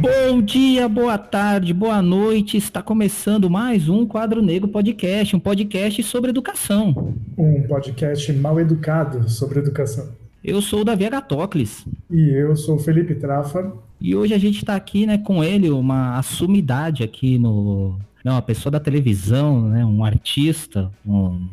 Bom 0.00 0.40
dia, 0.40 0.88
boa 0.88 1.18
tarde, 1.18 1.74
boa 1.74 2.00
noite. 2.00 2.56
Está 2.56 2.80
começando 2.80 3.50
mais 3.50 3.88
um 3.88 4.06
Quadro 4.06 4.40
Negro 4.40 4.68
Podcast, 4.68 5.34
um 5.34 5.40
podcast 5.40 6.00
sobre 6.04 6.30
educação. 6.30 7.14
Um 7.36 7.62
podcast 7.62 8.32
mal 8.34 8.60
educado 8.60 9.28
sobre 9.28 9.58
educação. 9.58 10.10
Eu 10.44 10.62
sou 10.62 10.82
o 10.82 10.84
Davi 10.84 11.04
Agatocles. 11.04 11.84
E 12.08 12.30
eu 12.30 12.54
sou 12.54 12.76
o 12.76 12.78
Felipe 12.78 13.16
Trafa. 13.16 13.72
E 14.00 14.14
hoje 14.14 14.34
a 14.34 14.38
gente 14.38 14.58
está 14.58 14.76
aqui 14.76 15.04
né, 15.04 15.18
com 15.18 15.42
ele, 15.42 15.68
uma 15.68 16.16
assumidade 16.16 17.02
aqui 17.02 17.36
no. 17.36 17.98
Não, 18.24 18.34
uma 18.34 18.42
pessoa 18.42 18.70
da 18.70 18.78
televisão, 18.78 19.68
né, 19.68 19.84
um 19.84 20.04
artista, 20.04 20.92
um 21.04 21.48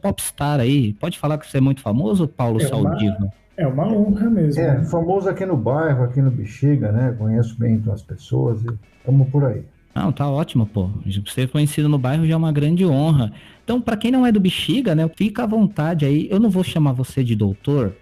popstar 0.00 0.58
aí. 0.58 0.94
Pode 0.94 1.18
falar 1.18 1.36
que 1.36 1.46
você 1.46 1.58
é 1.58 1.60
muito 1.60 1.82
famoso, 1.82 2.26
Paulo 2.26 2.62
é 2.62 2.66
Saldiva? 2.66 3.30
É 3.60 3.66
uma 3.66 3.86
honra 3.86 4.30
mesmo. 4.30 4.62
É, 4.62 4.78
né? 4.78 4.84
famoso 4.84 5.28
aqui 5.28 5.44
no 5.44 5.54
bairro, 5.54 6.02
aqui 6.02 6.22
no 6.22 6.30
Bexiga, 6.30 6.90
né? 6.90 7.14
Conheço 7.18 7.58
bem 7.58 7.74
então 7.74 7.92
as 7.92 8.00
pessoas 8.00 8.64
e 8.64 8.68
estamos 8.98 9.28
por 9.28 9.44
aí. 9.44 9.62
Não, 9.94 10.10
tá 10.10 10.26
ótimo, 10.30 10.64
pô. 10.64 10.88
Ser 11.26 11.46
conhecido 11.48 11.86
no 11.86 11.98
bairro 11.98 12.26
já 12.26 12.32
é 12.32 12.36
uma 12.36 12.52
grande 12.52 12.86
honra. 12.86 13.30
Então, 13.62 13.78
para 13.78 13.98
quem 13.98 14.10
não 14.10 14.24
é 14.24 14.32
do 14.32 14.40
Bexiga, 14.40 14.94
né, 14.94 15.06
fica 15.14 15.42
à 15.42 15.46
vontade 15.46 16.06
aí. 16.06 16.26
Eu 16.30 16.40
não 16.40 16.48
vou 16.48 16.64
chamar 16.64 16.92
você 16.92 17.22
de 17.22 17.36
doutor, 17.36 17.94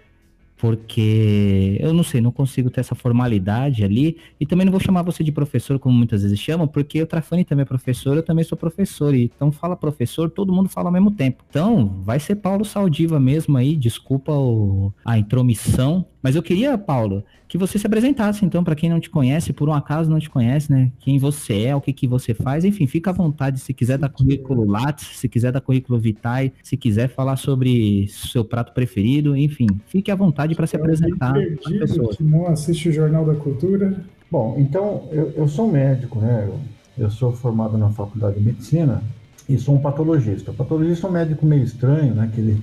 porque 0.59 1.77
eu 1.79 1.93
não 1.93 2.03
sei, 2.03 2.19
não 2.19 2.33
consigo 2.33 2.69
ter 2.69 2.81
essa 2.81 2.93
formalidade 2.93 3.83
ali, 3.83 4.17
e 4.39 4.45
também 4.45 4.65
não 4.65 4.71
vou 4.71 4.81
chamar 4.81 5.01
você 5.01 5.23
de 5.23 5.31
professor, 5.31 5.79
como 5.79 5.97
muitas 5.97 6.21
vezes 6.21 6.37
chamam, 6.37 6.67
porque 6.67 7.01
o 7.01 7.07
Trafani 7.07 7.45
também 7.45 7.63
é 7.63 7.65
professor, 7.65 8.17
eu 8.17 8.23
também 8.23 8.43
sou 8.43 8.57
professor, 8.57 9.15
e 9.15 9.31
então 9.33 9.51
fala 9.53 9.75
professor, 9.75 10.29
todo 10.29 10.51
mundo 10.51 10.67
fala 10.67 10.89
ao 10.89 10.93
mesmo 10.93 11.11
tempo. 11.11 11.43
Então, 11.49 12.01
vai 12.03 12.19
ser 12.19 12.35
Paulo 12.35 12.65
Saldiva 12.65 13.19
mesmo 13.19 13.57
aí, 13.57 13.75
desculpa 13.75 14.33
o, 14.33 14.93
a 15.05 15.17
intromissão, 15.17 16.05
mas 16.21 16.35
eu 16.35 16.43
queria, 16.43 16.77
Paulo, 16.77 17.23
que 17.47 17.57
você 17.57 17.79
se 17.79 17.87
apresentasse, 17.87 18.45
então, 18.45 18.63
para 18.63 18.75
quem 18.75 18.89
não 18.89 18.99
te 18.99 19.09
conhece, 19.09 19.53
por 19.53 19.69
um 19.69 19.73
acaso 19.73 20.09
não 20.09 20.19
te 20.19 20.29
conhece, 20.29 20.71
né? 20.71 20.91
Quem 20.99 21.17
você 21.17 21.63
é, 21.63 21.75
o 21.75 21.81
que, 21.81 21.93
que 21.93 22.07
você 22.07 22.33
faz, 22.33 22.65
enfim, 22.65 22.85
fica 22.87 23.09
à 23.09 23.13
vontade 23.13 23.59
se 23.59 23.73
quiser 23.73 23.97
dar 23.97 24.09
currículo 24.09 24.65
Lattes, 24.65 25.17
se 25.17 25.29
quiser 25.29 25.51
dar 25.51 25.61
currículo 25.61 25.97
Vitae, 25.97 26.51
se 26.61 26.75
quiser 26.75 27.07
falar 27.07 27.37
sobre 27.37 28.07
seu 28.09 28.43
prato 28.43 28.73
preferido, 28.73 29.35
enfim, 29.35 29.67
fique 29.87 30.11
à 30.11 30.15
vontade 30.15 30.55
para 30.55 30.67
se 30.67 30.75
apresentar. 30.75 31.33
Perdido, 31.33 32.09
que 32.09 32.23
não 32.23 32.47
assiste 32.47 32.89
o 32.89 32.91
Jornal 32.91 33.25
da 33.25 33.35
Cultura. 33.35 34.03
Bom, 34.29 34.55
então, 34.59 35.07
eu, 35.11 35.31
eu 35.35 35.47
sou 35.47 35.71
médico, 35.71 36.19
né? 36.19 36.45
Eu, 36.47 36.59
eu 37.05 37.09
sou 37.09 37.31
formado 37.31 37.77
na 37.77 37.89
Faculdade 37.89 38.37
de 38.37 38.45
Medicina 38.45 39.01
e 39.47 39.57
sou 39.57 39.75
um 39.75 39.79
patologista. 39.79 40.51
O 40.51 40.53
patologista 40.53 41.07
é 41.07 41.09
um 41.09 41.13
médico 41.13 41.45
meio 41.45 41.63
estranho, 41.63 42.13
né? 42.13 42.29
Que 42.31 42.41
ele, 42.41 42.61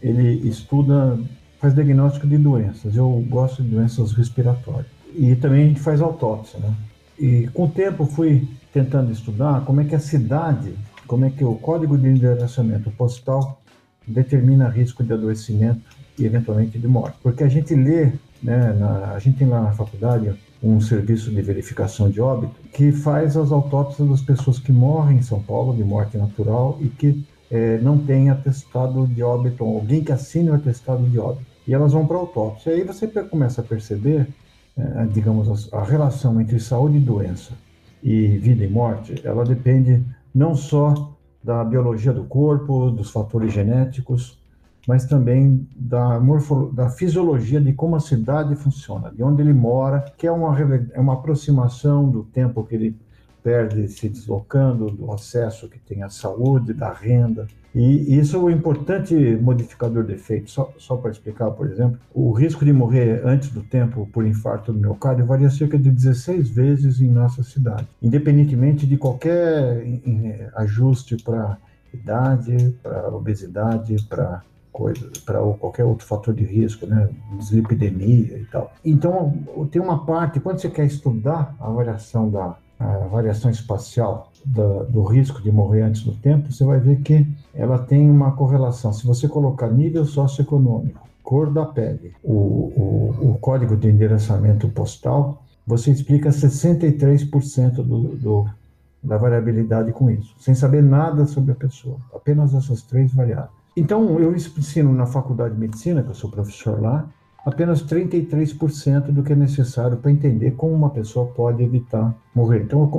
ele 0.00 0.48
estuda 0.48 1.18
faz 1.60 1.74
diagnóstico 1.74 2.26
de 2.26 2.38
doenças. 2.38 2.96
Eu 2.96 3.08
gosto 3.28 3.62
de 3.62 3.68
doenças 3.68 4.12
respiratórias. 4.12 4.86
E 5.14 5.36
também 5.36 5.64
a 5.64 5.68
gente 5.68 5.80
faz 5.80 6.00
autópsia, 6.00 6.58
né? 6.58 6.74
E 7.18 7.48
com 7.48 7.64
o 7.64 7.68
tempo 7.68 8.06
fui 8.06 8.48
tentando 8.72 9.12
estudar 9.12 9.64
como 9.64 9.80
é 9.80 9.84
que 9.84 9.94
a 9.94 10.00
cidade, 10.00 10.72
como 11.06 11.26
é 11.26 11.30
que 11.30 11.44
o 11.44 11.54
código 11.56 11.98
de 11.98 12.08
endereçamento 12.08 12.90
postal 12.92 13.60
determina 14.06 14.68
risco 14.68 15.04
de 15.04 15.12
adoecimento 15.12 15.82
e 16.18 16.24
eventualmente 16.24 16.78
de 16.78 16.88
morte. 16.88 17.18
Porque 17.22 17.44
a 17.44 17.48
gente 17.48 17.74
lê, 17.74 18.12
né, 18.42 18.72
na, 18.72 19.12
a 19.14 19.18
gente 19.18 19.38
tem 19.38 19.46
lá 19.46 19.60
na 19.60 19.72
faculdade 19.72 20.32
um 20.62 20.80
serviço 20.80 21.30
de 21.30 21.42
verificação 21.42 22.08
de 22.08 22.20
óbito 22.20 22.54
que 22.72 22.92
faz 22.92 23.36
as 23.36 23.52
autópsias 23.52 24.08
das 24.08 24.20
pessoas 24.22 24.58
que 24.58 24.72
morrem 24.72 25.18
em 25.18 25.22
São 25.22 25.42
Paulo 25.42 25.76
de 25.76 25.84
morte 25.84 26.16
natural 26.16 26.78
e 26.80 26.88
que 26.88 27.22
é, 27.50 27.78
não 27.78 27.98
tem 27.98 28.30
atestado 28.30 29.06
de 29.06 29.22
óbito, 29.22 29.64
alguém 29.64 30.04
que 30.04 30.12
assine 30.12 30.50
o 30.50 30.54
atestado 30.54 31.02
de 31.04 31.18
óbito 31.18 31.49
e 31.66 31.74
elas 31.74 31.92
vão 31.92 32.06
para 32.06 32.16
a 32.16 32.20
autópsia. 32.20 32.72
Aí 32.72 32.84
você 32.84 33.06
começa 33.06 33.60
a 33.60 33.64
perceber, 33.64 34.28
é, 34.76 35.06
digamos, 35.06 35.72
a 35.72 35.82
relação 35.82 36.40
entre 36.40 36.58
saúde 36.60 36.96
e 36.96 37.00
doença 37.00 37.52
e 38.02 38.38
vida 38.38 38.64
e 38.64 38.68
morte, 38.68 39.20
ela 39.24 39.44
depende 39.44 40.02
não 40.34 40.54
só 40.54 41.12
da 41.42 41.64
biologia 41.64 42.12
do 42.12 42.24
corpo, 42.24 42.90
dos 42.90 43.10
fatores 43.10 43.52
genéticos, 43.52 44.38
mas 44.86 45.04
também 45.04 45.68
da, 45.76 46.20
da 46.72 46.88
fisiologia 46.90 47.60
de 47.60 47.72
como 47.72 47.96
a 47.96 48.00
cidade 48.00 48.54
funciona, 48.56 49.10
de 49.10 49.22
onde 49.22 49.42
ele 49.42 49.52
mora, 49.52 50.04
que 50.16 50.26
é 50.26 50.32
uma, 50.32 50.58
é 50.92 51.00
uma 51.00 51.14
aproximação 51.14 52.08
do 52.08 52.24
tempo 52.24 52.64
que 52.64 52.74
ele 52.74 52.96
perde 53.42 53.88
se 53.88 54.08
deslocando, 54.08 54.90
do 54.90 55.10
acesso 55.12 55.68
que 55.68 55.78
tem 55.78 56.02
à 56.02 56.10
saúde, 56.10 56.72
da 56.72 56.92
renda. 56.92 57.46
E 57.74 58.18
isso 58.18 58.36
é 58.36 58.38
um 58.38 58.50
importante 58.50 59.14
modificador 59.40 60.04
de 60.04 60.14
efeito. 60.14 60.50
Só, 60.50 60.72
só 60.76 60.96
para 60.96 61.10
explicar, 61.10 61.50
por 61.52 61.70
exemplo, 61.70 61.98
o 62.12 62.32
risco 62.32 62.64
de 62.64 62.72
morrer 62.72 63.22
antes 63.24 63.50
do 63.50 63.62
tempo 63.62 64.08
por 64.12 64.26
infarto 64.26 64.72
do 64.72 64.78
miocárdio 64.78 65.24
varia 65.24 65.50
cerca 65.50 65.78
de 65.78 65.90
16 65.90 66.50
vezes 66.50 67.00
em 67.00 67.08
nossa 67.08 67.42
cidade, 67.42 67.86
independentemente 68.02 68.86
de 68.86 68.96
qualquer 68.96 69.84
ajuste 70.56 71.16
para 71.22 71.58
idade, 71.92 72.74
para 72.82 73.08
obesidade, 73.08 73.96
para 74.08 74.42
para 75.26 75.40
qualquer 75.58 75.84
outro 75.84 76.06
fator 76.06 76.32
de 76.32 76.44
risco, 76.44 76.86
né, 76.86 77.10
dislipidemia 77.36 78.38
e 78.38 78.46
tal. 78.50 78.72
Então, 78.84 79.34
tem 79.70 79.82
uma 79.82 80.06
parte, 80.06 80.40
quando 80.40 80.58
você 80.58 80.70
quer 80.70 80.86
estudar 80.86 81.54
a 81.60 81.68
variação 81.68 82.30
da 82.30 82.56
a 82.80 83.06
variação 83.08 83.50
espacial 83.50 84.29
do, 84.44 84.84
do, 84.84 85.02
risco 85.02 85.42
de 85.42 85.50
morrer 85.50 85.82
antes 85.82 86.02
do 86.02 86.12
tempo, 86.12 86.52
você 86.52 86.64
vai 86.64 86.78
ver 86.78 87.00
que 87.00 87.26
ela 87.54 87.78
tem 87.78 88.08
uma 88.08 88.32
correlação. 88.32 88.92
Se 88.92 89.06
você 89.06 89.28
colocar 89.28 89.68
nível 89.68 90.04
socioeconômico, 90.04 91.08
cor 91.22 91.50
da 91.52 91.64
pele, 91.64 92.12
o, 92.22 92.32
o, 92.32 93.30
o 93.30 93.38
código 93.40 93.76
de 93.76 93.88
endereçamento 93.88 94.68
postal, 94.68 95.42
você 95.66 95.90
explica 95.90 96.30
63% 96.30 97.74
do, 97.76 98.16
do, 98.16 98.46
da 99.02 99.16
variabilidade 99.16 99.92
com 99.92 100.10
isso, 100.10 100.34
sem 100.38 100.54
saber 100.54 100.82
nada 100.82 101.26
sobre 101.26 101.52
a 101.52 101.54
pessoa, 101.54 101.96
apenas 102.14 102.54
essas 102.54 102.82
três 102.82 103.12
variáveis. 103.12 103.60
Então, 103.76 104.18
eu 104.18 104.34
ensino 104.34 104.92
na 104.92 105.06
faculdade 105.06 105.54
de 105.54 105.60
medicina, 105.60 106.02
que 106.02 106.10
eu 106.10 106.14
sou 106.14 106.30
professor 106.30 106.80
lá, 106.80 107.08
apenas 107.44 107.82
33% 107.82 109.12
do 109.12 109.22
que 109.22 109.32
é 109.32 109.36
necessário 109.36 109.96
para 109.96 110.10
entender 110.10 110.52
como 110.52 110.74
uma 110.74 110.90
pessoa 110.90 111.26
pode 111.26 111.62
evitar 111.62 112.14
morrer 112.34 112.62
então, 112.62 112.90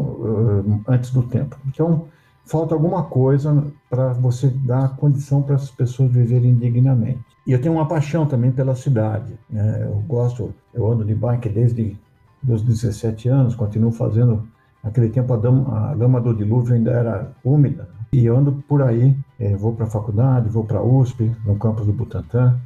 eh, 0.88 0.92
antes 0.92 1.12
do 1.12 1.24
tempo. 1.24 1.58
Então, 1.68 2.06
falta 2.46 2.74
alguma 2.74 3.04
coisa 3.04 3.66
para 3.90 4.14
você 4.14 4.48
dar 4.48 4.96
condição 4.96 5.42
para 5.42 5.56
as 5.56 5.70
pessoas 5.70 6.12
viverem 6.12 6.56
dignamente. 6.56 7.24
E 7.46 7.52
eu 7.52 7.62
tenho 7.62 7.76
uma 7.76 7.88
paixão 7.88 8.26
também 8.26 8.52
pela 8.52 8.76
cidade. 8.76 9.34
Né? 9.50 9.84
Eu 9.84 10.04
gosto, 10.08 10.54
eu 10.74 10.92
ando 10.92 11.04
de 11.04 11.16
bike 11.16 11.50
desde 11.50 11.98
os 12.48 12.62
17 12.62 13.30
anos, 13.30 13.56
continuo 13.56 13.92
fazendo. 13.92 14.48
Naquele 14.84 15.10
tempo 15.10 15.32
a, 15.34 15.38
dama, 15.38 15.90
a 15.90 15.94
lama 15.94 16.20
do 16.20 16.34
dilúvio 16.34 16.74
ainda 16.74 16.92
era 16.92 17.32
úmida. 17.44 17.88
E 18.14 18.28
ando 18.28 18.52
por 18.68 18.82
aí, 18.82 19.16
eh, 19.40 19.56
vou 19.56 19.74
para 19.74 19.86
a 19.86 19.90
faculdade, 19.90 20.50
vou 20.50 20.66
para 20.66 20.80
a 20.80 20.84
USP, 20.84 21.32
no 21.46 21.56
campus 21.56 21.86
do 21.86 21.94
Butantã, 21.94 22.60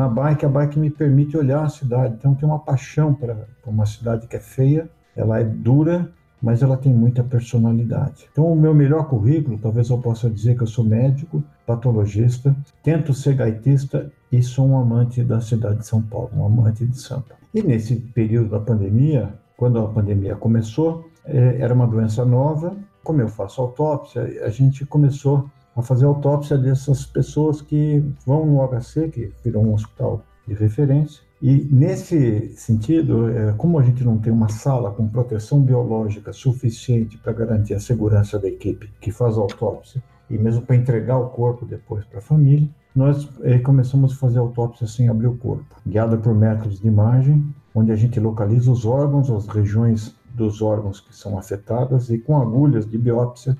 na 0.00 0.08
bike, 0.08 0.46
a 0.46 0.48
bike 0.48 0.78
me 0.78 0.88
permite 0.88 1.36
olhar 1.36 1.62
a 1.62 1.68
cidade. 1.68 2.14
Então, 2.18 2.34
tem 2.34 2.48
uma 2.48 2.58
paixão 2.58 3.12
para 3.12 3.36
uma 3.66 3.84
cidade 3.84 4.26
que 4.26 4.34
é 4.34 4.40
feia, 4.40 4.88
ela 5.14 5.38
é 5.38 5.44
dura, 5.44 6.10
mas 6.40 6.62
ela 6.62 6.74
tem 6.74 6.90
muita 6.90 7.22
personalidade. 7.22 8.26
Então, 8.32 8.50
o 8.50 8.56
meu 8.56 8.72
melhor 8.72 9.06
currículo, 9.08 9.58
talvez 9.58 9.90
eu 9.90 9.98
possa 9.98 10.30
dizer 10.30 10.56
que 10.56 10.62
eu 10.62 10.66
sou 10.66 10.82
médico, 10.82 11.44
patologista, 11.66 12.56
tento 12.82 13.12
ser 13.12 13.34
gaitista 13.34 14.10
e 14.32 14.42
sou 14.42 14.66
um 14.70 14.78
amante 14.78 15.22
da 15.22 15.38
cidade 15.42 15.80
de 15.80 15.86
São 15.86 16.00
Paulo, 16.00 16.30
um 16.34 16.46
amante 16.46 16.86
de 16.86 16.98
Sampa. 16.98 17.34
E 17.52 17.62
nesse 17.62 17.96
período 17.96 18.52
da 18.52 18.60
pandemia, 18.60 19.34
quando 19.54 19.80
a 19.80 19.88
pandemia 19.88 20.34
começou, 20.34 21.10
é, 21.26 21.58
era 21.60 21.74
uma 21.74 21.86
doença 21.86 22.24
nova. 22.24 22.74
Como 23.04 23.20
eu 23.20 23.28
faço 23.28 23.60
autópsia, 23.60 24.22
a 24.46 24.48
gente 24.48 24.86
começou 24.86 25.50
a 25.80 25.82
fazer 25.82 26.04
autópsia 26.04 26.56
dessas 26.56 27.04
pessoas 27.04 27.60
que 27.60 28.02
vão 28.26 28.46
no 28.46 28.66
HC, 28.66 29.08
que 29.08 29.32
virou 29.44 29.64
um 29.64 29.74
hospital 29.74 30.24
de 30.46 30.54
referência. 30.54 31.22
E 31.42 31.66
nesse 31.70 32.54
sentido, 32.56 33.28
é, 33.30 33.52
como 33.52 33.78
a 33.78 33.82
gente 33.82 34.04
não 34.04 34.18
tem 34.18 34.32
uma 34.32 34.48
sala 34.48 34.90
com 34.90 35.08
proteção 35.08 35.60
biológica 35.60 36.32
suficiente 36.32 37.16
para 37.18 37.32
garantir 37.32 37.74
a 37.74 37.80
segurança 37.80 38.38
da 38.38 38.46
equipe 38.46 38.90
que 39.00 39.10
faz 39.10 39.38
a 39.38 39.40
autópsia 39.40 40.02
e 40.28 40.38
mesmo 40.38 40.62
para 40.62 40.76
entregar 40.76 41.18
o 41.18 41.30
corpo 41.30 41.64
depois 41.64 42.04
para 42.04 42.18
a 42.18 42.22
família, 42.22 42.68
nós 42.94 43.28
é, 43.42 43.58
começamos 43.58 44.12
a 44.12 44.16
fazer 44.16 44.38
autópsia 44.38 44.86
sem 44.86 45.08
abrir 45.08 45.28
o 45.28 45.36
corpo, 45.36 45.76
guiada 45.86 46.16
por 46.16 46.34
métodos 46.34 46.80
de 46.80 46.86
imagem, 46.86 47.44
onde 47.74 47.90
a 47.90 47.96
gente 47.96 48.20
localiza 48.20 48.70
os 48.70 48.84
órgãos, 48.84 49.30
as 49.30 49.46
regiões 49.46 50.14
dos 50.34 50.60
órgãos 50.60 51.00
que 51.00 51.14
são 51.16 51.38
afetadas 51.38 52.10
e 52.10 52.18
com 52.18 52.40
agulhas 52.40 52.86
de 52.86 52.98
biópsia 52.98 53.56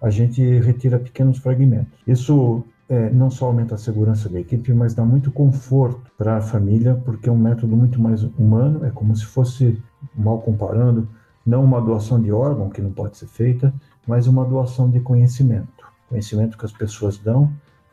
a 0.00 0.10
gente 0.10 0.42
retira 0.60 0.98
pequenos 0.98 1.38
fragmentos. 1.38 1.98
Isso 2.06 2.64
é, 2.88 3.10
não 3.10 3.30
só 3.30 3.46
aumenta 3.46 3.74
a 3.74 3.78
segurança 3.78 4.28
da 4.28 4.38
equipe, 4.38 4.72
mas 4.72 4.94
dá 4.94 5.04
muito 5.04 5.30
conforto 5.30 6.10
para 6.18 6.36
a 6.36 6.40
família, 6.40 6.94
porque 7.04 7.28
é 7.28 7.32
um 7.32 7.38
método 7.38 7.76
muito 7.76 8.00
mais 8.00 8.22
humano, 8.22 8.84
é 8.84 8.90
como 8.90 9.16
se 9.16 9.24
fosse, 9.24 9.80
mal 10.14 10.40
comparando, 10.40 11.08
não 11.46 11.64
uma 11.64 11.80
doação 11.80 12.20
de 12.20 12.30
órgão, 12.30 12.70
que 12.70 12.82
não 12.82 12.92
pode 12.92 13.16
ser 13.16 13.26
feita, 13.26 13.72
mas 14.06 14.26
uma 14.26 14.44
doação 14.44 14.90
de 14.90 15.00
conhecimento. 15.00 15.84
Conhecimento 16.08 16.58
que 16.58 16.64
as 16.64 16.72
pessoas 16.72 17.18
dão 17.18 17.52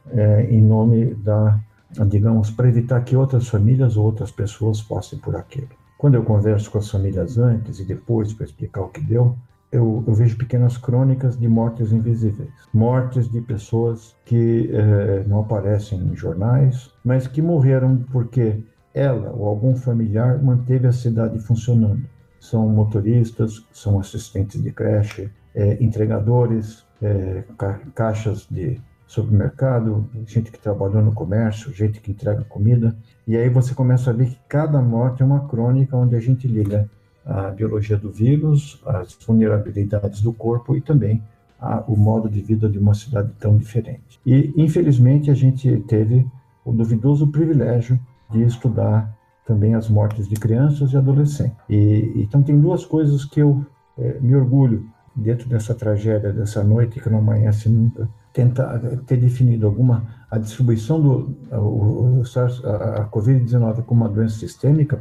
é, 0.09 0.47
em 0.49 0.61
nome 0.61 1.13
da, 1.15 1.59
digamos, 2.07 2.49
para 2.51 2.67
evitar 2.67 3.01
que 3.01 3.15
outras 3.15 3.47
famílias 3.47 3.97
ou 3.97 4.05
outras 4.05 4.31
pessoas 4.31 4.81
passem 4.81 5.19
por 5.19 5.35
aquilo. 5.35 5.69
quando 5.97 6.15
eu 6.15 6.23
converso 6.23 6.71
com 6.71 6.79
as 6.79 6.89
famílias 6.89 7.37
antes 7.37 7.79
e 7.79 7.85
depois 7.85 8.33
para 8.33 8.45
explicar 8.45 8.81
o 8.81 8.89
que 8.89 9.01
deu, 9.01 9.37
eu, 9.71 10.03
eu, 10.05 10.13
vejo 10.13 10.37
pequenas 10.37 10.77
crônicas 10.77 11.37
de 11.37 11.47
mortes 11.47 11.91
invisíveis, 11.91 12.49
mortes 12.73 13.29
de 13.29 13.39
pessoas 13.41 14.15
que 14.25 14.69
eh, 14.73 15.23
não 15.27 15.39
aparecem 15.39 15.99
em 15.99 16.15
jornais, 16.15 16.91
mas 17.03 17.25
que 17.25 17.41
morreram 17.41 17.97
porque 18.11 18.63
ela 18.93 19.31
ou 19.31 19.47
algum 19.47 19.75
familiar 19.75 20.43
manteve 20.43 20.87
a 20.87 20.91
cidade 20.91 21.39
funcionando. 21.39 22.03
São 22.39 22.67
motoristas, 22.67 23.65
são 23.71 23.99
assistentes 23.99 24.61
de 24.61 24.71
creche, 24.71 25.29
eh, 25.55 25.77
entregadores, 25.79 26.85
eh, 27.01 27.43
ca 27.57 27.79
caixas 27.95 28.47
de 28.51 28.81
supermercado, 29.07 30.09
gente 30.25 30.51
que 30.51 30.59
trabalhou 30.59 31.01
no 31.01 31.13
comércio, 31.13 31.73
gente 31.73 31.99
que 31.99 32.11
entrega 32.11 32.43
comida. 32.45 32.95
E 33.27 33.35
aí 33.37 33.49
você 33.49 33.73
começa 33.73 34.09
a 34.09 34.13
ver 34.13 34.27
que 34.27 34.39
cada 34.47 34.81
morte 34.81 35.21
é 35.21 35.25
uma 35.25 35.47
crônica 35.47 35.95
onde 35.95 36.15
a 36.15 36.19
gente 36.19 36.47
liga 36.47 36.89
a 37.25 37.49
biologia 37.51 37.97
do 37.97 38.11
vírus, 38.11 38.81
as 38.85 39.13
vulnerabilidades 39.25 40.21
do 40.21 40.33
corpo 40.33 40.75
e 40.75 40.81
também 40.81 41.21
a, 41.59 41.83
o 41.87 41.95
modo 41.95 42.27
de 42.29 42.41
vida 42.41 42.67
de 42.67 42.79
uma 42.79 42.93
cidade 42.93 43.31
tão 43.39 43.57
diferente. 43.57 44.19
E, 44.25 44.53
infelizmente, 44.57 45.29
a 45.29 45.33
gente 45.33 45.77
teve 45.87 46.27
o 46.65 46.71
duvidoso 46.71 47.27
privilégio 47.27 47.99
de 48.29 48.43
estudar 48.43 49.15
também 49.45 49.75
as 49.75 49.89
mortes 49.89 50.27
de 50.27 50.35
crianças 50.35 50.93
e 50.93 50.97
adolescentes. 50.97 51.57
E, 51.69 52.13
então, 52.15 52.41
tem 52.41 52.59
duas 52.59 52.85
coisas 52.85 53.25
que 53.25 53.41
eu 53.41 53.65
é, 53.97 54.19
me 54.19 54.35
orgulho 54.35 54.85
dentro 55.15 55.47
dessa 55.47 55.75
tragédia, 55.75 56.31
dessa 56.31 56.63
noite 56.63 56.99
que 56.99 57.09
não 57.09 57.19
amanhece 57.19 57.69
nunca, 57.69 58.07
tentar 58.33 58.79
ter 59.05 59.17
definido 59.17 59.67
alguma 59.67 60.05
a 60.29 60.37
distribuição 60.37 61.01
do 61.01 61.35
a, 61.51 63.01
a 63.01 63.05
COVID-19 63.09 63.83
como 63.83 64.01
uma 64.01 64.09
doença 64.09 64.39
sistêmica, 64.39 64.95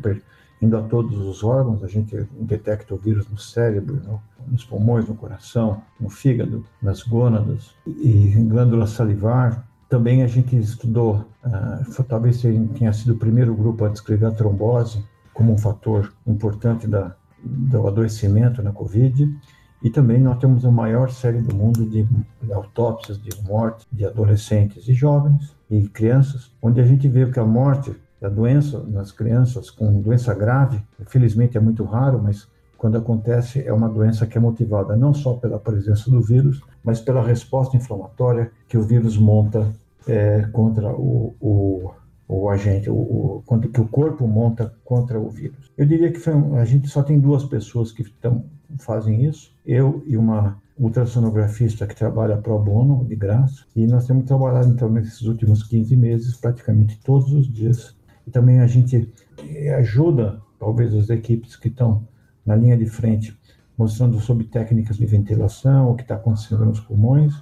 indo 0.60 0.76
a 0.76 0.82
todos 0.82 1.16
os 1.18 1.42
órgãos, 1.42 1.82
a 1.82 1.88
gente 1.88 2.26
detecta 2.38 2.94
o 2.94 2.98
vírus 2.98 3.28
no 3.28 3.38
cérebro, 3.38 4.00
no, 4.04 4.20
nos 4.46 4.64
pulmões, 4.64 5.08
no 5.08 5.14
coração, 5.14 5.82
no 5.98 6.10
fígado, 6.10 6.64
nas 6.82 7.02
gônadas 7.02 7.74
e 7.86 8.34
glândula 8.48 8.86
salivar. 8.86 9.66
Também 9.88 10.22
a 10.22 10.26
gente 10.26 10.56
estudou, 10.56 11.24
uh, 11.44 12.04
talvez 12.04 12.42
tenha 12.42 12.92
sido 12.92 13.14
o 13.14 13.18
primeiro 13.18 13.54
grupo 13.54 13.84
a 13.84 13.88
descrever 13.88 14.26
a 14.26 14.30
trombose 14.30 15.04
como 15.32 15.52
um 15.52 15.58
fator 15.58 16.12
importante 16.26 16.86
da, 16.86 17.14
do 17.42 17.86
adoecimento 17.86 18.62
na 18.62 18.72
Covid. 18.72 19.34
E 19.82 19.88
também 19.88 20.20
nós 20.20 20.38
temos 20.38 20.64
a 20.64 20.70
maior 20.70 21.10
série 21.10 21.40
do 21.40 21.54
mundo 21.54 21.86
de, 21.86 22.06
autópsias 22.52 23.20
de 23.20 23.30
morte 23.42 23.86
de 23.90 24.04
adolescentes 24.04 24.86
e 24.86 24.92
jovens 24.92 25.56
e 25.70 25.88
crianças, 25.88 26.52
onde 26.60 26.80
a 26.80 26.84
gente 26.84 27.08
vê 27.08 27.24
que 27.30 27.40
a 27.40 27.46
morte 27.46 27.94
a 28.22 28.28
doença 28.28 28.82
nas 28.86 29.12
crianças 29.12 29.70
com 29.70 30.00
doença 30.00 30.34
grave, 30.34 30.80
infelizmente 31.00 31.56
é 31.56 31.60
muito 31.60 31.84
raro, 31.84 32.20
mas 32.22 32.46
quando 32.76 32.96
acontece 32.96 33.62
é 33.66 33.72
uma 33.72 33.88
doença 33.88 34.26
que 34.26 34.38
é 34.38 34.40
motivada 34.40 34.96
não 34.96 35.12
só 35.12 35.34
pela 35.34 35.58
presença 35.58 36.10
do 36.10 36.20
vírus, 36.20 36.62
mas 36.82 37.00
pela 37.00 37.22
resposta 37.22 37.76
inflamatória 37.76 38.50
que 38.68 38.78
o 38.78 38.82
vírus 38.82 39.18
monta 39.18 39.70
é, 40.06 40.48
contra 40.52 40.90
o, 40.90 41.34
o, 41.40 41.90
o 42.26 42.48
agente, 42.48 42.88
o, 42.88 42.94
o, 42.94 43.44
que 43.72 43.80
o 43.80 43.88
corpo 43.88 44.26
monta 44.26 44.72
contra 44.84 45.20
o 45.20 45.28
vírus. 45.28 45.70
Eu 45.76 45.84
diria 45.84 46.10
que 46.10 46.30
um, 46.30 46.56
a 46.56 46.64
gente 46.64 46.88
só 46.88 47.02
tem 47.02 47.18
duas 47.18 47.44
pessoas 47.44 47.92
que 47.92 48.04
tão, 48.04 48.44
fazem 48.78 49.24
isso, 49.24 49.52
eu 49.66 50.02
e 50.06 50.16
uma 50.16 50.56
ultrassonografista 50.78 51.86
que 51.86 51.94
trabalha 51.94 52.38
pro 52.38 52.58
bono, 52.58 53.04
de 53.04 53.14
graça, 53.14 53.64
e 53.76 53.86
nós 53.86 54.06
temos 54.06 54.24
trabalhado 54.24 54.70
então 54.70 54.88
nesses 54.88 55.20
últimos 55.22 55.62
15 55.64 55.94
meses, 55.94 56.34
praticamente 56.34 56.98
todos 57.04 57.30
os 57.32 57.46
dias, 57.52 57.94
e 58.30 58.30
também 58.30 58.60
a 58.60 58.66
gente 58.68 59.12
eh, 59.38 59.74
ajuda, 59.74 60.40
talvez, 60.56 60.94
as 60.94 61.10
equipes 61.10 61.56
que 61.56 61.66
estão 61.66 62.06
na 62.46 62.54
linha 62.54 62.76
de 62.76 62.86
frente, 62.86 63.36
mostrando 63.76 64.20
sobre 64.20 64.44
técnicas 64.44 64.96
de 64.96 65.04
ventilação, 65.04 65.90
o 65.90 65.96
que 65.96 66.02
está 66.02 66.14
acontecendo 66.14 66.64
nos 66.64 66.78
pulmões, 66.78 67.34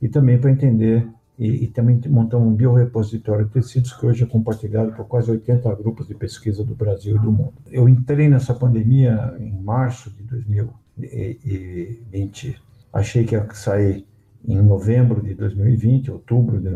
e 0.00 0.08
também 0.08 0.38
para 0.38 0.50
entender 0.50 1.06
e, 1.38 1.64
e, 1.64 1.66
também 1.66 2.00
montar 2.08 2.38
um 2.38 2.54
biorepositório 2.54 3.44
de 3.44 3.50
tecidos 3.50 3.92
que 3.92 4.06
hoje 4.06 4.24
é 4.24 4.26
compartilhado 4.26 4.92
por 4.92 5.06
quase 5.06 5.30
80 5.30 5.74
grupos 5.74 6.08
de 6.08 6.14
pesquisa 6.14 6.64
do 6.64 6.74
Brasil 6.74 7.16
e 7.16 7.18
do 7.18 7.30
mundo. 7.30 7.52
Eu 7.70 7.86
entrei 7.86 8.26
nessa 8.26 8.54
pandemia 8.54 9.36
em 9.38 9.52
março 9.52 10.10
de 10.10 10.22
2020, 10.22 12.56
achei 12.90 13.24
que 13.24 13.34
ia 13.34 13.46
sair 13.52 14.06
em 14.48 14.62
novembro 14.62 15.20
de 15.20 15.34
2020, 15.34 16.10
outubro 16.10 16.58
de 16.58 16.70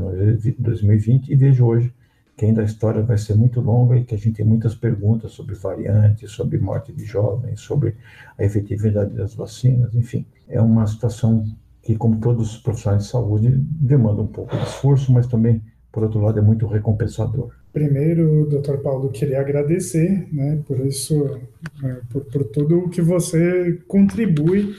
2020, 0.58 1.32
e 1.32 1.37
vejo 1.37 1.64
hoje 1.64 1.90
que 2.40 2.46
ainda 2.46 2.62
a 2.62 2.64
história 2.64 3.02
vai 3.02 3.19
ser 3.19 3.34
muito 3.34 3.60
longa 3.60 3.98
e 3.98 4.02
que 4.02 4.14
a 4.14 4.16
gente 4.16 4.32
tem 4.32 4.46
muitas 4.46 4.75
perguntas 4.75 5.32
sobre 5.32 5.54
variantes, 5.54 6.31
sobre 6.31 6.56
morte 6.56 6.90
de 6.90 7.04
jovens, 7.04 7.60
sobre 7.60 7.96
a 8.38 8.42
efetividade 8.42 9.12
das 9.12 9.34
vacinas, 9.34 9.94
enfim. 9.94 10.25
É 10.48 10.58
uma 10.58 10.87
situação 10.87 11.44
que, 11.82 11.94
como 11.96 12.19
todos 12.19 12.54
os 12.54 12.56
profissionais 12.56 13.02
de 13.02 13.10
saúde, 13.10 13.50
demanda 13.50 14.22
um 14.22 14.26
pouco 14.26 14.56
de 14.56 14.62
esforço, 14.62 15.12
mas 15.12 15.26
também, 15.26 15.62
por 15.92 16.02
outro 16.02 16.19
lado, 16.19 16.38
é 16.38 16.42
muito 16.42 16.66
recompensador. 16.66 17.50
Primeiro, 17.75 18.46
doutor 18.48 18.78
Paulo, 18.78 19.10
queria 19.10 19.38
agradecer 19.38 20.26
né, 20.32 20.62
por 20.66 20.81
isso, 20.81 21.38
né, 21.82 22.00
por, 22.08 22.25
por 22.25 22.44
tudo 22.44 22.78
o 22.78 22.88
que 22.88 23.02
você 23.02 23.78
contribui 23.87 24.75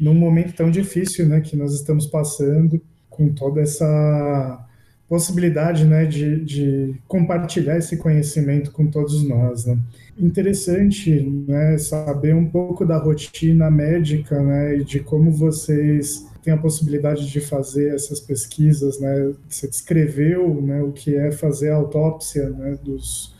num 0.00 0.12
momento 0.12 0.56
tão 0.56 0.72
difícil 0.72 1.28
né, 1.28 1.40
que 1.40 1.56
nós 1.56 1.72
estamos 1.72 2.04
passando, 2.04 2.82
com 3.08 3.32
toda 3.32 3.60
essa 3.60 4.65
possibilidade 5.08 5.84
né, 5.84 6.04
de, 6.04 6.44
de 6.44 6.94
compartilhar 7.06 7.78
esse 7.78 7.96
conhecimento 7.96 8.72
com 8.72 8.86
todos 8.86 9.22
nós. 9.22 9.64
Né. 9.64 9.78
Interessante 10.18 11.20
né, 11.46 11.78
saber 11.78 12.34
um 12.34 12.46
pouco 12.46 12.84
da 12.84 12.98
rotina 12.98 13.70
médica 13.70 14.42
né, 14.42 14.78
e 14.78 14.84
de 14.84 15.00
como 15.00 15.30
vocês 15.30 16.26
têm 16.42 16.52
a 16.52 16.58
possibilidade 16.58 17.30
de 17.30 17.40
fazer 17.40 17.94
essas 17.94 18.18
pesquisas. 18.18 18.98
Né. 18.98 19.32
Você 19.48 19.68
descreveu 19.68 20.60
né, 20.60 20.82
o 20.82 20.90
que 20.90 21.14
é 21.14 21.30
fazer 21.30 21.70
a 21.70 21.76
autópsia 21.76 22.50
né, 22.50 22.76
dos, 22.82 23.32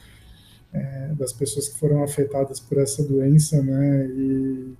é, 0.72 1.10
das 1.18 1.32
pessoas 1.32 1.68
que 1.68 1.78
foram 1.78 2.04
afetadas 2.04 2.60
por 2.60 2.78
essa 2.78 3.02
doença 3.02 3.60
né, 3.60 4.06
e 4.06 4.74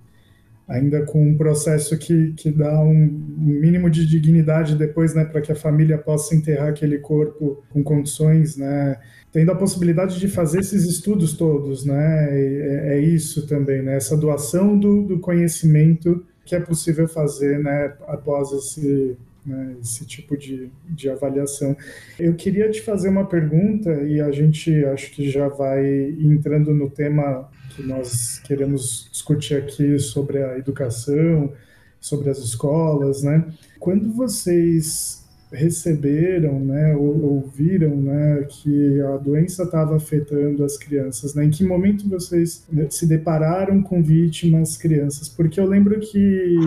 ainda 0.67 1.03
com 1.03 1.29
um 1.29 1.37
processo 1.37 1.97
que, 1.97 2.33
que 2.33 2.51
dá 2.51 2.81
um, 2.81 2.93
mínimo 3.37 3.89
de 3.89 4.05
dignidade 4.05 4.75
depois, 4.75 5.15
né, 5.15 5.23
para 5.23 5.39
que 5.39 5.51
a 5.51 5.55
família 5.55 5.97
possa 5.97 6.35
enterrar 6.35 6.69
aquele 6.69 6.97
corpo 6.99 7.63
com 7.69 7.81
condições, 7.81 8.57
né, 8.57 8.99
tendo 9.31 9.51
a 9.51 9.55
possibilidade 9.55 10.19
de 10.19 10.27
fazer 10.27 10.59
esses 10.59 10.83
estudos 10.83 11.37
todos, 11.37 11.85
né, 11.85 12.27
é, 12.29 12.95
é 12.95 12.99
isso 12.99 13.47
também, 13.47 13.81
né, 13.81 13.95
essa 13.95 14.17
doação 14.17 14.77
do, 14.77 15.03
do 15.03 15.19
conhecimento 15.19 16.25
que 16.43 16.55
é 16.55 16.59
possível 16.59 17.07
fazer, 17.07 17.59
né, 17.59 17.93
após 18.07 18.51
esse 18.51 19.17
né, 19.45 19.77
esse 19.81 20.05
tipo 20.05 20.35
de, 20.35 20.69
de 20.89 21.09
avaliação. 21.09 21.75
Eu 22.19 22.33
queria 22.33 22.69
te 22.69 22.81
fazer 22.81 23.07
uma 23.07 23.25
pergunta 23.25 23.89
e 24.03 24.19
a 24.19 24.29
gente 24.29 24.83
acho 24.85 25.09
que 25.11 25.31
já 25.31 25.47
vai 25.47 26.09
entrando 26.19 26.73
no 26.73 26.89
tema 26.89 27.49
que 27.75 27.83
nós 27.83 28.39
queremos 28.39 29.09
discutir 29.11 29.55
aqui 29.55 29.99
sobre 29.99 30.43
a 30.43 30.57
educação, 30.57 31.51
sobre 31.99 32.29
as 32.29 32.39
escolas, 32.39 33.23
né? 33.23 33.45
Quando 33.79 34.11
vocês 34.13 35.25
receberam, 35.51 36.59
né, 36.59 36.93
ou 36.95 37.23
ouviram, 37.23 37.95
né, 37.95 38.45
que 38.49 38.99
a 38.99 39.15
doença 39.15 39.63
estava 39.63 39.95
afetando 39.95 40.63
as 40.63 40.77
crianças, 40.77 41.33
né? 41.33 41.45
Em 41.45 41.49
que 41.49 41.63
momento 41.63 42.07
vocês 42.09 42.65
né, 42.71 42.87
se 42.89 43.07
depararam 43.07 43.81
com 43.81 44.03
vítimas 44.03 44.75
crianças? 44.75 45.29
Porque 45.29 45.59
eu 45.59 45.65
lembro 45.65 45.99
que 45.99 46.57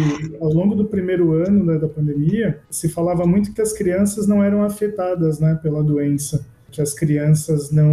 ao 0.40 0.52
longo 0.52 0.74
do 0.74 0.86
primeiro 0.86 1.32
ano 1.32 1.64
né, 1.64 1.78
da 1.78 1.88
pandemia 1.88 2.58
se 2.70 2.88
falava 2.88 3.26
muito 3.26 3.52
que 3.52 3.60
as 3.60 3.72
crianças 3.72 4.26
não 4.26 4.42
eram 4.42 4.62
afetadas, 4.62 5.38
né, 5.40 5.58
pela 5.62 5.82
doença 5.82 6.46
que 6.70 6.80
as 6.80 6.94
crianças 6.94 7.70
não, 7.70 7.92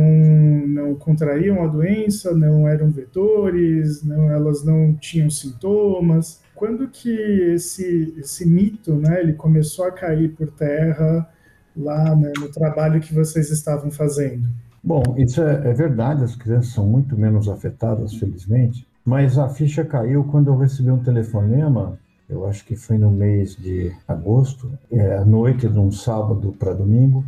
não 0.67 0.95
contraíam 0.95 1.63
a 1.63 1.67
doença, 1.67 2.33
não 2.35 2.67
eram 2.67 2.89
vetores, 2.89 4.03
não, 4.03 4.29
elas 4.31 4.63
não 4.63 4.93
tinham 4.93 5.29
sintomas. 5.29 6.41
Quando 6.55 6.87
que 6.87 7.09
esse, 7.09 8.13
esse 8.17 8.47
mito 8.47 8.95
né, 8.95 9.21
ele 9.21 9.33
começou 9.33 9.85
a 9.85 9.91
cair 9.91 10.29
por 10.29 10.51
terra 10.51 11.27
lá 11.75 12.15
né, 12.15 12.31
no 12.39 12.49
trabalho 12.49 13.01
que 13.01 13.13
vocês 13.13 13.49
estavam 13.51 13.91
fazendo? 13.91 14.47
Bom, 14.83 15.03
isso 15.17 15.41
é, 15.41 15.69
é 15.69 15.73
verdade, 15.73 16.23
as 16.23 16.35
crianças 16.35 16.71
são 16.71 16.85
muito 16.85 17.17
menos 17.17 17.49
afetadas, 17.49 18.13
felizmente, 18.13 18.87
mas 19.03 19.37
a 19.37 19.49
ficha 19.49 19.83
caiu 19.83 20.23
quando 20.23 20.47
eu 20.47 20.57
recebi 20.57 20.89
um 20.89 21.03
telefonema 21.03 21.99
eu 22.29 22.45
acho 22.45 22.65
que 22.65 22.75
foi 22.75 22.97
no 22.97 23.09
mês 23.09 23.55
de 23.55 23.95
agosto, 24.07 24.69
é, 24.91 25.15
à 25.15 25.23
noite 25.23 25.67
de 25.67 25.79
um 25.79 25.91
sábado 25.91 26.53
para 26.59 26.73
domingo, 26.73 27.23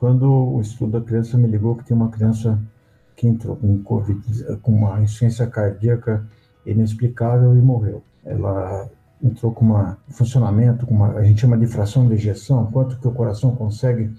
quando 0.00 0.32
o 0.32 0.60
estudo 0.62 0.98
da 0.98 1.06
criança 1.06 1.36
me 1.36 1.46
ligou 1.46 1.76
que 1.76 1.84
tinha 1.84 1.94
uma 1.96 2.08
criança 2.08 2.58
que 3.14 3.28
entrou 3.28 3.54
com 3.54 3.82
COVID, 3.82 4.56
com 4.62 4.72
uma 4.72 4.98
insuficiência 5.02 5.46
cardíaca 5.46 6.26
inexplicável 6.64 7.54
e 7.54 7.60
morreu. 7.60 8.02
Ela 8.24 8.88
entrou 9.22 9.52
com 9.52 9.66
um 9.66 9.94
funcionamento, 10.08 10.86
com 10.86 10.94
uma, 10.94 11.12
a 11.18 11.22
gente 11.22 11.42
chama 11.42 11.58
de 11.58 11.66
fração 11.66 12.08
de 12.08 12.14
ejeção, 12.14 12.64
quanto 12.72 12.98
que 12.98 13.06
o 13.06 13.12
coração 13.12 13.54
consegue 13.54 14.10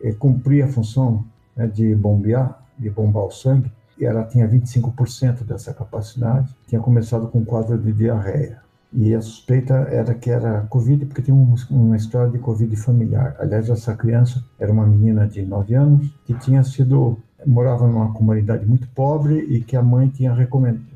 é, 0.00 0.12
cumprir 0.12 0.62
a 0.62 0.68
função 0.68 1.24
né, 1.56 1.66
de 1.66 1.96
bombear, 1.96 2.64
de 2.78 2.88
bombar 2.88 3.24
o 3.24 3.30
sangue. 3.32 3.72
ela 4.00 4.22
tinha 4.22 4.48
25% 4.48 5.42
dessa 5.42 5.74
capacidade, 5.74 6.54
tinha 6.68 6.80
começado 6.80 7.26
com 7.26 7.40
um 7.40 7.44
quadro 7.44 7.76
de 7.76 7.92
diarreia. 7.92 8.63
E 8.94 9.14
a 9.14 9.20
suspeita 9.20 9.74
era 9.74 10.14
que 10.14 10.30
era 10.30 10.66
Covid, 10.70 11.06
porque 11.06 11.22
tinha 11.22 11.34
um, 11.34 11.54
uma 11.70 11.96
história 11.96 12.30
de 12.30 12.38
Covid 12.38 12.74
familiar. 12.76 13.34
Aliás, 13.40 13.68
essa 13.68 13.94
criança 13.96 14.44
era 14.58 14.72
uma 14.72 14.86
menina 14.86 15.26
de 15.26 15.42
9 15.42 15.74
anos 15.74 16.14
que 16.24 16.34
tinha 16.34 16.62
sido 16.62 17.18
morava 17.46 17.86
numa 17.86 18.12
comunidade 18.12 18.64
muito 18.66 18.88
pobre 18.88 19.38
e 19.40 19.60
que 19.60 19.76
a 19.76 19.82
mãe 19.82 20.08
tinha 20.08 20.34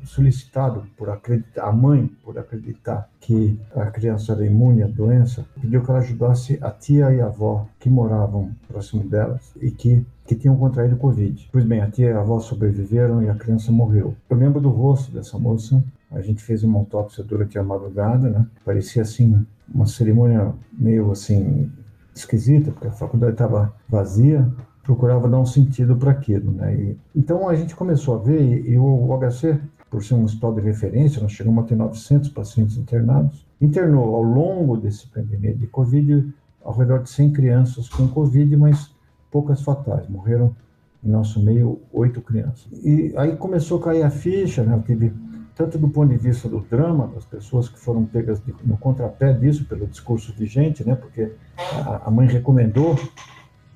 solicitado 0.03 0.83
por 0.97 1.09
acreditar, 1.09 1.63
a 1.63 1.71
mãe 1.71 2.09
por 2.23 2.37
acreditar 2.37 3.07
que 3.19 3.59
a 3.75 3.85
criança 3.87 4.33
era 4.33 4.45
imune 4.45 4.83
à 4.83 4.87
doença, 4.87 5.45
pediu 5.61 5.83
que 5.83 5.89
ela 5.89 5.99
ajudasse 5.99 6.57
a 6.61 6.71
tia 6.71 7.11
e 7.11 7.21
a 7.21 7.27
avó 7.27 7.67
que 7.79 7.89
moravam 7.89 8.51
próximo 8.67 9.03
delas 9.03 9.53
e 9.61 9.71
que 9.71 10.05
que 10.25 10.35
tinham 10.35 10.55
contraído 10.55 10.95
Covid. 10.95 11.49
Pois 11.51 11.65
bem, 11.65 11.81
a 11.81 11.89
tia 11.89 12.11
e 12.11 12.13
a 12.13 12.19
avó 12.19 12.39
sobreviveram 12.39 13.23
e 13.23 13.29
a 13.29 13.33
criança 13.33 13.71
morreu. 13.71 14.13
Eu 14.29 14.37
lembro 14.37 14.61
do 14.61 14.69
rosto 14.69 15.11
dessa 15.11 15.39
moça. 15.39 15.83
A 16.11 16.21
gente 16.21 16.43
fez 16.43 16.63
uma 16.63 16.79
autópsia 16.79 17.23
durante 17.23 17.57
a 17.57 17.63
madrugada, 17.63 18.29
né? 18.29 18.45
Parecia 18.65 19.01
assim 19.03 19.45
uma 19.73 19.85
cerimônia 19.85 20.53
meio 20.73 21.11
assim 21.11 21.71
esquisita, 22.15 22.71
porque 22.71 22.87
a 22.87 22.91
faculdade 22.91 23.33
estava 23.33 23.73
vazia 23.87 24.51
procurava 24.89 25.29
dar 25.29 25.39
um 25.39 25.45
sentido 25.45 25.95
para 25.95 26.09
aquilo. 26.09 26.51
Né? 26.51 26.75
E, 26.75 26.97
então 27.15 27.47
a 27.47 27.55
gente 27.55 27.75
começou 27.75 28.15
a 28.15 28.17
ver, 28.17 28.41
e, 28.41 28.71
e 28.71 28.79
o 28.79 29.07
HC, 29.19 29.59
por 29.87 30.03
ser 30.03 30.15
um 30.15 30.23
hospital 30.23 30.55
de 30.55 30.61
referência, 30.61 31.21
nós 31.21 31.31
chegamos 31.31 31.63
a 31.63 31.67
ter 31.67 31.75
900 31.75 32.29
pacientes 32.29 32.75
internados, 32.75 33.45
internou 33.61 34.15
ao 34.15 34.23
longo 34.23 34.77
desse 34.77 35.07
pandemia 35.07 35.53
de 35.53 35.67
Covid 35.67 36.33
ao 36.63 36.73
redor 36.73 37.03
de 37.03 37.09
100 37.09 37.33
crianças 37.33 37.87
com 37.87 38.07
Covid, 38.07 38.55
mas 38.57 38.91
poucas 39.29 39.61
fatais. 39.61 40.07
Morreram 40.07 40.55
em 41.03 41.09
nosso 41.09 41.39
meio 41.39 41.79
oito 41.93 42.19
crianças. 42.19 42.67
E 42.83 43.13
aí 43.15 43.35
começou 43.37 43.79
a 43.79 43.83
cair 43.83 44.03
a 44.03 44.09
ficha, 44.09 44.63
né? 44.63 44.73
Eu 44.73 44.81
tive 44.81 45.13
tanto 45.59 45.77
do 45.77 45.89
ponto 45.89 46.09
de 46.09 46.17
vista 46.17 46.47
do 46.47 46.61
drama, 46.61 47.11
das 47.13 47.25
pessoas 47.25 47.67
que 47.67 47.77
foram 47.77 48.05
pegas 48.05 48.41
de, 48.41 48.55
no 48.63 48.77
contrapé 48.77 49.33
disso, 49.33 49.65
pelo 49.65 49.85
discurso 49.85 50.33
vigente, 50.33 50.87
né? 50.87 50.95
porque 50.95 51.33
a, 51.85 52.07
a 52.07 52.09
mãe 52.09 52.27
recomendou 52.27 52.95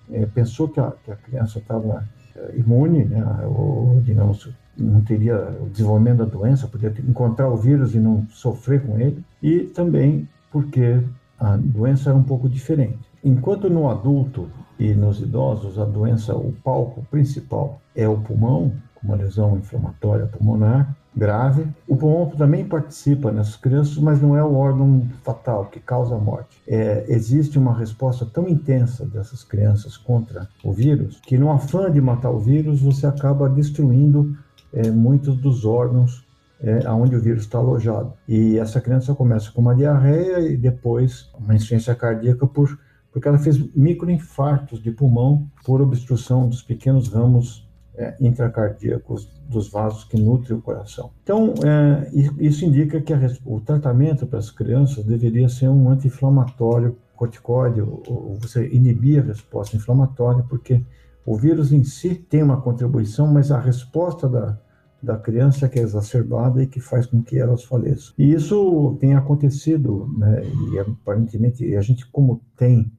é, 0.10 0.26
pensou 0.26 0.70
que 0.70 0.80
a, 0.80 0.94
que 1.04 1.12
a 1.12 1.16
criança 1.18 1.60
estava 1.60 2.08
é, 2.36 2.58
imune, 2.58 3.04
né, 3.04 3.24
ou 3.46 4.00
digamos, 4.02 4.50
não 4.78 5.02
teria 5.02 5.36
o 5.62 5.70
desenvolvimento 5.70 6.20
da 6.20 6.26
doença, 6.26 6.68
podia 6.68 6.94
encontrar 7.06 7.50
o 7.50 7.58
vírus 7.58 7.94
e 7.94 8.00
não 8.00 8.26
sofrer 8.30 8.82
com 8.86 8.98
ele, 8.98 9.22
e 9.42 9.62
também 9.66 10.28
porque 10.52 11.02
a 11.38 11.58
doença 11.58 12.12
era 12.12 12.18
um 12.18 12.24
pouco 12.24 12.48
diferente. 12.48 13.00
Enquanto 13.24 13.70
no 13.70 13.90
adulto 13.90 14.50
e 14.80 14.94
nos 14.94 15.20
idosos 15.20 15.78
a 15.78 15.86
doença, 15.86 16.34
o 16.34 16.54
palco 16.64 17.06
principal 17.12 17.82
é 17.94 18.08
o 18.08 18.18
pulmão, 18.18 18.72
uma 19.04 19.16
lesão 19.16 19.58
inflamatória 19.58 20.26
pulmonar, 20.26 20.96
grave. 21.16 21.68
O 21.88 21.96
pulmão 21.96 22.30
também 22.30 22.66
participa 22.66 23.32
nessas 23.32 23.56
crianças, 23.56 23.98
mas 23.98 24.22
não 24.22 24.36
é 24.36 24.44
o 24.44 24.56
órgão 24.56 25.08
fatal 25.24 25.66
que 25.66 25.80
causa 25.80 26.16
a 26.16 26.20
morte. 26.20 26.62
É, 26.68 27.06
existe 27.08 27.60
uma 27.60 27.78
resposta 27.78 28.26
tão 28.26 28.48
intensa 28.48 29.06
dessas 29.06 29.44
crianças 29.44 29.98
contra 29.98 30.48
o 30.64 30.72
vírus 30.72 31.20
que, 31.22 31.38
no 31.38 31.52
afã 31.52 31.92
de 31.92 32.02
matar 32.02 32.32
o 32.32 32.40
vírus, 32.40 32.82
você 32.82 33.06
acaba 33.06 33.50
destruindo 33.50 34.36
é, 34.72 34.90
muitos 34.90 35.38
dos 35.38 35.66
órgãos 35.66 36.26
é, 36.62 36.90
onde 36.90 37.16
o 37.16 37.22
vírus 37.22 37.44
está 37.44 37.58
alojado. 37.58 38.14
E 38.28 38.58
essa 38.58 38.80
criança 38.80 39.14
começa 39.14 39.52
com 39.52 39.62
uma 39.62 39.76
diarreia 39.76 40.40
e 40.40 40.56
depois 40.56 41.30
uma 41.38 41.54
insuficiência 41.54 41.94
cardíaca 41.94 42.48
por 42.48 42.80
porque 43.12 43.28
ela 43.28 43.38
fez 43.38 43.60
microinfartos 43.76 44.82
de 44.82 44.90
pulmão 44.90 45.48
por 45.64 45.80
obstrução 45.80 46.50
dos 46.50 46.64
pequenos 46.64 47.10
ramos 47.10 47.70
é, 47.96 48.16
intracardíacos 48.20 49.30
dos 49.48 49.70
vasos 49.70 50.04
que 50.04 50.20
nutrem 50.20 50.58
o 50.58 50.62
coração. 50.62 51.12
Então, 51.24 51.54
é, 51.64 52.10
isso 52.40 52.66
indica 52.66 53.02
que 53.02 53.14
a, 53.14 53.20
o 53.46 53.60
tratamento 53.60 54.26
para 54.26 54.40
as 54.40 54.50
crianças 54.50 55.04
deveria 55.04 55.48
ser 55.48 55.70
um 55.70 55.90
anti-inflamatório 55.90 56.98
corticóide, 57.16 57.82
ou, 57.82 58.04
ou 58.08 58.38
você 58.42 58.68
inibir 58.70 59.22
a 59.22 59.28
resposta 59.28 59.78
inflamatória, 59.78 60.44
porque 60.50 60.84
o 61.26 61.38
vírus 61.38 61.72
em 61.72 61.84
si 61.84 62.16
tem 62.16 62.44
uma 62.44 62.60
contribuição, 62.60 63.28
mas 63.28 63.52
a 63.52 63.60
resposta 63.60 64.28
da, 64.28 64.58
da 65.02 65.18
criança 65.18 65.70
que 65.70 65.80
é 65.80 65.82
exacerbada 65.84 66.64
e 66.64 66.68
que 66.68 66.80
faz 66.80 67.06
com 67.06 67.22
que 67.22 67.38
elas 67.38 67.64
faleçam. 67.64 68.14
E 68.18 68.34
isso 68.34 68.98
tem 69.00 69.16
acontecido, 69.16 70.10
né, 70.18 70.44
e 70.72 70.80
aparentemente 70.80 71.76
a 71.76 71.82
gente, 71.82 72.06
como 72.10 72.42
tem 72.58 72.92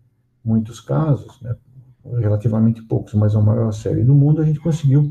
muitos 0.44 0.80
casos, 0.80 1.40
né, 1.40 1.56
relativamente 2.18 2.82
poucos, 2.82 3.14
mas 3.14 3.34
a 3.34 3.40
maior 3.40 3.72
série 3.72 4.02
do 4.02 4.14
mundo, 4.14 4.42
a 4.42 4.44
gente 4.44 4.60
conseguiu 4.60 5.10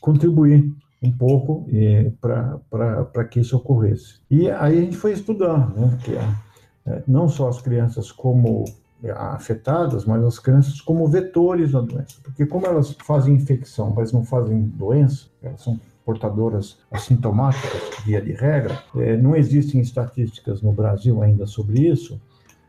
contribuir 0.00 0.72
um 1.02 1.12
pouco 1.12 1.66
eh, 1.72 2.10
para 2.20 3.24
que 3.24 3.40
isso 3.40 3.56
ocorresse. 3.56 4.20
E 4.30 4.50
aí 4.50 4.78
a 4.78 4.80
gente 4.80 4.96
foi 4.96 5.12
estudar, 5.12 5.70
né, 5.74 5.98
que 6.02 6.14
é, 6.14 6.34
é, 6.86 7.02
não 7.06 7.28
só 7.28 7.48
as 7.48 7.60
crianças 7.60 8.10
como 8.10 8.64
é, 9.02 9.10
afetadas, 9.10 10.04
mas 10.04 10.24
as 10.24 10.38
crianças 10.38 10.80
como 10.80 11.06
vetores 11.06 11.72
da 11.72 11.80
doença, 11.80 12.16
porque 12.22 12.46
como 12.46 12.66
elas 12.66 12.96
fazem 13.04 13.34
infecção, 13.34 13.92
mas 13.94 14.12
não 14.12 14.24
fazem 14.24 14.62
doença, 14.62 15.26
elas 15.42 15.60
são 15.62 15.78
portadoras 16.04 16.78
assintomáticas, 16.90 17.82
via 18.04 18.22
de 18.22 18.32
regra, 18.32 18.80
é, 18.96 19.16
não 19.16 19.34
existem 19.34 19.80
estatísticas 19.80 20.62
no 20.62 20.72
Brasil 20.72 21.20
ainda 21.22 21.46
sobre 21.46 21.80
isso, 21.80 22.20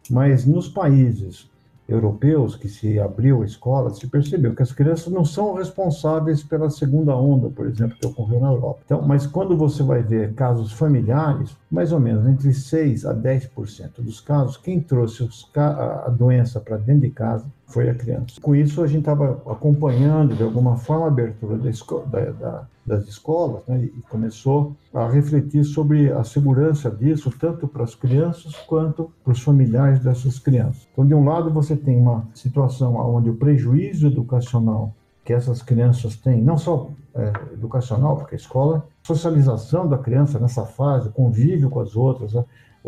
mas 0.09 0.45
nos 0.45 0.67
países 0.67 1.49
europeus 1.87 2.55
que 2.55 2.67
se 2.67 2.99
abriu 2.99 3.41
a 3.41 3.45
escola, 3.45 3.93
se 3.93 4.07
percebeu 4.07 4.53
que 4.53 4.61
as 4.61 4.71
crianças 4.71 5.11
não 5.11 5.23
são 5.23 5.53
responsáveis 5.53 6.43
pela 6.43 6.69
segunda 6.69 7.15
onda, 7.15 7.49
por 7.49 7.65
exemplo, 7.65 7.97
que 7.99 8.05
ocorreu 8.05 8.39
na 8.39 8.51
Europa. 8.51 8.81
Então, 8.85 9.01
mas 9.01 9.25
quando 9.25 9.55
você 9.55 9.81
vai 9.83 10.03
ver 10.03 10.33
casos 10.33 10.73
familiares, 10.73 11.55
mais 11.71 11.91
ou 11.91 11.99
menos 11.99 12.27
entre 12.27 12.53
6 12.53 13.05
a 13.05 13.15
10% 13.15 13.99
dos 13.99 14.19
casos, 14.19 14.57
quem 14.57 14.79
trouxe 14.79 15.23
os, 15.23 15.49
a 15.55 16.09
doença 16.09 16.59
para 16.59 16.77
dentro 16.77 17.01
de 17.01 17.09
casa 17.09 17.45
foi 17.67 17.89
a 17.89 17.93
criança. 17.93 18.39
Com 18.41 18.55
isso, 18.55 18.81
a 18.81 18.87
gente 18.87 18.99
estava 18.99 19.41
acompanhando, 19.45 20.35
de 20.35 20.41
alguma 20.41 20.77
forma, 20.77 21.05
a 21.05 21.07
abertura 21.09 21.57
da 21.57 21.69
da, 22.05 22.31
da, 22.31 22.67
das 22.85 23.07
escolas 23.07 23.61
né, 23.67 23.83
e 23.83 24.01
começou 24.09 24.75
a 24.93 25.07
refletir 25.09 25.65
sobre 25.65 26.11
a 26.11 26.23
segurança 26.23 26.89
disso, 26.89 27.29
tanto 27.37 27.67
para 27.67 27.83
as 27.83 27.93
crianças 27.93 28.55
quanto 28.65 29.11
para 29.23 29.33
os 29.33 29.41
familiares 29.41 29.99
dessas 29.99 30.39
crianças. 30.39 30.87
Então, 30.93 31.05
de 31.05 31.13
um 31.13 31.25
lado, 31.25 31.51
você 31.51 31.75
tem 31.75 31.97
uma 31.97 32.25
situação 32.33 32.95
onde 32.95 33.29
o 33.29 33.35
prejuízo 33.35 34.07
educacional 34.07 34.93
que 35.25 35.33
essas 35.33 35.61
crianças 35.61 36.15
têm, 36.15 36.41
não 36.41 36.57
só 36.57 36.89
é, 37.13 37.33
educacional, 37.51 38.15
porque 38.15 38.35
a 38.35 38.37
escola, 38.37 38.87
socialização 39.03 39.85
da 39.85 39.97
criança 39.97 40.39
nessa 40.39 40.65
fase, 40.65 41.09
convívio 41.09 41.69
com 41.69 41.81
as 41.81 41.97
outras, 41.97 42.31
né, 42.31 42.45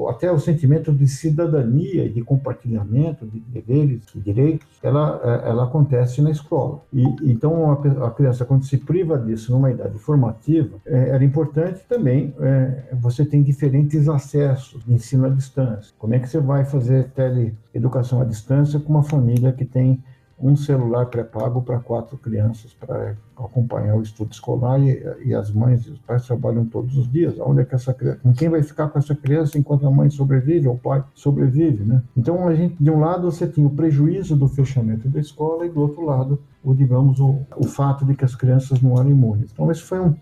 até 0.08 0.32
o 0.32 0.39
sentimento 0.39 0.91
de 0.91 1.08
cidadania 1.08 2.10
de 2.10 2.22
compartilhamento 2.22 3.25
de 3.25 3.39
deveres 3.39 4.03
e 4.15 4.20
direitos, 4.20 4.68
ela, 4.82 5.20
é, 5.24 5.50
ela 5.50 5.63
acontece 5.63 6.22
na 6.22 6.32
escola. 6.32 6.82
E 6.94 7.03
então 7.24 7.72
a, 7.72 8.08
a 8.08 8.12
criança 8.12 8.46
quando 8.46 8.65
se 8.65 8.77
priva 8.77 9.18
disso 9.18 9.51
numa 9.51 9.72
idade 9.72 9.98
formativa, 9.98 10.77
é, 10.86 11.10
era 11.10 11.24
importante 11.24 11.82
também 11.88 12.34
é, 12.39 12.94
você 12.94 13.25
tem 13.25 13.41
diferentes 13.41 14.08
acessos 14.08 14.84
de 14.86 14.94
ensino 14.94 15.25
à 15.25 15.29
distância. 15.29 15.94
Como 15.98 16.13
é 16.13 16.20
que 16.20 16.29
você 16.29 16.39
vai 16.39 16.65
fazer 16.65 17.10
teleeducação 17.10 18.22
à 18.22 18.25
distância 18.25 18.79
com 18.79 18.94
uma 18.94 19.03
família 19.03 19.51
que 19.51 19.65
tem 19.65 20.01
um 20.41 20.55
celular 20.55 21.08
pré-pago 21.08 21.62
para 21.62 21.79
quatro 21.79 22.17
crianças 22.17 22.74
para 22.74 23.15
acompanhar 23.38 23.96
o 23.96 24.01
estudo 24.01 24.31
escolar 24.31 24.79
e, 24.79 25.03
e, 25.25 25.34
as 25.34 25.51
mães 25.51 25.86
e 25.86 25.91
os 25.91 26.00
pais 26.00 26.25
trabalham 26.25 26.65
todos 26.65 26.98
os 26.98 27.12
dias. 27.12 27.36
Onde 27.39 27.62
é 27.62 27.65
que 27.65 27.75
essa 27.75 27.93
criança, 27.93 28.19
com 28.22 28.34
quem 28.34 28.50
vai 28.50 28.63
ficar 28.63 28.88
com 28.89 29.00
essa 29.00 29.15
criança 29.15 29.58
enquanto 29.58 29.86
a 29.86 29.91
mãe 29.91 30.10
sobrevive 30.10 30.67
ou 30.67 30.75
o 30.75 30.79
pai 30.79 31.03
sobrevive, 31.13 31.84
né? 31.84 32.01
Então 32.15 32.48
a 32.48 32.55
gente, 32.55 32.75
de 32.79 32.89
um 32.89 33.00
lado 33.00 33.29
você 33.31 33.48
tinha 33.48 33.67
o 33.67 33.72
prejuízo 33.72 34.36
do 34.36 34.48
fechamento 34.48 35.10
da 35.10 35.19
escola 35.19 35.65
e 35.65 35.69
do 35.69 35.81
outro 35.81 36.05
lado 36.05 36.39
o 36.63 36.74
digamos 36.74 37.19
o, 37.19 37.39
o 37.55 37.65
fato 37.65 38.05
de 38.05 38.15
que 38.15 38.25
as 38.25 38.36
crianças 38.36 38.81
não 38.81 38.93
eram 38.93 39.10
imunes. 39.10 39.51
Então 39.51 39.69
isso 39.72 39.86
foi 39.86 40.00
um 40.00 40.15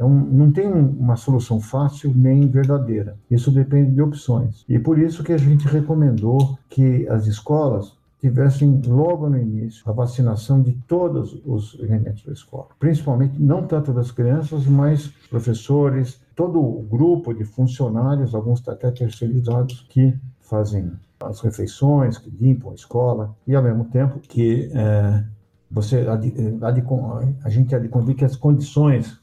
é 0.00 0.04
um, 0.04 0.18
não 0.18 0.50
tem 0.50 0.66
uma 0.66 1.14
solução 1.14 1.60
fácil 1.60 2.10
nem 2.16 2.48
verdadeira. 2.48 3.18
Isso 3.30 3.50
depende 3.50 3.92
de 3.92 4.00
opções. 4.00 4.64
E 4.66 4.78
por 4.78 4.98
isso 4.98 5.22
que 5.22 5.30
a 5.30 5.36
gente 5.36 5.68
recomendou 5.68 6.58
que 6.70 7.06
as 7.06 7.26
escolas 7.26 7.99
tivessem 8.20 8.80
logo 8.86 9.28
no 9.28 9.38
início 9.38 9.82
a 9.86 9.92
vacinação 9.92 10.62
de 10.62 10.72
todos 10.86 11.40
os 11.44 11.78
elementos 11.80 12.22
da 12.24 12.32
escola, 12.32 12.68
principalmente 12.78 13.40
não 13.40 13.66
tanto 13.66 13.92
das 13.92 14.12
crianças, 14.12 14.66
mas 14.66 15.08
professores, 15.28 16.20
todo 16.36 16.60
o 16.60 16.82
grupo 16.82 17.32
de 17.32 17.44
funcionários, 17.44 18.34
alguns 18.34 18.66
até 18.68 18.90
terceirizados, 18.90 19.86
que 19.88 20.14
fazem 20.40 20.92
as 21.20 21.40
refeições, 21.40 22.18
que 22.18 22.30
limpam 22.30 22.72
a 22.72 22.74
escola. 22.74 23.34
E 23.46 23.54
ao 23.54 23.62
mesmo 23.62 23.84
tempo 23.86 24.18
que 24.18 24.70
é, 24.74 25.24
você 25.70 26.06
a, 26.08 27.48
gente 27.48 27.74
há 27.74 27.78
de 27.78 28.14
que 28.14 28.24
as 28.24 28.36
condições 28.36 29.18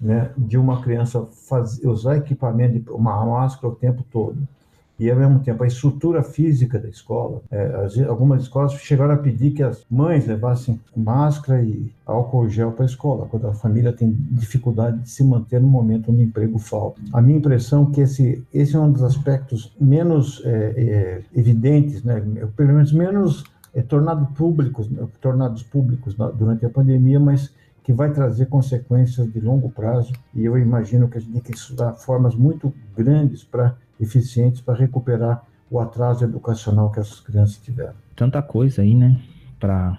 né, 0.00 0.30
de 0.38 0.56
uma 0.56 0.80
criança 0.80 1.26
fazer, 1.48 1.86
usar 1.86 2.16
equipamento, 2.16 2.94
uma 2.94 3.24
máscara 3.24 3.68
o 3.68 3.76
tempo 3.76 4.02
todo, 4.10 4.48
e 5.00 5.10
ao 5.10 5.16
mesmo 5.16 5.38
tempo 5.40 5.64
a 5.64 5.66
estrutura 5.66 6.22
física 6.22 6.78
da 6.78 6.88
escola. 6.88 7.40
É, 7.50 7.84
as, 7.86 7.98
algumas 8.00 8.42
escolas 8.42 8.74
chegaram 8.74 9.14
a 9.14 9.16
pedir 9.16 9.52
que 9.52 9.62
as 9.62 9.82
mães 9.90 10.26
levassem 10.26 10.78
máscara 10.94 11.62
e 11.62 11.90
álcool 12.04 12.50
gel 12.50 12.72
para 12.72 12.84
a 12.84 12.86
escola, 12.86 13.26
quando 13.26 13.46
a 13.46 13.54
família 13.54 13.94
tem 13.94 14.14
dificuldade 14.30 14.98
de 14.98 15.10
se 15.10 15.24
manter 15.24 15.58
no 15.58 15.68
momento 15.68 16.12
onde 16.12 16.20
o 16.20 16.24
emprego 16.24 16.58
falta. 16.58 17.00
A 17.14 17.22
minha 17.22 17.38
impressão 17.38 17.88
é 17.90 17.94
que 17.94 18.00
esse, 18.02 18.44
esse 18.52 18.76
é 18.76 18.78
um 18.78 18.92
dos 18.92 19.02
aspectos 19.02 19.74
menos 19.80 20.42
é, 20.44 20.50
é, 20.76 21.22
evidentes, 21.34 22.04
né? 22.04 22.20
pelo 22.54 22.74
menos 22.74 22.92
menos 22.92 23.44
é, 23.72 23.80
tornado 23.80 24.26
públicos, 24.34 24.90
né? 24.90 25.06
tornados 25.18 25.62
públicos 25.62 26.14
durante 26.36 26.66
a 26.66 26.68
pandemia, 26.68 27.18
mas 27.18 27.50
que 27.82 27.92
vai 27.92 28.12
trazer 28.12 28.46
consequências 28.46 29.32
de 29.32 29.40
longo 29.40 29.70
prazo 29.70 30.12
e 30.34 30.44
eu 30.44 30.58
imagino 30.58 31.08
que 31.08 31.16
a 31.16 31.20
gente 31.20 31.32
tem 31.32 31.40
que 31.40 31.54
estudar 31.54 31.94
formas 31.94 32.34
muito 32.34 32.72
grandes 32.94 33.42
para 33.42 33.74
eficientes 34.00 34.60
para 34.60 34.74
recuperar 34.74 35.44
o 35.70 35.78
atraso 35.78 36.24
educacional 36.24 36.90
que 36.90 36.98
essas 36.98 37.20
crianças 37.20 37.58
tiveram. 37.58 37.94
Tanta 38.16 38.42
coisa 38.42 38.82
aí, 38.82 38.94
né, 38.94 39.20
para 39.58 39.98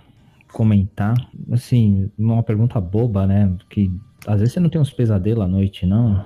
comentar. 0.51 1.15
Assim, 1.51 2.12
uma 2.17 2.43
pergunta 2.43 2.79
boba, 2.81 3.25
né, 3.25 3.55
que 3.70 3.91
às 4.27 4.39
vezes 4.39 4.53
você 4.53 4.60
não 4.60 4.70
tem 4.70 4.81
uns 4.81 4.91
pesadelos 4.91 5.43
à 5.43 5.48
noite, 5.48 5.86
não, 5.86 6.25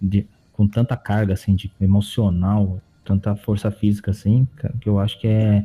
de, 0.00 0.26
com 0.52 0.68
tanta 0.68 0.96
carga 0.96 1.32
assim 1.32 1.54
de 1.54 1.72
emocional, 1.80 2.78
tanta 3.04 3.34
força 3.34 3.70
física 3.70 4.10
assim, 4.10 4.46
que 4.80 4.88
eu 4.88 4.98
acho 4.98 5.18
que 5.20 5.26
é 5.26 5.64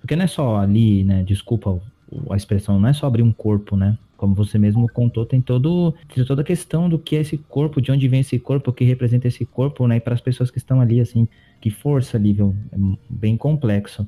porque 0.00 0.14
não 0.14 0.24
é 0.24 0.28
só 0.28 0.56
ali, 0.56 1.04
né, 1.04 1.22
desculpa 1.22 1.80
a 2.30 2.36
expressão, 2.36 2.78
não 2.80 2.88
é 2.88 2.92
só 2.92 3.06
abrir 3.06 3.22
um 3.22 3.32
corpo, 3.32 3.76
né? 3.76 3.98
como 4.18 4.34
você 4.34 4.58
mesmo 4.58 4.88
contou, 4.88 5.24
tem 5.24 5.40
todo 5.40 5.94
tem 6.12 6.24
toda 6.24 6.42
a 6.42 6.44
questão 6.44 6.88
do 6.88 6.98
que 6.98 7.14
é 7.14 7.20
esse 7.20 7.38
corpo, 7.38 7.80
de 7.80 7.92
onde 7.92 8.08
vem 8.08 8.20
esse 8.20 8.36
corpo, 8.36 8.70
o 8.70 8.72
que 8.74 8.84
representa 8.84 9.28
esse 9.28 9.46
corpo, 9.46 9.86
né? 9.86 9.96
E 9.96 10.00
para 10.00 10.12
as 10.12 10.20
pessoas 10.20 10.50
que 10.50 10.58
estão 10.58 10.80
ali, 10.80 11.00
assim, 11.00 11.28
que 11.60 11.70
força 11.70 12.16
ali, 12.16 12.32
viu? 12.32 12.54
É 12.72 12.76
bem 13.08 13.36
complexo. 13.36 14.06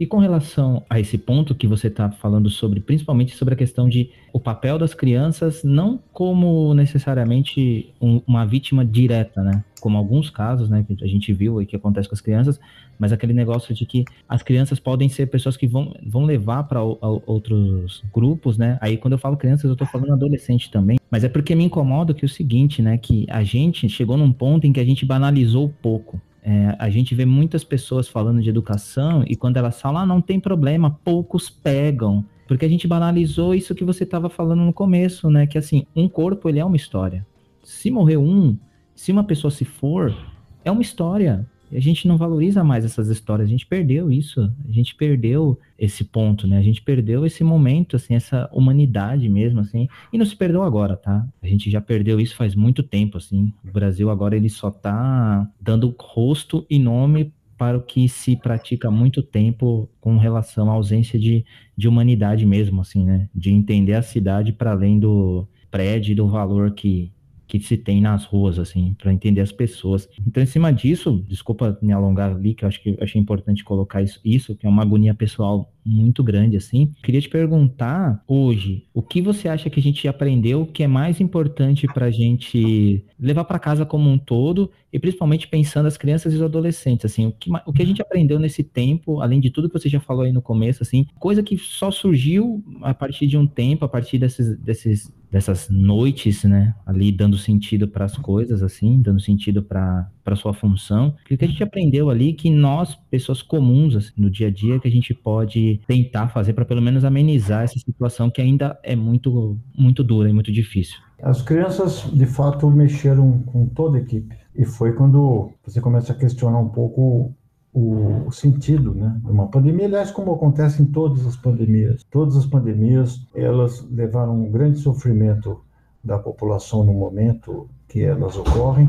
E 0.00 0.06
com 0.06 0.18
relação 0.18 0.84
a 0.88 1.00
esse 1.00 1.18
ponto 1.18 1.54
que 1.54 1.66
você 1.66 1.88
está 1.88 2.08
falando 2.08 2.48
sobre, 2.48 2.78
principalmente 2.80 3.34
sobre 3.34 3.54
a 3.54 3.56
questão 3.56 3.88
de 3.88 4.10
o 4.32 4.38
papel 4.38 4.78
das 4.78 4.94
crianças, 4.94 5.64
não 5.64 5.98
como 6.12 6.72
necessariamente 6.72 7.92
um, 8.00 8.20
uma 8.24 8.46
vítima 8.46 8.84
direta, 8.84 9.42
né? 9.42 9.64
Como 9.80 9.98
alguns 9.98 10.30
casos, 10.30 10.68
né, 10.68 10.84
que 10.86 11.04
a 11.04 11.06
gente 11.06 11.32
viu 11.32 11.60
e 11.60 11.66
que 11.66 11.74
acontece 11.74 12.08
com 12.08 12.14
as 12.14 12.20
crianças, 12.20 12.60
mas 12.98 13.12
aquele 13.12 13.32
negócio 13.32 13.74
de 13.74 13.86
que 13.86 14.04
as 14.28 14.42
crianças 14.42 14.78
podem 14.78 15.08
ser 15.08 15.26
pessoas 15.26 15.56
que 15.56 15.66
vão, 15.66 15.94
vão 16.04 16.24
levar 16.24 16.64
para 16.64 16.82
outros 16.82 18.02
grupos, 18.12 18.58
né? 18.58 18.78
Aí 18.80 18.96
quando 18.96 19.12
eu 19.12 19.18
falo 19.18 19.36
crianças, 19.36 19.64
eu 19.64 19.72
estou 19.72 19.86
falando 19.86 20.12
adolescente 20.12 20.70
também, 20.70 20.98
mas 21.10 21.24
é 21.24 21.28
porque 21.28 21.54
me 21.54 21.64
incomoda 21.64 22.14
que 22.14 22.24
é 22.24 22.26
o 22.26 22.28
seguinte, 22.28 22.82
né, 22.82 22.98
que 22.98 23.26
a 23.28 23.42
gente 23.42 23.88
chegou 23.88 24.16
num 24.16 24.32
ponto 24.32 24.66
em 24.66 24.72
que 24.72 24.80
a 24.80 24.84
gente 24.84 25.04
banalizou 25.04 25.72
pouco. 25.80 26.20
É, 26.50 26.74
a 26.78 26.88
gente 26.88 27.14
vê 27.14 27.26
muitas 27.26 27.62
pessoas 27.62 28.08
falando 28.08 28.40
de 28.40 28.48
educação 28.48 29.22
e 29.28 29.36
quando 29.36 29.58
elas 29.58 29.78
falam, 29.78 30.00
ah, 30.00 30.06
não 30.06 30.22
tem 30.22 30.40
problema, 30.40 30.98
poucos 31.04 31.50
pegam. 31.50 32.24
Porque 32.46 32.64
a 32.64 32.68
gente 32.70 32.88
banalizou 32.88 33.54
isso 33.54 33.74
que 33.74 33.84
você 33.84 34.04
estava 34.04 34.30
falando 34.30 34.62
no 34.62 34.72
começo, 34.72 35.28
né? 35.28 35.46
Que 35.46 35.58
assim, 35.58 35.84
um 35.94 36.08
corpo 36.08 36.48
ele 36.48 36.58
é 36.58 36.64
uma 36.64 36.74
história. 36.74 37.26
Se 37.62 37.90
morrer 37.90 38.16
um, 38.16 38.56
se 38.94 39.12
uma 39.12 39.24
pessoa 39.24 39.50
se 39.50 39.66
for, 39.66 40.16
é 40.64 40.70
uma 40.70 40.80
história. 40.80 41.46
A 41.72 41.80
gente 41.80 42.08
não 42.08 42.16
valoriza 42.16 42.64
mais 42.64 42.84
essas 42.84 43.08
histórias, 43.08 43.48
a 43.48 43.50
gente 43.50 43.66
perdeu 43.66 44.10
isso, 44.10 44.40
a 44.66 44.72
gente 44.72 44.94
perdeu 44.94 45.58
esse 45.78 46.04
ponto, 46.04 46.46
né? 46.46 46.58
A 46.58 46.62
gente 46.62 46.82
perdeu 46.82 47.26
esse 47.26 47.44
momento, 47.44 47.96
assim, 47.96 48.14
essa 48.14 48.48
humanidade 48.52 49.28
mesmo, 49.28 49.60
assim, 49.60 49.88
e 50.12 50.18
não 50.18 50.26
se 50.26 50.34
perdeu 50.34 50.62
agora, 50.62 50.96
tá? 50.96 51.26
A 51.42 51.46
gente 51.46 51.70
já 51.70 51.80
perdeu 51.80 52.20
isso 52.20 52.36
faz 52.36 52.54
muito 52.54 52.82
tempo, 52.82 53.18
assim. 53.18 53.52
O 53.64 53.72
Brasil 53.72 54.10
agora 54.10 54.36
ele 54.36 54.48
só 54.48 54.70
tá 54.70 55.48
dando 55.60 55.94
rosto 55.98 56.66
e 56.68 56.78
nome 56.78 57.32
para 57.58 57.76
o 57.76 57.82
que 57.82 58.08
se 58.08 58.36
pratica 58.36 58.86
há 58.86 58.90
muito 58.90 59.20
tempo 59.20 59.90
com 60.00 60.16
relação 60.16 60.70
à 60.70 60.74
ausência 60.74 61.18
de, 61.18 61.44
de 61.76 61.88
humanidade 61.88 62.46
mesmo, 62.46 62.80
assim, 62.80 63.04
né? 63.04 63.28
De 63.34 63.50
entender 63.50 63.94
a 63.94 64.02
cidade 64.02 64.52
para 64.52 64.70
além 64.70 64.98
do 64.98 65.46
prédio 65.70 66.12
e 66.12 66.14
do 66.14 66.28
valor 66.28 66.70
que, 66.70 67.10
que 67.48 67.58
se 67.58 67.78
tem 67.78 68.00
nas 68.00 68.26
ruas, 68.26 68.58
assim, 68.58 68.94
para 68.98 69.12
entender 69.12 69.40
as 69.40 69.50
pessoas. 69.50 70.06
Então, 70.26 70.42
em 70.42 70.46
cima 70.46 70.70
disso, 70.70 71.24
desculpa 71.26 71.76
me 71.80 71.92
alongar 71.92 72.30
ali, 72.30 72.54
que 72.54 72.64
eu 72.64 72.68
acho 72.68 72.82
que 72.82 72.90
eu 72.90 72.98
achei 73.00 73.20
importante 73.20 73.64
colocar 73.64 74.02
isso, 74.02 74.20
isso, 74.22 74.54
que 74.54 74.66
é 74.66 74.68
uma 74.68 74.82
agonia 74.82 75.14
pessoal 75.14 75.72
muito 75.84 76.22
grande, 76.22 76.56
assim. 76.56 76.92
Queria 77.02 77.20
te 77.20 77.28
perguntar, 77.28 78.22
hoje, 78.28 78.86
o 78.92 79.00
que 79.00 79.22
você 79.22 79.48
acha 79.48 79.70
que 79.70 79.80
a 79.80 79.82
gente 79.82 80.06
aprendeu 80.06 80.66
que 80.66 80.82
é 80.82 80.86
mais 80.86 81.20
importante 81.20 81.86
para 81.86 82.06
a 82.06 82.10
gente 82.10 83.02
levar 83.18 83.44
para 83.44 83.58
casa 83.58 83.86
como 83.86 84.10
um 84.10 84.18
todo, 84.18 84.70
e 84.92 84.98
principalmente 84.98 85.48
pensando 85.48 85.86
as 85.86 85.96
crianças 85.96 86.32
e 86.32 86.36
os 86.36 86.42
adolescentes, 86.42 87.06
assim, 87.06 87.26
o 87.26 87.32
que, 87.32 87.50
o 87.66 87.72
que 87.72 87.82
a 87.82 87.86
gente 87.86 88.02
aprendeu 88.02 88.38
nesse 88.38 88.62
tempo, 88.62 89.20
além 89.22 89.40
de 89.40 89.50
tudo 89.50 89.68
que 89.68 89.78
você 89.78 89.88
já 89.88 90.00
falou 90.00 90.24
aí 90.24 90.32
no 90.32 90.42
começo, 90.42 90.82
assim, 90.82 91.06
coisa 91.18 91.42
que 91.42 91.56
só 91.56 91.90
surgiu 91.90 92.62
a 92.82 92.92
partir 92.92 93.26
de 93.26 93.38
um 93.38 93.46
tempo, 93.46 93.84
a 93.84 93.88
partir 93.88 94.18
desses, 94.18 94.58
desses 94.58 95.10
dessas 95.30 95.68
noites, 95.70 96.44
né, 96.44 96.74
ali 96.86 97.12
dando 97.12 97.36
sentido 97.36 97.86
para 97.86 98.04
as 98.04 98.16
coisas, 98.16 98.62
assim, 98.62 99.00
dando 99.02 99.20
sentido 99.20 99.62
para 99.62 100.10
sua 100.36 100.52
função. 100.52 101.14
O 101.30 101.36
que 101.36 101.44
a 101.44 101.48
gente 101.48 101.62
aprendeu 101.62 102.10
ali 102.10 102.32
que 102.32 102.50
nós, 102.50 102.94
pessoas 103.10 103.42
comuns 103.42 103.96
assim, 103.96 104.12
no 104.16 104.30
dia 104.30 104.48
a 104.48 104.50
dia, 104.50 104.78
que 104.78 104.88
a 104.88 104.90
gente 104.90 105.14
pode 105.14 105.80
tentar 105.86 106.28
fazer 106.28 106.52
para 106.52 106.64
pelo 106.64 106.82
menos 106.82 107.04
amenizar 107.04 107.64
essa 107.64 107.78
situação 107.78 108.30
que 108.30 108.40
ainda 108.40 108.78
é 108.82 108.96
muito 108.96 109.58
muito 109.76 110.02
dura 110.02 110.28
e 110.28 110.32
muito 110.32 110.52
difícil. 110.52 110.96
As 111.22 111.42
crianças, 111.42 112.08
de 112.12 112.26
fato, 112.26 112.70
mexeram 112.70 113.40
com 113.42 113.66
toda 113.66 113.98
a 113.98 114.00
equipe. 114.00 114.36
E 114.54 114.64
foi 114.64 114.92
quando 114.92 115.52
você 115.64 115.80
começa 115.80 116.12
a 116.12 116.16
questionar 116.16 116.58
um 116.58 116.68
pouco 116.68 117.34
o, 117.78 118.26
o, 118.26 118.32
sentido 118.32 118.92
né, 118.92 119.16
de 119.24 119.30
uma 119.30 119.46
pandemia, 119.46 119.86
aliás, 119.86 120.10
como 120.10 120.32
acontece 120.32 120.82
em 120.82 120.86
todas 120.86 121.24
as 121.24 121.36
pandemias. 121.36 122.02
Todas 122.10 122.36
as 122.36 122.44
pandemias, 122.44 123.20
elas 123.34 123.86
levaram 123.90 124.34
um 124.34 124.50
grande 124.50 124.78
sofrimento 124.78 125.60
da 126.02 126.18
população 126.18 126.82
no 126.84 126.92
momento 126.92 127.68
que 127.86 128.02
elas 128.02 128.36
ocorrem, 128.36 128.88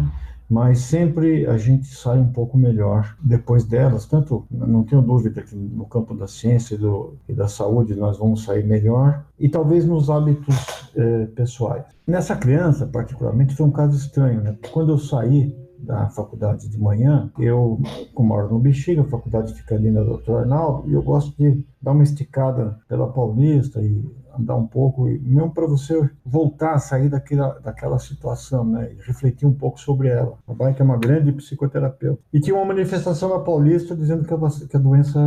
mas 0.49 0.79
sempre 0.79 1.45
a 1.45 1.57
gente 1.57 1.87
sai 1.87 2.19
um 2.19 2.31
pouco 2.31 2.57
melhor 2.57 3.15
depois 3.21 3.63
delas. 3.63 4.07
Tanto, 4.07 4.45
não 4.49 4.83
tenho 4.83 5.03
dúvida 5.03 5.43
que 5.43 5.55
no 5.55 5.85
campo 5.85 6.15
da 6.15 6.27
ciência 6.27 6.73
e, 6.73 6.77
do, 6.77 7.13
e 7.27 7.33
da 7.33 7.47
saúde 7.47 7.95
nós 7.95 8.17
vamos 8.17 8.43
sair 8.43 8.65
melhor, 8.65 9.23
e 9.39 9.47
talvez 9.47 9.85
nos 9.85 10.09
hábitos 10.09 10.55
eh, 10.95 11.27
pessoais. 11.35 11.85
Nessa 12.07 12.35
criança, 12.35 12.87
particularmente, 12.87 13.55
foi 13.55 13.67
um 13.67 13.71
caso 13.71 13.95
estranho, 13.95 14.41
né? 14.41 14.57
Quando 14.71 14.91
eu 14.91 14.97
saí 14.97 15.55
da 15.81 16.09
faculdade 16.09 16.67
de 16.67 16.79
manhã, 16.79 17.31
eu, 17.39 17.79
moro 18.17 18.49
no 18.49 18.59
Bexiga, 18.59 19.01
a 19.01 19.05
faculdade 19.05 19.53
fica 19.53 19.75
ali 19.75 19.89
na 19.91 20.03
Doutor 20.03 20.41
Arnaldo, 20.41 20.89
e 20.89 20.93
eu 20.93 21.01
gosto 21.01 21.35
de 21.37 21.65
dar 21.81 21.91
uma 21.91 22.03
esticada 22.03 22.77
pela 22.87 23.11
Paulista 23.11 23.81
e 23.81 24.03
andar 24.37 24.55
um 24.55 24.67
pouco, 24.67 25.03
mesmo 25.03 25.51
para 25.51 25.65
você 25.65 26.09
voltar 26.25 26.73
a 26.73 26.79
sair 26.79 27.09
daquela, 27.09 27.59
daquela 27.59 27.99
situação, 27.99 28.63
né? 28.63 28.91
E 28.93 29.01
refletir 29.05 29.45
um 29.45 29.53
pouco 29.53 29.79
sobre 29.79 30.07
ela. 30.09 30.37
A 30.47 30.53
bike 30.53 30.81
é 30.81 30.85
uma 30.85 30.97
grande 30.97 31.31
psicoterapeuta. 31.31 32.21
E 32.31 32.39
tinha 32.39 32.55
uma 32.55 32.65
manifestação 32.65 33.29
na 33.29 33.39
Paulista 33.39 33.95
dizendo 33.95 34.23
que 34.23 34.33
a, 34.33 34.37
que 34.69 34.77
a 34.77 34.79
doença 34.79 35.19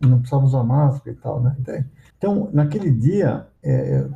não 0.00 0.18
precisava 0.18 0.44
usar 0.44 0.64
máscara 0.64 1.10
e 1.10 1.14
tal, 1.14 1.40
né? 1.40 1.56
Então, 2.18 2.48
naquele 2.52 2.90
dia, 2.90 3.46
é, 3.68 4.06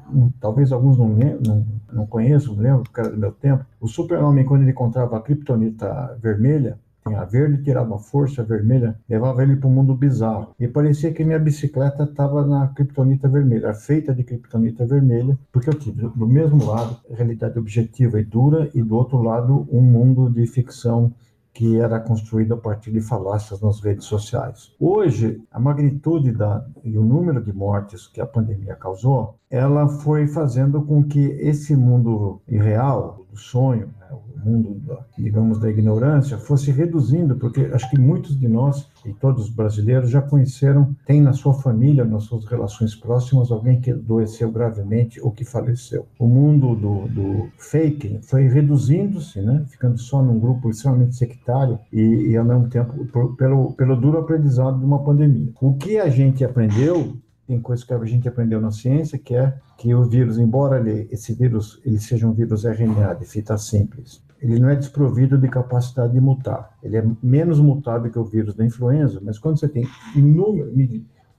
talvez 0.40 0.72
alguns 0.72 0.96
não, 0.96 1.08
não, 1.08 1.66
não 1.92 2.06
conheçam, 2.06 2.54
não 2.54 2.62
lembro, 2.62 2.82
porque 2.84 3.00
era 3.00 3.10
do 3.10 3.18
meu 3.18 3.32
tempo, 3.32 3.64
o 3.80 3.88
super-homem, 3.88 4.44
quando 4.44 4.62
ele 4.62 4.70
encontrava 4.70 5.16
a 5.16 5.20
criptonita 5.20 6.16
vermelha, 6.22 6.78
a 7.04 7.24
verde 7.24 7.62
tirava 7.62 7.98
força, 7.98 8.42
a 8.42 8.44
vermelha 8.44 8.94
levava 9.08 9.42
ele 9.42 9.56
para 9.56 9.66
o 9.66 9.70
mundo 9.70 9.94
bizarro. 9.94 10.54
E 10.60 10.68
parecia 10.68 11.12
que 11.12 11.24
minha 11.24 11.38
bicicleta 11.38 12.04
estava 12.04 12.46
na 12.46 12.68
criptonita 12.68 13.28
vermelha, 13.28 13.72
feita 13.72 14.14
de 14.14 14.22
criptonita 14.22 14.86
vermelha, 14.86 15.36
porque 15.50 15.70
eu 15.70 15.74
tive 15.74 16.08
do 16.08 16.26
mesmo 16.26 16.64
lado 16.66 16.96
realidade 17.10 17.58
objetiva 17.58 18.20
e 18.20 18.24
dura, 18.24 18.70
e 18.74 18.82
do 18.82 18.96
outro 18.96 19.20
lado 19.22 19.66
um 19.72 19.80
mundo 19.80 20.30
de 20.30 20.46
ficção 20.46 21.12
que 21.52 21.78
era 21.78 21.98
construído 22.00 22.54
a 22.54 22.56
partir 22.56 22.92
de 22.92 23.00
falácias 23.00 23.60
nas 23.60 23.80
redes 23.80 24.04
sociais. 24.04 24.72
Hoje, 24.78 25.42
a 25.50 25.58
magnitude 25.58 26.32
da, 26.32 26.64
e 26.84 26.96
o 26.96 27.02
número 27.02 27.42
de 27.42 27.52
mortes 27.52 28.06
que 28.06 28.20
a 28.20 28.26
pandemia 28.26 28.76
causou, 28.76 29.36
ela 29.50 29.88
foi 29.88 30.26
fazendo 30.26 30.82
com 30.82 31.02
que 31.02 31.18
esse 31.18 31.74
mundo 31.74 32.40
irreal, 32.46 33.26
do 33.30 33.36
sonho, 33.36 33.88
né, 33.98 34.08
mundo, 34.44 34.81
digamos, 35.16 35.59
da 35.61 35.70
ignorância 35.70 36.38
fosse 36.38 36.70
reduzindo, 36.70 37.37
porque 37.37 37.70
acho 37.72 37.88
que 37.90 37.98
muitos 37.98 38.38
de 38.38 38.48
nós 38.48 38.88
e 39.05 39.12
todos 39.12 39.44
os 39.44 39.50
brasileiros 39.50 40.11
já 40.11 40.20
conheceram, 40.20 40.94
tem 41.07 41.20
na 41.20 41.33
sua 41.33 41.55
família, 41.55 42.05
nas 42.05 42.24
suas 42.24 42.44
relações 42.44 42.94
próximas, 42.94 43.50
alguém 43.50 43.81
que 43.81 43.90
adoeceu 43.90 44.50
gravemente 44.50 45.20
ou 45.20 45.31
que 45.31 45.44
faleceu. 45.44 46.07
O 46.18 46.26
mundo 46.26 46.74
do, 46.74 47.09
do 47.09 47.48
fake 47.59 48.20
foi 48.22 48.48
reduzindo-se, 48.48 49.40
né, 49.40 49.64
ficando 49.68 49.98
só 49.98 50.22
num 50.22 50.38
grupo 50.38 50.70
extremamente 50.70 51.16
sectário 51.16 51.79
e, 51.92 52.31
e 52.31 52.37
ao 52.37 52.44
mesmo 52.44 52.68
tempo, 52.68 53.07
por, 53.07 53.37
pelo, 53.37 53.72
pelo 53.72 53.96
duro 53.96 54.18
aprendizado 54.18 54.79
de 54.79 54.85
uma 54.85 55.03
pandemia. 55.03 55.53
O 55.61 55.74
que 55.74 55.98
a 55.98 56.09
gente 56.09 56.44
aprendeu 56.44 57.16
tem 57.50 57.61
coisas 57.61 57.85
que 57.85 57.92
a 57.92 58.05
gente 58.05 58.29
aprendeu 58.29 58.61
na 58.61 58.70
ciência, 58.70 59.18
que 59.18 59.35
é 59.35 59.53
que 59.76 59.92
o 59.92 60.05
vírus, 60.05 60.38
embora 60.38 60.79
ele, 60.79 61.09
esse 61.11 61.35
vírus 61.35 61.81
ele 61.85 61.98
seja 61.98 62.29
um 62.29 62.33
vírus 62.33 62.64
RNA 62.64 63.14
de 63.14 63.24
fita 63.24 63.59
simples, 63.59 64.22
ele 64.40 64.59
não 64.59 64.68
é 64.68 64.76
desprovido 64.76 65.37
de 65.37 65.48
capacidade 65.48 66.12
de 66.12 66.20
mutar. 66.20 66.76
Ele 66.83 66.96
é 66.96 67.05
menos 67.22 67.61
mutável 67.61 68.11
que 68.11 68.18
o 68.18 68.24
vírus 68.24 68.55
da 68.55 68.64
influenza, 68.64 69.20
mas 69.22 69.38
quando 69.38 69.59
você 69.59 69.68
tem 69.68 69.87
inúmeros, 70.14 70.72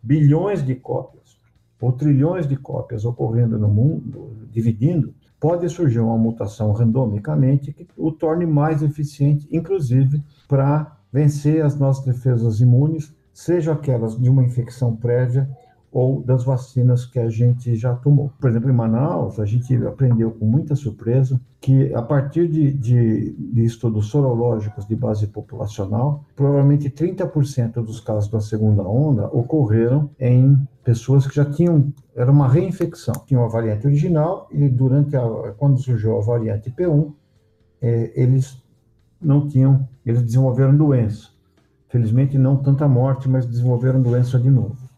bilhões 0.02 0.64
de 0.66 0.76
cópias 0.76 1.38
ou 1.80 1.92
trilhões 1.92 2.48
de 2.48 2.56
cópias 2.56 3.06
ocorrendo 3.06 3.58
no 3.58 3.68
mundo, 3.68 4.48
dividindo, 4.52 5.14
pode 5.40 5.68
surgir 5.68 6.00
uma 6.00 6.18
mutação 6.18 6.72
randomicamente 6.72 7.74
que 7.74 7.88
o 7.98 8.12
torne 8.12 8.46
mais 8.46 8.84
eficiente, 8.84 9.48
inclusive 9.52 10.24
para 10.48 10.96
vencer 11.12 11.66
as 11.66 11.76
nossas 11.76 12.06
defesas 12.06 12.62
imunes, 12.62 13.12
seja 13.34 13.74
aquelas 13.74 14.16
de 14.16 14.30
uma 14.30 14.44
infecção 14.44 14.96
prévia 14.96 15.50
ou 15.92 16.24
das 16.24 16.46
vacinas 16.46 17.06
que 17.06 17.20
a 17.20 17.30
gente 17.30 17.76
já 17.76 17.94
tomou. 17.94 18.32
Por 18.40 18.50
exemplo, 18.50 18.70
em 18.70 18.74
Manaus, 18.74 19.40
a 19.40 19.46
gente 19.46 19.76
aprendeu 19.86 20.32
com 20.32 20.46
muita 20.46 20.74
surpresa 20.74 21.40
que, 21.60 21.94
a 21.94 22.02
partir 22.02 22.48
de, 22.48 22.72
de, 22.72 23.34
de 23.34 23.66
estudos 23.66 24.08
sorológicos 24.08 24.88
de 24.88 24.96
base 24.96 25.28
populacional, 25.28 26.24
provavelmente 26.36 26.90
30% 26.90 27.74
dos 27.84 28.00
casos 28.00 28.30
da 28.32 28.40
segunda 28.40 28.84
onda 28.84 29.28
ocorreram 29.28 30.10
em 30.18 30.58
pessoas 30.84 31.28
que 31.28 31.36
já 31.36 31.46
tinham, 31.46 31.94
era 32.16 32.32
uma 32.32 32.48
reinfecção, 32.48 33.14
tinham 33.26 33.44
a 33.44 33.48
variante 33.48 33.86
original 33.86 34.48
e 34.50 34.70
durante 34.70 35.16
a, 35.18 35.54
quando 35.58 35.78
surgiu 35.78 36.18
a 36.18 36.22
variante 36.22 36.72
P1, 36.72 37.14
é, 37.82 38.12
eles 38.16 38.64
não 39.22 39.48
tinham, 39.48 39.88
eles 40.06 40.24
desenvolveram 40.24 40.76
doença. 40.76 41.30
Felizmente 41.90 42.38
não 42.38 42.56
tanta 42.56 42.88
morte, 42.88 43.28
mas 43.28 43.46
desenvolveram 43.46 44.02
doença 44.02 44.40
de 44.40 44.50
novo. 44.50 44.91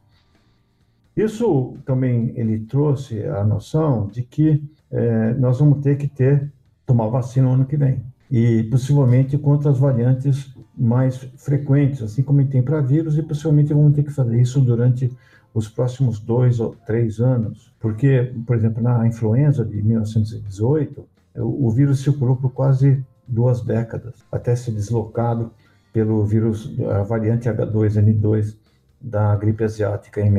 Isso 1.15 1.77
também 1.85 2.33
ele 2.35 2.59
trouxe 2.59 3.23
a 3.23 3.43
noção 3.43 4.07
de 4.07 4.23
que 4.23 4.63
é, 4.91 5.33
nós 5.35 5.59
vamos 5.59 5.79
ter 5.79 5.97
que 5.97 6.07
ter 6.07 6.51
tomar 6.85 7.07
vacina 7.07 7.47
no 7.47 7.53
ano 7.53 7.65
que 7.65 7.77
vem. 7.77 8.01
E 8.31 8.63
possivelmente 8.63 9.37
contra 9.37 9.69
as 9.69 9.77
variantes 9.77 10.53
mais 10.75 11.17
frequentes, 11.37 12.01
assim 12.01 12.23
como 12.23 12.45
tem 12.47 12.63
para 12.63 12.81
vírus, 12.81 13.17
e 13.17 13.21
possivelmente 13.21 13.73
vamos 13.73 13.93
ter 13.93 14.03
que 14.03 14.11
fazer 14.11 14.41
isso 14.41 14.59
durante 14.59 15.11
os 15.53 15.67
próximos 15.67 16.19
dois 16.19 16.59
ou 16.59 16.75
três 16.85 17.19
anos, 17.19 17.71
porque, 17.79 18.33
por 18.45 18.55
exemplo, 18.55 18.81
na 18.81 19.05
influenza 19.07 19.63
de 19.63 19.81
1918, 19.83 21.05
o, 21.35 21.69
vírus 21.69 22.01
circulou 22.01 22.35
por 22.35 22.51
quase 22.51 23.03
duas 23.27 23.61
décadas, 23.61 24.15
até 24.31 24.55
ser 24.55 24.71
deslocado 24.71 25.51
pelo 25.91 26.25
vírus, 26.25 26.73
a 26.89 27.03
variante 27.03 27.47
H2N2 27.47 28.55
da 29.03 29.35
gripe 29.35 29.65
asiática 29.65 30.21
em 30.21 30.31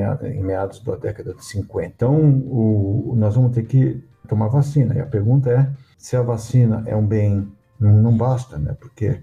meados, 0.43 0.81
da 0.81 0.97
década 0.97 1.35
de 1.35 1.45
50. 1.45 1.87
Então, 1.87 2.17
o, 2.47 3.15
nós 3.15 3.35
vamos 3.35 3.53
ter 3.53 3.65
que 3.65 4.03
tomar 4.27 4.49
vacina. 4.49 4.95
E 4.95 5.01
a 5.01 5.07
pergunta 5.07 5.51
é 5.51 5.71
se 5.99 6.17
a 6.17 6.23
vacina 6.23 6.83
é 6.87 6.97
um 6.97 7.07
bem, 7.07 7.47
não, 7.79 8.17
basta, 8.17 8.57
né? 8.57 8.75
Porque 8.81 9.21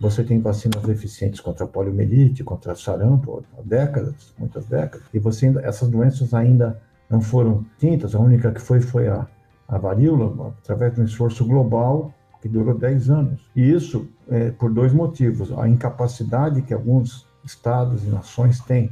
você 0.00 0.24
tem 0.24 0.40
vacinas 0.40 0.88
eficientes 0.88 1.38
contra 1.40 1.64
poliomielite, 1.64 2.42
contra 2.42 2.74
sarampo, 2.74 3.44
há 3.56 3.62
décadas, 3.62 4.34
muitas 4.36 4.66
décadas, 4.66 5.06
e 5.14 5.20
você 5.20 5.46
ainda, 5.46 5.60
essas 5.60 5.88
doenças 5.88 6.34
ainda 6.34 6.80
não 7.08 7.20
foram 7.20 7.64
tintas. 7.78 8.16
A 8.16 8.18
única 8.18 8.50
que 8.50 8.60
foi 8.60 8.80
foi 8.80 9.06
a, 9.06 9.28
a 9.68 9.78
varíola, 9.78 10.54
através 10.60 10.92
de 10.94 11.00
um 11.00 11.04
esforço 11.04 11.44
global 11.44 12.12
que 12.40 12.48
durou 12.48 12.76
10 12.76 13.10
anos. 13.10 13.48
E 13.54 13.70
isso 13.70 14.08
é, 14.28 14.50
por 14.50 14.72
dois 14.72 14.92
motivos: 14.92 15.56
a 15.56 15.68
incapacidade 15.68 16.62
que 16.62 16.74
alguns 16.74 17.30
estados 17.44 18.04
e 18.04 18.08
nações 18.08 18.60
têm 18.60 18.90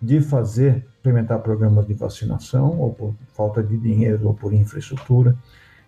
de 0.00 0.20
fazer, 0.20 0.84
implementar 0.98 1.40
programas 1.40 1.86
de 1.86 1.94
vacinação, 1.94 2.80
ou 2.80 2.92
por 2.92 3.14
falta 3.34 3.62
de 3.62 3.78
dinheiro, 3.78 4.26
ou 4.26 4.34
por 4.34 4.52
infraestrutura, 4.52 5.36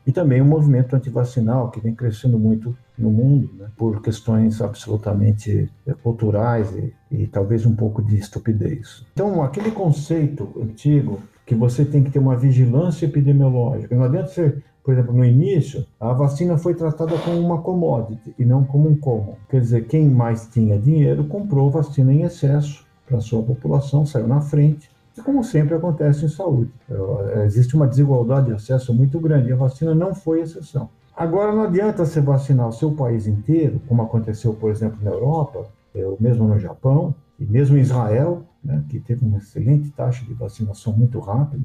e 0.07 0.12
também 0.12 0.40
o 0.40 0.44
movimento 0.44 0.94
antivacinal, 0.94 1.70
que 1.70 1.81
vem 1.81 1.94
crescendo 1.94 2.38
muito 2.38 2.77
no 2.96 3.11
mundo, 3.11 3.50
né, 3.59 3.68
por 3.77 4.00
questões 4.03 4.61
absolutamente 4.61 5.68
eh, 5.87 5.94
culturais 6.03 6.70
e, 6.77 6.94
e 7.11 7.27
talvez 7.27 7.66
um 7.66 7.74
pouco 7.74 8.03
de 8.03 8.16
estupidez. 8.16 9.05
Então, 9.14 9.42
aquele 9.42 9.70
conceito 9.70 10.53
antigo 10.62 11.20
que 11.46 11.55
você 11.55 11.85
tem 11.85 12.05
que 12.05 12.11
ter 12.11 12.18
uma 12.18 12.37
vigilância 12.37 13.07
epidemiológica, 13.07 13.96
não 13.96 14.05
adianta 14.05 14.29
ser 14.29 14.62
por 14.85 14.92
exemplo, 14.92 15.14
no 15.14 15.25
início, 15.25 15.87
a 15.99 16.12
vacina 16.12 16.59
foi 16.59 16.75
tratada 16.75 17.16
como 17.18 17.40
uma 17.40 17.62
commodity 17.62 18.35
e 18.38 18.44
não 18.44 18.62
como 18.62 18.87
um 18.87 18.94
common. 18.94 19.35
Quer 19.49 19.62
dizer, 19.62 19.87
quem 19.87 20.07
mais 20.07 20.47
tinha 20.47 20.79
dinheiro 20.79 21.25
comprou 21.25 21.70
vacina 21.70 22.12
em 22.12 22.23
excesso 22.23 22.85
para 23.07 23.18
sua 23.20 23.42
população, 23.42 24.05
saiu 24.05 24.29
na 24.29 24.42
frente. 24.42 24.90
E 25.16 25.23
como 25.23 25.42
sempre 25.42 25.75
acontece 25.75 26.27
em 26.27 26.29
saúde, 26.29 26.70
é, 26.90 27.44
existe 27.47 27.75
uma 27.75 27.87
desigualdade 27.87 28.49
de 28.49 28.53
acesso 28.53 28.92
muito 28.92 29.18
grande 29.18 29.49
e 29.49 29.53
a 29.53 29.57
vacina 29.57 29.94
não 29.94 30.14
foi 30.14 30.42
exceção. 30.42 30.90
Agora, 31.16 31.53
não 31.53 31.62
adianta 31.62 32.05
você 32.05 32.20
vacinar 32.20 32.68
o 32.68 32.73
seu 32.73 32.92
país 32.92 33.27
inteiro, 33.27 33.81
como 33.88 34.03
aconteceu, 34.03 34.53
por 34.53 34.70
exemplo, 34.70 34.99
na 35.01 35.12
Europa, 35.12 35.66
é, 35.94 36.05
ou 36.05 36.18
mesmo 36.20 36.47
no 36.47 36.59
Japão, 36.59 37.14
e 37.38 37.47
mesmo 37.47 37.79
em 37.79 37.81
Israel, 37.81 38.42
né, 38.62 38.85
que 38.88 39.01
teve 39.01 39.25
uma 39.25 39.38
excelente 39.38 39.90
taxa 39.90 40.25
de 40.27 40.35
vacinação 40.35 40.92
muito 40.92 41.18
rápida, 41.20 41.64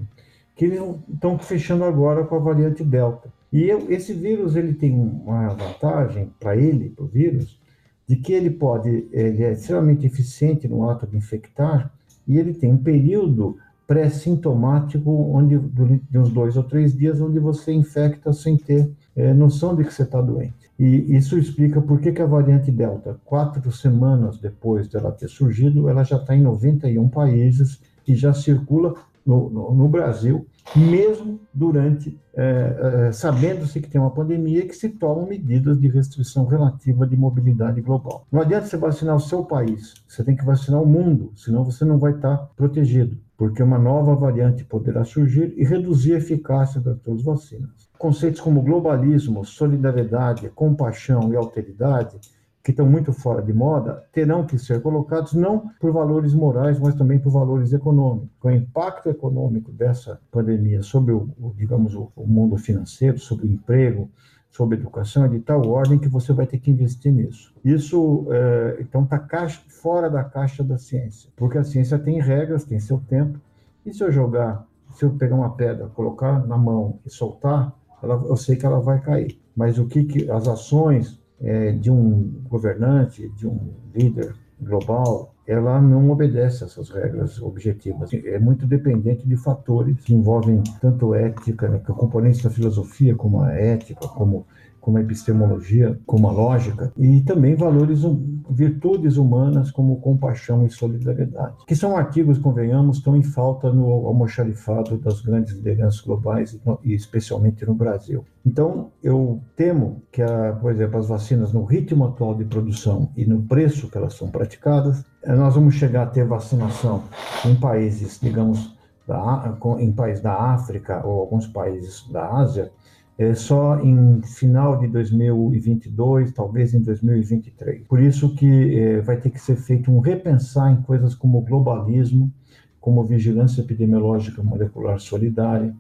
que 0.59 0.65
eles 0.65 0.81
estão 1.13 1.39
fechando 1.39 1.85
agora 1.85 2.25
com 2.25 2.35
a 2.35 2.39
variante 2.39 2.83
Delta. 2.83 3.31
E 3.49 3.63
eu, 3.63 3.89
esse 3.89 4.11
vírus 4.11 4.57
ele 4.57 4.73
tem 4.73 4.93
uma 4.93 5.53
vantagem 5.53 6.29
para 6.37 6.57
ele, 6.57 6.89
para 6.89 7.05
o 7.05 7.07
vírus, 7.07 7.57
de 8.05 8.17
que 8.17 8.33
ele 8.33 8.49
pode, 8.49 9.07
ele 9.13 9.41
é 9.41 9.53
extremamente 9.53 10.05
eficiente 10.05 10.67
no 10.67 10.89
ato 10.89 11.07
de 11.07 11.15
infectar 11.15 11.89
e 12.27 12.37
ele 12.37 12.53
tem 12.53 12.73
um 12.73 12.77
período 12.77 13.55
pré-sintomático, 13.87 15.09
onde 15.33 15.57
de 15.57 16.19
uns 16.19 16.29
dois 16.29 16.57
ou 16.57 16.63
três 16.63 16.93
dias, 16.93 17.21
onde 17.21 17.39
você 17.39 17.71
infecta 17.71 18.33
sem 18.33 18.57
ter 18.57 18.91
é, 19.15 19.33
noção 19.33 19.73
de 19.73 19.85
que 19.85 19.93
você 19.93 20.03
está 20.03 20.21
doente. 20.21 20.69
E 20.77 21.15
isso 21.15 21.39
explica 21.39 21.81
por 21.81 22.01
que, 22.01 22.11
que 22.11 22.21
a 22.21 22.25
variante 22.25 22.69
Delta, 22.69 23.17
quatro 23.23 23.71
semanas 23.71 24.37
depois 24.37 24.89
dela 24.89 25.13
ter 25.13 25.29
surgido, 25.29 25.87
ela 25.87 26.03
já 26.03 26.17
está 26.17 26.35
em 26.35 26.41
91 26.41 27.07
países 27.07 27.79
e 28.05 28.13
já 28.13 28.33
circula 28.33 28.93
no, 29.25 29.49
no, 29.49 29.73
no 29.73 29.87
Brasil, 29.87 30.45
mesmo 30.75 31.39
durante, 31.53 32.19
é, 32.35 33.07
é, 33.07 33.11
sabendo-se 33.11 33.79
que 33.79 33.89
tem 33.89 33.99
uma 33.99 34.11
pandemia 34.11 34.65
que 34.65 34.75
se 34.75 34.89
tomam 34.89 35.27
medidas 35.27 35.79
de 35.79 35.87
restrição 35.87 36.45
relativa 36.45 37.07
de 37.07 37.15
mobilidade 37.15 37.81
global. 37.81 38.25
Não 38.31 38.41
adianta 38.41 38.67
você 38.67 38.77
vacinar 38.77 39.15
o 39.15 39.19
seu 39.19 39.43
país, 39.43 39.93
você 40.07 40.23
tem 40.23 40.35
que 40.35 40.45
vacinar 40.45 40.81
o 40.81 40.85
mundo, 40.85 41.31
senão 41.35 41.63
você 41.63 41.83
não 41.85 41.97
vai 41.97 42.13
estar 42.13 42.37
protegido, 42.55 43.17
porque 43.37 43.63
uma 43.63 43.77
nova 43.77 44.15
variante 44.15 44.63
poderá 44.63 45.03
surgir 45.03 45.53
e 45.57 45.63
reduzir 45.63 46.13
a 46.13 46.17
eficácia 46.17 46.79
das 46.79 46.99
suas 47.01 47.23
vacinas. 47.23 47.89
Conceitos 47.97 48.41
como 48.41 48.61
globalismo, 48.61 49.43
solidariedade, 49.43 50.49
compaixão 50.49 51.31
e 51.33 51.35
alteridade 51.35 52.19
que 52.63 52.71
estão 52.71 52.85
muito 52.85 53.13
fora 53.13 53.41
de 53.41 53.53
moda, 53.53 54.03
terão 54.11 54.45
que 54.45 54.57
ser 54.57 54.81
colocados 54.81 55.33
não 55.33 55.71
por 55.79 55.91
valores 55.91 56.33
morais, 56.33 56.77
mas 56.79 56.93
também 56.95 57.17
por 57.17 57.31
valores 57.31 57.71
econômicos. 57.71 58.29
O 58.43 58.49
impacto 58.49 59.09
econômico 59.09 59.71
dessa 59.71 60.19
pandemia 60.29 60.81
sobre 60.83 61.13
o, 61.13 61.29
digamos, 61.55 61.95
o, 61.95 62.11
mundo 62.17 62.57
financeiro, 62.57 63.17
sobre 63.17 63.47
o 63.47 63.51
emprego, 63.51 64.09
sobre 64.49 64.77
educação 64.77 65.25
é 65.25 65.27
de 65.29 65.39
tal 65.39 65.67
ordem 65.69 65.99
que 65.99 66.09
você 66.09 66.33
vai 66.33 66.45
ter 66.45 66.59
que 66.59 66.71
investir 66.71 67.13
nisso. 67.13 67.53
Isso, 67.63 68.27
é, 68.29 68.77
então, 68.81 69.03
está 69.03 69.47
fora 69.69 70.09
da 70.09 70.23
caixa 70.23 70.63
da 70.63 70.77
ciência, 70.77 71.29
porque 71.35 71.57
a 71.57 71.63
ciência 71.63 71.97
tem 71.97 72.19
regras, 72.19 72.65
tem 72.65 72.79
seu 72.79 72.99
tempo, 72.99 73.39
e 73.85 73.93
se 73.93 74.03
eu 74.03 74.11
jogar, 74.11 74.65
se 74.95 75.05
eu 75.05 75.11
pegar 75.11 75.35
uma 75.35 75.55
pedra, 75.55 75.87
colocar 75.87 76.45
na 76.45 76.57
mão 76.57 76.99
e 77.05 77.09
soltar, 77.09 77.73
ela, 78.01 78.15
eu 78.27 78.35
sei 78.35 78.55
que 78.55 78.65
ela 78.65 78.79
vai 78.79 78.99
cair. 78.99 79.39
Mas 79.55 79.77
o 79.77 79.85
que, 79.85 80.03
que 80.03 80.31
as 80.31 80.47
ações 80.47 81.18
é, 81.41 81.71
de 81.71 81.89
um 81.89 82.41
governante, 82.49 83.29
de 83.29 83.47
um 83.47 83.59
líder 83.93 84.33
global, 84.61 85.33
ela 85.47 85.81
não 85.81 86.11
obedece 86.11 86.63
essas 86.63 86.89
regras 86.89 87.41
objetivas. 87.41 88.11
É 88.13 88.37
muito 88.37 88.67
dependente 88.67 89.27
de 89.27 89.35
fatores 89.37 89.99
que 90.01 90.13
envolvem 90.13 90.61
tanto 90.79 91.13
ética, 91.13 91.67
né, 91.67 91.79
componentes 91.79 92.41
da 92.41 92.49
filosofia, 92.49 93.15
como 93.15 93.41
a 93.41 93.51
ética, 93.53 94.07
como 94.07 94.45
como 94.79 94.97
a 94.97 95.01
epistemologia, 95.01 95.99
como 96.05 96.27
a 96.27 96.31
lógica, 96.31 96.91
e 96.97 97.21
também 97.21 97.55
valores, 97.55 98.01
virtudes 98.49 99.17
humanas 99.17 99.71
como 99.71 99.99
compaixão 100.01 100.65
e 100.65 100.69
solidariedade, 100.69 101.57
que 101.67 101.75
são 101.75 101.95
artigos, 101.95 102.37
convenhamos, 102.37 102.97
estão 102.97 103.15
em 103.15 103.23
falta 103.23 103.71
no 103.71 103.85
almoxarifado 104.07 104.97
das 104.97 105.21
grandes 105.21 105.53
lideranças 105.53 106.01
globais 106.01 106.59
e 106.83 106.93
especialmente 106.93 107.65
no 107.65 107.75
Brasil. 107.75 108.25
Então, 108.45 108.91
eu 109.03 109.41
temo 109.55 110.01
que, 110.11 110.21
a, 110.21 110.53
por 110.53 110.71
exemplo, 110.71 110.99
as 110.99 111.07
vacinas, 111.07 111.53
no 111.53 111.63
ritmo 111.63 112.05
atual 112.05 112.33
de 112.33 112.45
produção 112.45 113.09
e 113.15 113.25
no 113.25 113.41
preço 113.43 113.89
que 113.89 113.97
elas 113.97 114.13
são 114.13 114.29
praticadas, 114.29 115.05
eh, 115.23 115.35
nós 115.35 115.55
vamos 115.55 115.75
chegar 115.75 116.03
a 116.03 116.07
ter 116.07 116.25
vacinação 116.25 117.03
em 117.45 117.55
países, 117.55 118.19
digamos, 118.19 118.75
da, 119.09 119.57
em 119.79 119.91
países 119.91 120.21
da 120.21 120.33
África 120.33 121.05
ou 121.05 121.19
alguns 121.19 121.47
países 121.47 122.07
da 122.11 122.31
Ásia, 122.31 122.71
é, 123.19 123.35
só 123.35 123.81
em 123.81 124.21
final 124.21 124.79
de 124.79 124.87
2022, 124.87 126.31
talvez 126.31 126.73
em 126.73 126.81
2023. 126.81 127.85
Por 127.85 127.99
isso 127.99 128.33
que 128.33 128.79
é, 128.79 129.01
vai 129.01 129.17
ter 129.17 129.29
que 129.29 129.41
ser 129.41 129.57
feito 129.57 129.91
um 129.91 129.99
repensar 129.99 130.71
em 130.71 130.81
coisas 130.81 131.13
como 131.13 131.41
globalismo, 131.41 132.31
como 132.79 133.03
vigilância 133.03 133.59
epidemiológica 133.59 134.41
molecular 134.41 134.97
solidária, 135.01 135.75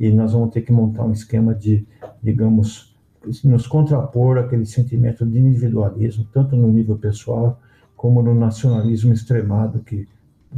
e 0.00 0.10
nós 0.10 0.32
vamos 0.32 0.48
ter 0.48 0.62
que 0.62 0.72
montar 0.72 1.04
um 1.04 1.12
esquema 1.12 1.54
de, 1.54 1.86
digamos, 2.22 2.96
nos 3.44 3.66
contrapor 3.66 4.38
aquele 4.38 4.64
sentimento 4.64 5.26
de 5.26 5.40
individualismo, 5.40 6.26
tanto 6.32 6.56
no 6.56 6.72
nível 6.72 6.96
pessoal 6.96 7.60
como 7.94 8.22
no 8.22 8.32
nacionalismo 8.32 9.12
extremado 9.12 9.80
que 9.80 10.08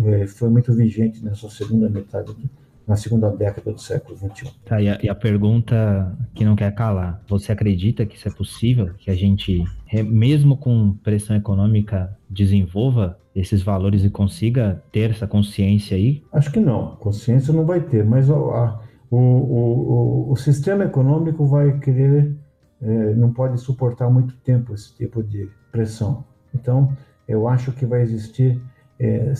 é, 0.05 0.29
foi 0.29 0.49
muito 0.49 0.73
vigente 0.73 1.25
nessa 1.25 1.51
segunda 1.51 1.89
metade 1.89 2.33
do, 2.33 2.49
na 2.91 2.97
segunda 2.97 3.31
década 3.31 3.73
do 3.73 3.81
século 3.81 4.19
XXI. 4.19 4.51
Tá, 4.65 4.83
e 4.83 4.89
a, 4.89 4.99
e 5.01 5.09
a, 5.09 5.15
pergunta 5.15 6.13
que 6.35 6.45
não 6.45 6.57
quer 6.57 6.75
calar: 6.75 7.23
você 7.29 7.53
acredita 7.53 8.05
que 8.05 8.17
isso 8.17 8.27
é 8.27 8.33
possível? 8.33 8.91
Que 8.99 9.13
a 9.13 9.15
gente, 9.15 9.63
mesmo 10.05 10.57
com 10.57 10.95
pressão 10.95 11.37
econômica, 11.37 12.19
desenvolva 12.29 13.17
esses 13.33 13.63
valores 13.63 14.05
e 14.05 14.11
consiga 14.11 14.83
ter 14.91 15.11
essa 15.11 15.25
consciência 15.25 15.97
aí? 15.97 16.25
Acho 16.33 16.51
que 16.51 16.59
não. 16.59 16.97
Consciência 16.97 17.55
não 17.55 17.65
vai 17.65 17.81
ter, 17.81 18.05
mas 18.05 18.29
a, 18.29 18.35
a, 18.35 18.81
o, 19.09 19.17
o, 19.17 20.33
o, 20.33 20.37
sistema 20.37 20.83
econômico 20.83 21.47
vai 21.47 21.79
querer, 21.79 22.35
é, 22.83 23.15
não 23.15 23.33
pode 23.33 23.61
suportar 23.61 24.11
muito 24.11 24.35
tempo 24.39 24.75
esse 24.75 24.97
tipo 24.97 25.23
de 25.23 25.49
pressão. 25.71 26.25
Então, 26.53 26.93
eu 27.29 27.47
acho 27.47 27.71
que 27.71 27.87
vai 27.87 28.03
existir 28.03 28.61
é, 29.01 29.33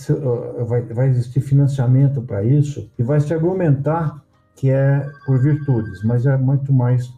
vai, 0.65 0.81
vai 0.81 1.09
existir 1.09 1.39
financiamento 1.39 2.19
para 2.19 2.43
isso 2.43 2.91
e 2.97 3.03
vai 3.03 3.19
se 3.21 3.31
argumentar 3.31 4.19
que 4.55 4.71
é 4.71 5.07
por 5.25 5.39
virtudes, 5.39 6.03
mas 6.03 6.25
é 6.25 6.35
muito 6.35 6.73
mais 6.73 7.13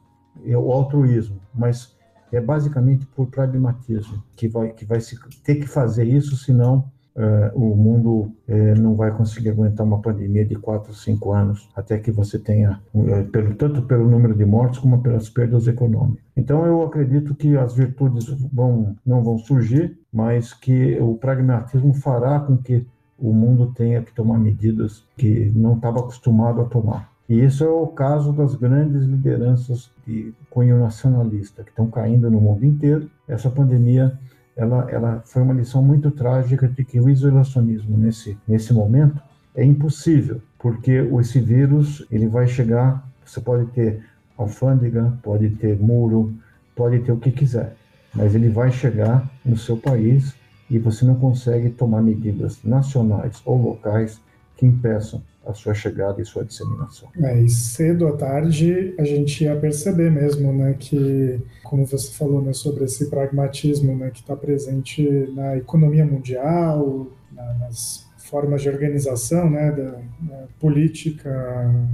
é 0.46 0.58
o 0.58 0.72
altruísmo, 0.72 1.40
mas 1.54 1.96
é 2.32 2.42
basicamente 2.42 3.06
por 3.06 3.28
pragmatismo 3.28 4.22
que 4.36 4.50
vai 4.50 4.74
que 4.74 4.84
vai 4.84 5.00
se 5.00 5.18
ter 5.42 5.56
que 5.56 5.68
fazer 5.68 6.04
isso, 6.04 6.36
senão 6.36 6.92
Uh, 7.15 7.56
o 7.56 7.76
mundo 7.76 8.32
uh, 8.47 8.82
não 8.82 8.95
vai 8.95 9.12
conseguir 9.15 9.49
aguentar 9.49 9.86
uma 9.86 10.02
pandemia 10.02 10.43
de 10.43 10.56
4, 10.56 10.93
5 10.95 11.32
anos, 11.32 11.69
até 11.76 11.99
que 11.99 12.10
você 12.10 12.39
tenha, 12.39 12.82
uh, 12.91 13.23
pelo, 13.26 13.54
tanto 13.54 13.84
pelo 13.84 14.10
número 14.10 14.36
de 14.36 14.43
mortes 14.43 14.80
como 14.80 14.99
pelas 14.99 15.30
perdas 15.30 15.67
econômicas. 15.67 16.23
Então, 16.36 16.65
eu 16.65 16.82
acredito 16.82 17.36
que 17.36 17.56
as 17.56 17.76
virtudes 17.76 18.26
vão, 18.52 18.95
não 19.06 19.23
vão 19.23 19.38
surgir, 19.38 19.95
mas 20.12 20.54
que 20.54 20.97
o 20.99 21.13
pragmatismo 21.13 21.93
fará 21.93 22.39
com 22.39 22.58
que 22.58 22.84
o 23.19 23.32
mundo 23.32 23.71
tenha 23.76 24.02
que 24.02 24.13
tomar 24.13 24.39
medidas 24.39 25.06
que 25.15 25.52
não 25.56 25.76
estava 25.76 25.99
acostumado 25.99 26.62
a 26.62 26.65
tomar. 26.65 27.13
E 27.30 27.43
isso 27.43 27.63
é 27.63 27.69
o 27.69 27.88
caso 27.88 28.34
das 28.34 28.54
grandes 28.56 29.04
lideranças 29.04 29.91
de 30.06 30.34
cunho 30.49 30.80
nacionalista 30.80 31.63
que 31.63 31.69
estão 31.69 31.88
caindo 31.89 32.30
no 32.30 32.41
mundo 32.41 32.65
inteiro. 32.65 33.10
Essa 33.28 33.49
pandemia 33.49 34.19
ela, 34.56 34.89
ela 34.89 35.24
foi 35.26 35.42
uma 35.42 35.54
lição 35.54 35.82
muito 35.82 36.12
trágica 36.12 36.68
de 36.68 36.84
que 36.84 37.00
o 37.00 37.10
isolacionismo 37.10 37.98
nesse, 37.98 38.38
nesse 38.48 38.74
momento 38.74 39.22
é 39.56 39.63
impossível, 39.63 40.42
porque 40.60 40.92
esse 41.20 41.39
vírus 41.39 42.06
ele 42.12 42.28
vai 42.28 42.48
chegar, 42.48 43.04
você 43.26 43.39
pode 43.39 43.66
ter 43.72 44.04
alfândega, 44.38 45.13
pode 45.22 45.50
ter 45.52 45.80
muro, 45.80 46.34
pode 46.76 47.00
ter 47.00 47.12
o 47.12 47.18
que 47.18 47.32
quiser, 47.32 47.76
mas 48.13 48.34
ele 48.34 48.50
vai 48.50 48.72
chegar 48.72 49.30
no 49.46 49.58
seu 49.58 49.78
país 49.78 50.34
e 50.70 50.80
você 50.80 51.06
não 51.06 51.16
consegue 51.16 51.70
tomar 51.70 52.02
medidas 52.02 52.63
nacionais 52.63 53.42
ou 53.46 53.62
locais 53.62 54.20
que 54.58 54.66
impeçam 54.66 55.22
a 55.46 55.54
sua 55.54 55.74
chegada 55.74 56.22
e 56.22 56.26
sua 56.26 56.46
disseminação. 56.46 57.10
É, 57.22 57.42
e 57.42 57.50
cedo 57.50 58.08
à 58.08 58.16
tarde 58.16 58.94
a 58.98 59.04
gente 59.04 59.44
ia 59.44 59.56
perceber 59.56 60.10
mesmo, 60.10 60.54
né, 60.54 60.76
que, 60.80 61.42
como 61.64 61.86
você 61.86 62.12
falou, 62.12 62.42
né, 62.42 62.54
sobre 62.54 62.86
esse 62.86 63.10
pragmatismo, 63.10 63.96
né, 63.96 64.10
que 64.10 64.22
está 64.22 64.36
presente 64.36 65.04
na 65.36 65.58
economia 65.58 66.06
mundial, 66.06 67.08
na, 67.32 67.54
nas 67.56 68.08
formas 68.34 68.64
de 68.64 68.70
organização, 68.70 69.48
né, 69.50 69.72
da, 69.72 69.92
da 70.22 70.48
política, 70.60 71.30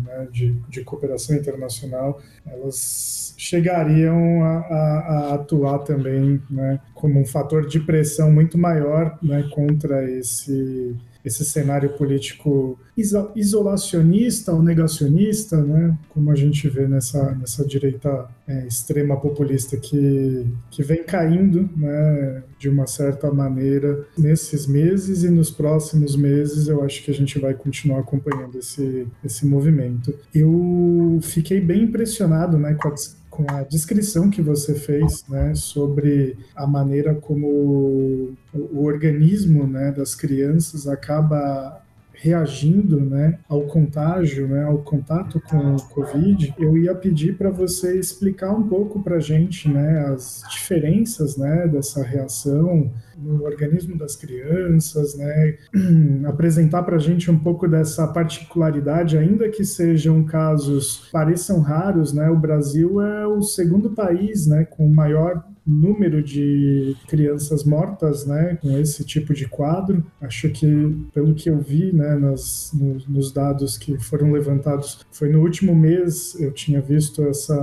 né, 0.06 0.28
de, 0.32 0.54
de, 0.70 0.84
cooperação 0.84 1.36
internacional, 1.36 2.22
elas 2.46 3.34
chegariam 3.38 4.44
a, 4.44 4.58
a, 4.60 5.00
a 5.32 5.34
atuar 5.34 5.80
também, 5.80 6.42
né, 6.50 6.80
como 6.94 7.20
um 7.20 7.26
fator 7.26 7.68
de 7.68 7.80
pressão 7.82 8.32
muito 8.32 8.58
maior, 8.58 9.18
né, 9.22 9.50
contra 9.54 10.10
esse 10.10 10.96
esse 11.30 11.46
cenário 11.46 11.90
político 11.92 12.78
isolacionista 13.36 14.52
ou 14.52 14.62
negacionista, 14.62 15.56
né, 15.56 15.98
como 16.10 16.32
a 16.32 16.36
gente 16.36 16.68
vê 16.68 16.88
nessa, 16.88 17.32
nessa 17.36 17.66
direita 17.66 18.28
é, 18.48 18.68
extrema 18.68 19.16
populista 19.16 19.78
que, 19.78 20.46
que 20.70 20.84
vem 20.84 21.04
caindo 21.04 21.70
né, 21.78 22.44
de 22.58 22.68
uma 22.68 22.88
certa 22.88 23.32
maneira 23.32 24.06
nesses 24.18 24.68
meses 24.68 25.24
e 25.24 25.30
nos 25.30 25.50
próximos 25.52 26.16
meses 26.16 26.68
eu 26.68 26.84
acho 26.84 27.04
que 27.04 27.12
a 27.12 27.14
gente 27.14 27.40
vai 27.40 27.54
continuar 27.54 28.00
acompanhando 28.00 28.58
esse, 28.58 29.08
esse 29.24 29.46
movimento. 29.46 30.14
Eu 30.34 31.20
fiquei 31.22 31.62
bem 31.62 31.84
impressionado 31.84 32.58
né, 32.58 32.74
com 32.74 32.90
a 32.90 32.92
com 33.40 33.50
a 33.56 33.64
descrição 33.64 34.30
que 34.30 34.42
você 34.42 34.76
fez 34.76 35.24
né, 35.30 35.56
sobre 35.56 36.38
a 36.54 36.68
maneira 36.68 37.16
como 37.16 38.36
o 38.54 38.84
organismo 38.84 39.66
né, 39.66 39.94
das 39.94 40.14
crianças 40.14 40.86
acaba 40.88 41.82
reagindo 42.22 43.00
né, 43.00 43.40
ao 43.48 43.62
contágio, 43.62 44.48
né, 44.48 44.66
ao 44.66 44.80
contato 44.80 45.42
com 45.50 45.76
o 45.76 45.82
Covid, 45.88 46.54
eu 46.58 46.78
ia 46.78 46.94
pedir 46.94 47.38
para 47.38 47.50
você 47.50 47.98
explicar 47.98 48.52
um 48.52 48.68
pouco 48.68 49.02
para 49.02 49.16
a 49.16 49.20
gente 49.22 49.70
né, 49.70 50.06
as 50.08 50.44
diferenças 50.50 51.38
né, 51.38 51.68
dessa 51.68 52.04
reação 52.04 52.92
no 53.18 53.44
organismo 53.44 53.98
das 53.98 54.18
crianças, 54.18 55.16
né, 55.16 55.58
apresentar 56.28 56.84
para 56.84 56.98
a 56.98 57.00
gente 57.00 57.32
um 57.32 57.40
pouco 57.40 57.68
dessa 57.68 58.06
particularidade, 58.08 59.18
ainda 59.18 59.50
que 59.50 59.64
sejam 59.64 60.24
casos 60.26 61.10
pareçam 61.12 61.62
raros, 61.62 62.12
né, 62.12 62.30
o 62.30 62.38
Brasil 62.38 63.02
é 63.02 63.26
o 63.28 63.42
segundo 63.42 63.92
país 63.92 64.46
né, 64.46 64.66
com 64.66 64.90
maior 64.90 65.44
número 65.70 66.22
de 66.24 66.96
crianças 67.08 67.64
mortas, 67.64 68.26
né, 68.26 68.58
com 68.62 68.78
esse 68.78 69.04
tipo 69.04 69.34
de 69.34 69.48
quadro. 69.48 70.04
Acho 70.22 70.50
que, 70.50 70.68
pelo 71.14 71.34
que 71.34 71.50
eu 71.50 71.60
vi, 71.60 71.94
né, 71.94 72.16
nas, 72.16 72.72
nos, 72.74 73.08
nos 73.08 73.32
dados 73.32 73.78
que 73.78 73.98
foram 73.98 74.32
levantados, 74.32 75.06
foi 75.12 75.30
no 75.30 75.42
último 75.42 75.76
mês 75.76 76.40
eu 76.40 76.52
tinha 76.52 76.82
visto 76.82 77.22
essa 77.24 77.56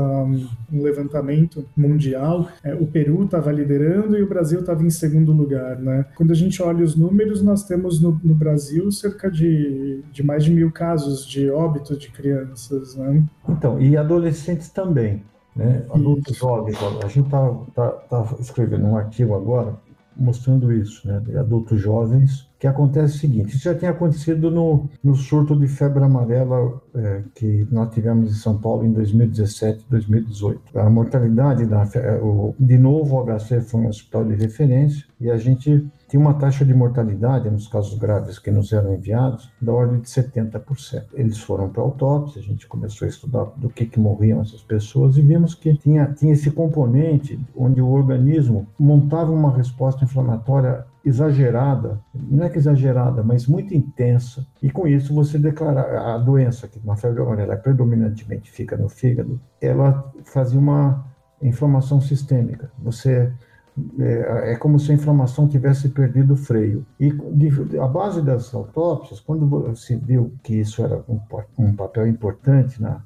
um 0.73 0.83
levantamento 0.83 1.67
mundial. 1.77 2.49
É, 2.63 2.75
o 2.75 2.87
Peru 2.87 3.25
estava 3.25 3.51
liderando 3.51 4.17
e 4.17 4.23
o 4.23 4.29
Brasil 4.29 4.61
estava 4.61 4.83
em 4.83 4.91
segundo 4.91 5.33
lugar, 5.33 5.79
né. 5.79 6.07
Quando 6.15 6.33
a 6.33 6.35
gente 6.35 6.63
olha 6.63 6.85
os 6.85 6.97
números, 6.97 7.43
nós 7.43 7.65
temos 7.65 8.01
no, 8.01 8.21
no 8.23 8.35
Brasil 8.35 8.91
cerca 8.91 9.31
de, 9.31 10.03
de 10.13 10.23
mais 10.23 10.45
de 10.45 10.51
mil 10.51 10.71
casos 10.71 11.27
de 11.27 11.51
óbito 11.51 11.97
de 11.97 12.11
crianças, 12.11 12.95
né. 12.95 13.25
Então, 13.49 13.81
e 13.81 13.97
adolescentes 13.97 14.69
também 14.69 15.23
né? 15.57 15.85
Adultos 15.91 16.37
jovens, 16.37 16.77
a 17.03 17.09
gente 17.09 17.27
está 17.27 17.51
tá, 17.75 17.91
tá 17.91 18.37
escrevendo 18.39 18.87
um 18.87 18.97
artigo 18.97 19.35
agora 19.35 19.75
mostrando 20.17 20.73
isso, 20.73 21.07
né? 21.07 21.21
De 21.21 21.37
adultos 21.37 21.81
jovens, 21.81 22.49
que 22.59 22.67
acontece 22.67 23.17
o 23.17 23.19
seguinte: 23.19 23.55
isso 23.55 23.65
já 23.65 23.75
tinha 23.75 23.91
acontecido 23.91 24.51
no, 24.51 24.89
no 25.03 25.15
surto 25.15 25.55
de 25.59 25.69
febre 25.69 26.03
amarela 26.03 26.81
é, 26.97 27.23
que 27.35 27.67
nós 27.71 27.93
tivemos 27.93 28.31
em 28.31 28.35
São 28.35 28.59
Paulo 28.59 28.85
em 28.85 28.93
2017, 28.93 29.85
2018. 29.89 30.79
A 30.79 30.89
mortalidade, 30.89 31.67
da, 31.67 31.85
o, 32.23 32.55
de 32.59 32.79
novo, 32.79 33.17
o 33.17 33.25
HC 33.25 33.61
foi 33.61 33.81
um 33.81 33.89
hospital 33.89 34.25
de 34.25 34.35
referência 34.35 35.05
e 35.21 35.31
a 35.31 35.37
gente 35.37 35.87
tinha 36.09 36.21
uma 36.21 36.35
taxa 36.35 36.65
de 36.65 36.73
mortalidade, 36.73 37.51
nos 37.51 37.67
casos 37.67 37.99
graves 37.99 38.39
que 38.39 38.51
nos 38.51 38.73
eram 38.73 38.95
enviados, 38.95 39.51
da 39.61 39.73
ordem 39.73 40.01
de 40.01 40.09
70%. 40.09 41.05
Eles 41.15 41.39
foram 41.39 41.69
para 41.69 41.83
autópsia, 41.83 42.41
a 42.41 42.45
gente 42.45 42.67
começou 42.67 43.07
a 43.07 43.09
estudar 43.09 43.45
do 43.57 43.69
que, 43.69 43.87
que 43.87 43.99
morriam 43.99 44.41
essas 44.41 44.63
pessoas 44.63 45.17
e 45.17 45.23
vimos 45.23 45.55
que 45.55 45.77
tinha, 45.77 46.07
tinha 46.13 46.33
esse 46.33 46.51
componente 46.51 47.39
onde 47.57 47.81
o 47.81 47.91
organismo 47.91 48.67
montava 48.79 49.33
uma 49.33 49.55
resposta 49.55 50.05
inflamatória 50.05 50.85
exagerada, 51.05 52.01
não 52.13 52.45
é 52.45 52.51
que 52.51 52.59
exagerada, 52.59 53.23
mas 53.23 53.47
muito 53.47 53.73
intensa, 53.73 54.45
e 54.61 54.69
com 54.69 54.89
isso 54.89 55.15
você 55.15 55.39
declara 55.39 56.15
a 56.15 56.19
doença, 56.19 56.67
que 56.67 56.81
na 56.87 56.97
febre 56.97 57.21
amarela 57.21 57.57
predominantemente 57.57 58.51
fica 58.51 58.77
no 58.77 58.89
fígado, 58.89 59.41
ela 59.61 60.11
fazia 60.25 60.59
uma 60.59 61.05
inflamação 61.43 62.01
sistêmica. 62.01 62.71
Você 62.79 63.33
é, 63.99 64.53
é, 64.53 64.57
como 64.57 64.79
se 64.79 64.91
a 64.91 64.95
inflamação 64.95 65.47
tivesse 65.47 65.91
perdido 65.91 66.33
o 66.33 66.37
freio. 66.37 66.87
E 66.99 67.11
de, 67.11 67.79
a 67.79 67.87
base 67.87 68.23
das 68.23 68.55
autópsias, 68.55 69.21
quando 69.21 69.77
se 69.77 69.97
viu 69.97 70.33
que 70.43 70.55
isso 70.55 70.83
era 70.83 71.05
um, 71.09 71.21
um 71.59 71.75
papel 71.75 72.07
importante 72.07 72.81
na, 72.81 73.03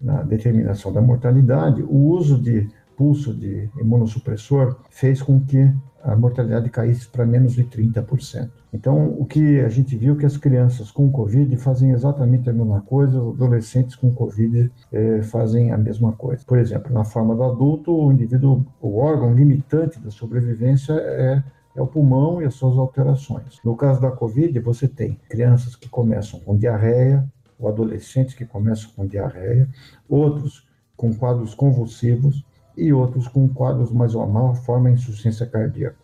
na 0.00 0.22
determinação 0.22 0.92
da 0.92 1.02
mortalidade, 1.02 1.82
o 1.82 1.94
uso 1.94 2.40
de 2.40 2.70
pulso 2.96 3.34
de 3.34 3.68
imunossupressor 3.78 4.76
fez 4.90 5.22
com 5.22 5.40
que 5.40 5.72
a 6.02 6.14
mortalidade 6.14 6.68
caísse 6.68 7.08
para 7.08 7.24
menos 7.24 7.54
de 7.54 7.64
30%. 7.64 8.50
Então, 8.72 9.14
o 9.18 9.24
que 9.24 9.60
a 9.60 9.68
gente 9.68 9.96
viu 9.96 10.14
é 10.14 10.18
que 10.18 10.26
as 10.26 10.36
crianças 10.36 10.90
com 10.90 11.10
Covid 11.10 11.56
fazem 11.56 11.92
exatamente 11.92 12.50
a 12.50 12.52
mesma 12.52 12.82
coisa, 12.82 13.22
os 13.22 13.34
adolescentes 13.34 13.96
com 13.96 14.12
Covid 14.12 14.70
é, 14.92 15.22
fazem 15.22 15.72
a 15.72 15.78
mesma 15.78 16.12
coisa. 16.12 16.44
Por 16.46 16.58
exemplo, 16.58 16.92
na 16.92 17.04
forma 17.04 17.34
do 17.34 17.44
adulto, 17.44 17.90
o 17.90 18.12
indivíduo, 18.12 18.66
o 18.80 18.98
órgão 18.98 19.32
limitante 19.32 19.98
da 19.98 20.10
sobrevivência 20.10 20.92
é 20.92 21.42
é 21.76 21.82
o 21.82 21.86
pulmão 21.86 22.40
e 22.40 22.44
as 22.44 22.54
suas 22.54 22.78
alterações. 22.78 23.58
No 23.64 23.76
caso 23.76 24.00
da 24.00 24.10
Covid, 24.10 24.58
você 24.60 24.86
tem 24.86 25.18
crianças 25.28 25.74
que 25.74 25.88
começam 25.88 26.38
com 26.40 26.56
diarreia, 26.56 27.28
ou 27.58 27.68
adolescentes 27.68 28.34
que 28.34 28.44
começam 28.44 28.90
com 28.94 29.06
diarreia, 29.06 29.68
outros 30.08 30.66
com 30.96 31.12
quadros 31.12 31.54
convulsivos, 31.54 32.44
e 32.76 32.92
outros 32.92 33.28
com 33.28 33.48
quadros 33.48 33.90
mais 33.90 34.14
ou 34.14 34.26
maior 34.26 34.54
forma 34.54 34.90
insuficiência 34.90 35.46
cardíaca. 35.46 35.96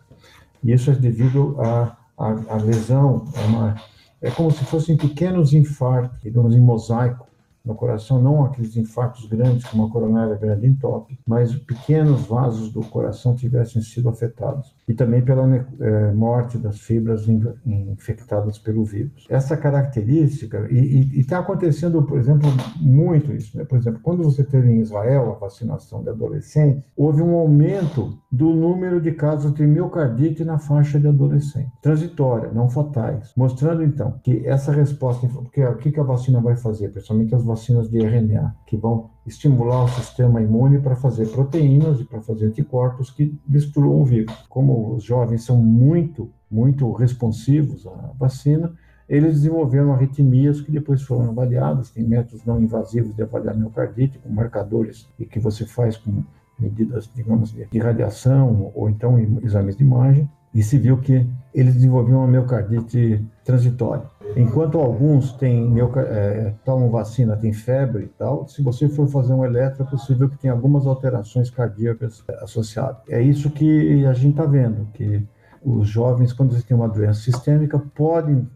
E 0.63 0.71
isso 0.71 0.91
é 0.91 0.95
devido 0.95 1.55
à 1.59 1.97
a, 2.17 2.27
a, 2.27 2.53
a, 2.53 2.57
lesão, 2.57 3.25
é, 3.35 3.45
uma, 3.45 3.75
é 4.21 4.29
como 4.29 4.51
se 4.51 4.63
fossem 4.65 4.95
pequenos 4.95 5.53
infartos, 5.53 6.19
digamos, 6.21 6.55
em 6.55 6.59
mosaico, 6.59 7.27
no 7.63 7.75
coração, 7.75 8.21
não 8.21 8.43
aqueles 8.43 8.75
infartos 8.75 9.25
grandes, 9.25 9.65
como 9.65 9.85
a 9.85 9.89
coronária 9.89 10.35
grande 10.35 10.67
entope, 10.67 11.19
mas 11.27 11.53
pequenos 11.55 12.25
vasos 12.25 12.71
do 12.71 12.81
coração 12.81 13.35
tivessem 13.35 13.81
sido 13.81 14.09
afetados. 14.09 14.75
E 14.87 14.93
também 14.93 15.21
pela 15.21 15.47
é, 15.79 16.11
morte 16.11 16.57
das 16.57 16.79
fibras 16.79 17.27
infectadas 17.65 18.57
pelo 18.57 18.83
vírus. 18.83 19.25
Essa 19.29 19.55
característica, 19.55 20.67
e 20.69 21.19
está 21.19 21.39
acontecendo, 21.39 22.03
por 22.03 22.17
exemplo, 22.17 22.49
muito 22.79 23.31
isso. 23.31 23.57
Né? 23.57 23.63
Por 23.63 23.77
exemplo, 23.77 23.99
quando 24.01 24.23
você 24.23 24.43
teve 24.43 24.69
em 24.69 24.81
Israel 24.81 25.31
a 25.31 25.39
vacinação 25.39 26.03
de 26.03 26.09
adolescentes, 26.09 26.83
houve 26.95 27.21
um 27.21 27.35
aumento 27.35 28.17
do 28.31 28.53
número 28.53 29.01
de 29.01 29.11
casos 29.11 29.53
de 29.53 29.63
miocardite 29.63 30.43
na 30.43 30.57
faixa 30.57 30.99
de 30.99 31.07
adolescente, 31.07 31.71
transitória, 31.81 32.51
não 32.51 32.69
fatais, 32.69 33.33
mostrando 33.35 33.83
então 33.83 34.19
que 34.23 34.45
essa 34.47 34.71
resposta, 34.71 35.27
porque 35.27 35.63
o 35.63 35.77
que 35.77 35.99
a 35.99 36.03
vacina 36.03 36.39
vai 36.39 36.55
fazer, 36.55 36.89
principalmente 36.89 37.35
as 37.35 37.43
vacinas 37.51 37.89
de 37.89 37.99
RNA, 37.99 38.55
que 38.65 38.75
vão 38.75 39.09
estimular 39.25 39.83
o 39.83 39.89
sistema 39.89 40.41
imune 40.41 40.79
para 40.79 40.95
fazer 40.95 41.27
proteínas 41.27 41.99
e 41.99 42.05
para 42.05 42.21
fazer 42.21 42.47
anticorpos 42.47 43.11
que 43.11 43.37
destruam 43.47 44.01
o 44.01 44.05
vírus. 44.05 44.33
Como 44.49 44.95
os 44.95 45.03
jovens 45.03 45.43
são 45.43 45.57
muito, 45.57 46.29
muito 46.49 46.91
responsivos 46.91 47.85
à 47.85 48.11
vacina, 48.17 48.73
eles 49.07 49.35
desenvolveram 49.35 49.93
arritmias 49.93 50.61
que 50.61 50.71
depois 50.71 51.01
foram 51.01 51.29
avaliadas, 51.29 51.91
tem 51.91 52.03
métodos 52.03 52.45
não 52.45 52.61
invasivos 52.61 53.13
de 53.13 53.21
avaliar 53.21 53.55
miocardite, 53.55 54.17
com 54.19 54.29
marcadores 54.29 55.07
e 55.19 55.25
que 55.25 55.39
você 55.39 55.65
faz 55.65 55.97
com 55.97 56.23
medidas, 56.57 57.09
digamos, 57.13 57.51
de 57.51 57.79
radiação 57.79 58.71
ou 58.73 58.89
então 58.89 59.19
exames 59.43 59.75
de 59.75 59.83
imagem, 59.83 60.29
e 60.53 60.63
se 60.63 60.77
viu 60.77 60.97
que 60.97 61.27
eles 61.53 61.73
desenvolviam 61.73 62.19
uma 62.19 62.27
miocardite 62.27 63.21
transitória. 63.43 64.05
Enquanto 64.35 64.79
alguns 64.79 65.33
têm 65.33 65.73
é, 65.97 66.53
tomam 66.63 66.89
vacina, 66.89 67.35
têm 67.35 67.53
febre 67.53 68.05
e 68.05 68.07
tal, 68.07 68.47
se 68.47 68.61
você 68.61 68.87
for 68.87 69.07
fazer 69.07 69.33
um 69.33 69.43
eletro, 69.43 69.83
é 69.83 69.85
possível 69.85 70.29
que 70.29 70.37
tenha 70.37 70.53
algumas 70.53 70.85
alterações 70.85 71.49
cardíacas 71.49 72.23
associadas. 72.41 73.01
É 73.09 73.21
isso 73.21 73.49
que 73.49 74.05
a 74.05 74.13
gente 74.13 74.31
está 74.31 74.45
vendo, 74.45 74.87
que 74.93 75.25
os 75.63 75.87
jovens, 75.87 76.33
quando 76.33 76.53
eles 76.53 76.63
têm 76.63 76.75
uma 76.75 76.89
doença 76.89 77.21
sistêmica, 77.21 77.77
podem 77.93 78.47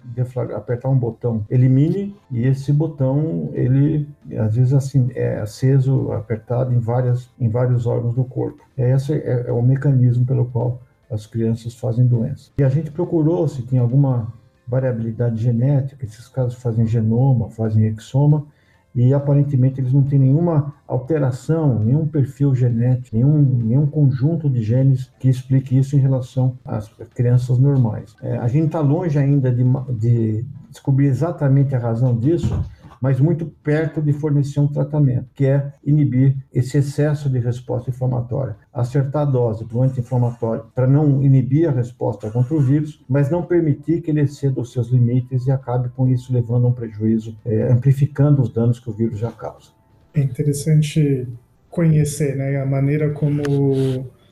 apertar 0.55 0.89
um 0.89 0.97
botão 0.97 1.45
elimine 1.49 2.15
e 2.31 2.45
esse 2.47 2.73
botão 2.73 3.49
ele 3.53 4.09
às 4.39 4.55
vezes 4.55 4.73
assim 4.73 5.09
é 5.13 5.39
aceso, 5.39 6.11
apertado 6.13 6.73
em 6.73 6.79
várias 6.79 7.29
em 7.39 7.47
vários 7.47 7.85
órgãos 7.85 8.15
do 8.15 8.23
corpo. 8.23 8.63
Esse 8.77 9.13
é, 9.13 9.45
é 9.47 9.51
o 9.51 9.61
mecanismo 9.61 10.25
pelo 10.25 10.45
qual 10.45 10.81
as 11.09 11.27
crianças 11.27 11.75
fazem 11.75 12.07
doença. 12.07 12.51
E 12.57 12.63
a 12.63 12.69
gente 12.69 12.89
procurou 12.89 13.47
se 13.47 13.61
tem 13.61 13.77
alguma 13.77 14.33
variabilidade 14.67 15.41
genética, 15.41 16.05
esses 16.05 16.27
casos 16.27 16.55
fazem 16.55 16.85
genoma, 16.85 17.49
fazem 17.49 17.85
exoma, 17.85 18.45
e 18.95 19.13
aparentemente 19.13 19.81
eles 19.81 19.91
não 19.91 20.03
têm 20.03 20.17
nenhuma 20.17 20.73
alteração, 20.87 21.83
nenhum 21.83 22.07
perfil 22.07 22.55
genético, 22.55 23.15
nenhum, 23.15 23.41
nenhum 23.41 23.85
conjunto 23.85 24.49
de 24.49 24.63
genes 24.63 25.11
que 25.19 25.27
explique 25.27 25.77
isso 25.77 25.97
em 25.97 25.99
relação 25.99 26.57
às 26.63 26.87
crianças 27.13 27.59
normais. 27.59 28.15
É, 28.21 28.37
a 28.37 28.47
gente 28.47 28.67
está 28.67 28.79
longe 28.79 29.19
ainda 29.19 29.51
de, 29.51 29.65
de 29.99 30.45
descobrir 30.69 31.07
exatamente 31.07 31.75
a 31.75 31.79
razão 31.79 32.17
disso, 32.17 32.57
mas 33.01 33.19
muito 33.19 33.45
perto 33.45 34.01
de 34.01 34.13
fornecer 34.13 34.59
um 34.59 34.67
tratamento, 34.67 35.27
que 35.33 35.45
é 35.45 35.71
inibir 35.83 36.35
esse 36.53 36.77
excesso 36.77 37.29
de 37.29 37.39
resposta 37.39 37.89
inflamatória. 37.89 38.55
Acertar 38.73 39.23
a 39.23 39.25
dose 39.25 39.65
do 39.65 39.81
anti-inflamatório 39.81 40.65
para 40.73 40.87
não 40.87 41.23
inibir 41.23 41.69
a 41.69 41.71
resposta 41.71 42.29
contra 42.29 42.53
o 42.53 42.59
vírus, 42.59 43.03
mas 43.07 43.29
não 43.29 43.43
permitir 43.43 44.01
que 44.01 44.11
ele 44.11 44.21
exceda 44.21 44.59
os 44.61 44.71
seus 44.71 44.89
limites 44.89 45.47
e 45.47 45.51
acabe 45.51 45.89
com 45.89 46.07
isso 46.07 46.33
levando 46.33 46.65
a 46.65 46.69
um 46.69 46.73
prejuízo, 46.73 47.37
é, 47.45 47.71
amplificando 47.71 48.41
os 48.41 48.49
danos 48.49 48.79
que 48.79 48.89
o 48.89 48.93
vírus 48.93 49.19
já 49.19 49.31
causa. 49.31 49.69
É 50.13 50.21
interessante 50.21 51.27
conhecer 51.69 52.35
né, 52.35 52.61
a 52.61 52.65
maneira 52.65 53.11
como, 53.11 53.43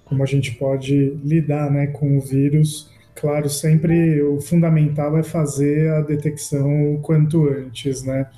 como 0.06 0.24
a 0.24 0.26
gente 0.26 0.56
pode 0.56 1.18
lidar 1.24 1.70
né, 1.70 1.88
com 1.88 2.18
o 2.18 2.22
vírus 2.22 2.93
claro, 3.16 3.50
sempre 3.50 4.22
o 4.22 4.42
fundamental 4.42 5.18
é 5.18 5.24
fazer 5.24 5.90
a 5.92 6.02
detecção 6.02 6.96
o 6.96 7.00
quanto 7.00 7.48
antes, 7.48 8.04
né? 8.04 8.30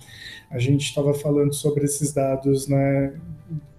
A 0.50 0.60
gente 0.60 0.86
estava 0.86 1.14
falando 1.14 1.54
sobre 1.54 1.86
esses 1.86 2.14
dados, 2.14 2.68
né, 2.68 3.14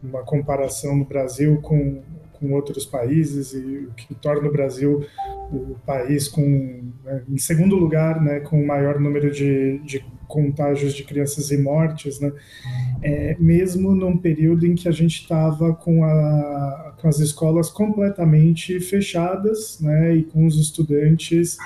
uma 0.02 0.22
comparação 0.22 0.96
no 0.96 1.04
Brasil 1.04 1.60
com, 1.62 2.02
com 2.32 2.52
outros 2.52 2.84
países 2.84 3.52
e 3.52 3.86
o 3.88 3.92
que 3.92 4.14
torna 4.14 4.48
o 4.48 4.52
Brasil 4.52 5.06
o 5.52 5.76
país 5.86 6.28
com, 6.28 6.92
né, 7.04 7.22
em 7.28 7.38
segundo 7.38 7.76
lugar, 7.76 8.20
né, 8.22 8.40
com 8.40 8.60
o 8.60 8.66
maior 8.66 8.98
número 9.00 9.30
de, 9.30 9.78
de 9.78 10.04
contágios 10.26 10.94
de 10.94 11.04
crianças 11.04 11.50
e 11.50 11.58
mortes, 11.58 12.20
né, 12.20 12.32
é, 13.02 13.36
mesmo 13.38 13.94
num 13.94 14.16
período 14.16 14.66
em 14.66 14.74
que 14.74 14.88
a 14.88 14.92
gente 14.92 15.22
estava 15.22 15.74
com, 15.74 16.00
com 17.00 17.08
as 17.08 17.18
escolas 17.18 17.70
completamente 17.70 18.78
fechadas 18.80 19.78
né, 19.80 20.16
e 20.16 20.24
com 20.24 20.46
os 20.46 20.58
estudantes 20.58 21.56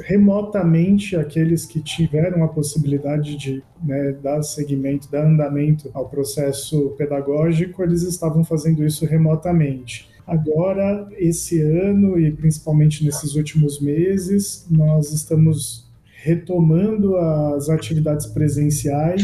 remotamente 0.00 1.16
aqueles 1.16 1.66
que 1.66 1.80
tiveram 1.80 2.44
a 2.44 2.48
possibilidade 2.48 3.36
de 3.36 3.62
né, 3.82 4.12
dar 4.22 4.42
seguimento, 4.42 5.10
dar 5.10 5.26
andamento 5.26 5.90
ao 5.92 6.08
processo 6.08 6.90
pedagógico, 6.96 7.82
eles 7.82 8.02
estavam 8.02 8.44
fazendo 8.44 8.84
isso 8.84 9.04
remotamente. 9.04 10.08
Agora, 10.26 11.08
esse 11.16 11.60
ano 11.60 12.18
e 12.18 12.30
principalmente 12.30 13.04
nesses 13.04 13.34
últimos 13.34 13.80
meses, 13.80 14.66
nós 14.70 15.10
estamos 15.12 15.87
retomando 16.20 17.16
as 17.16 17.68
atividades 17.68 18.26
presenciais. 18.26 19.22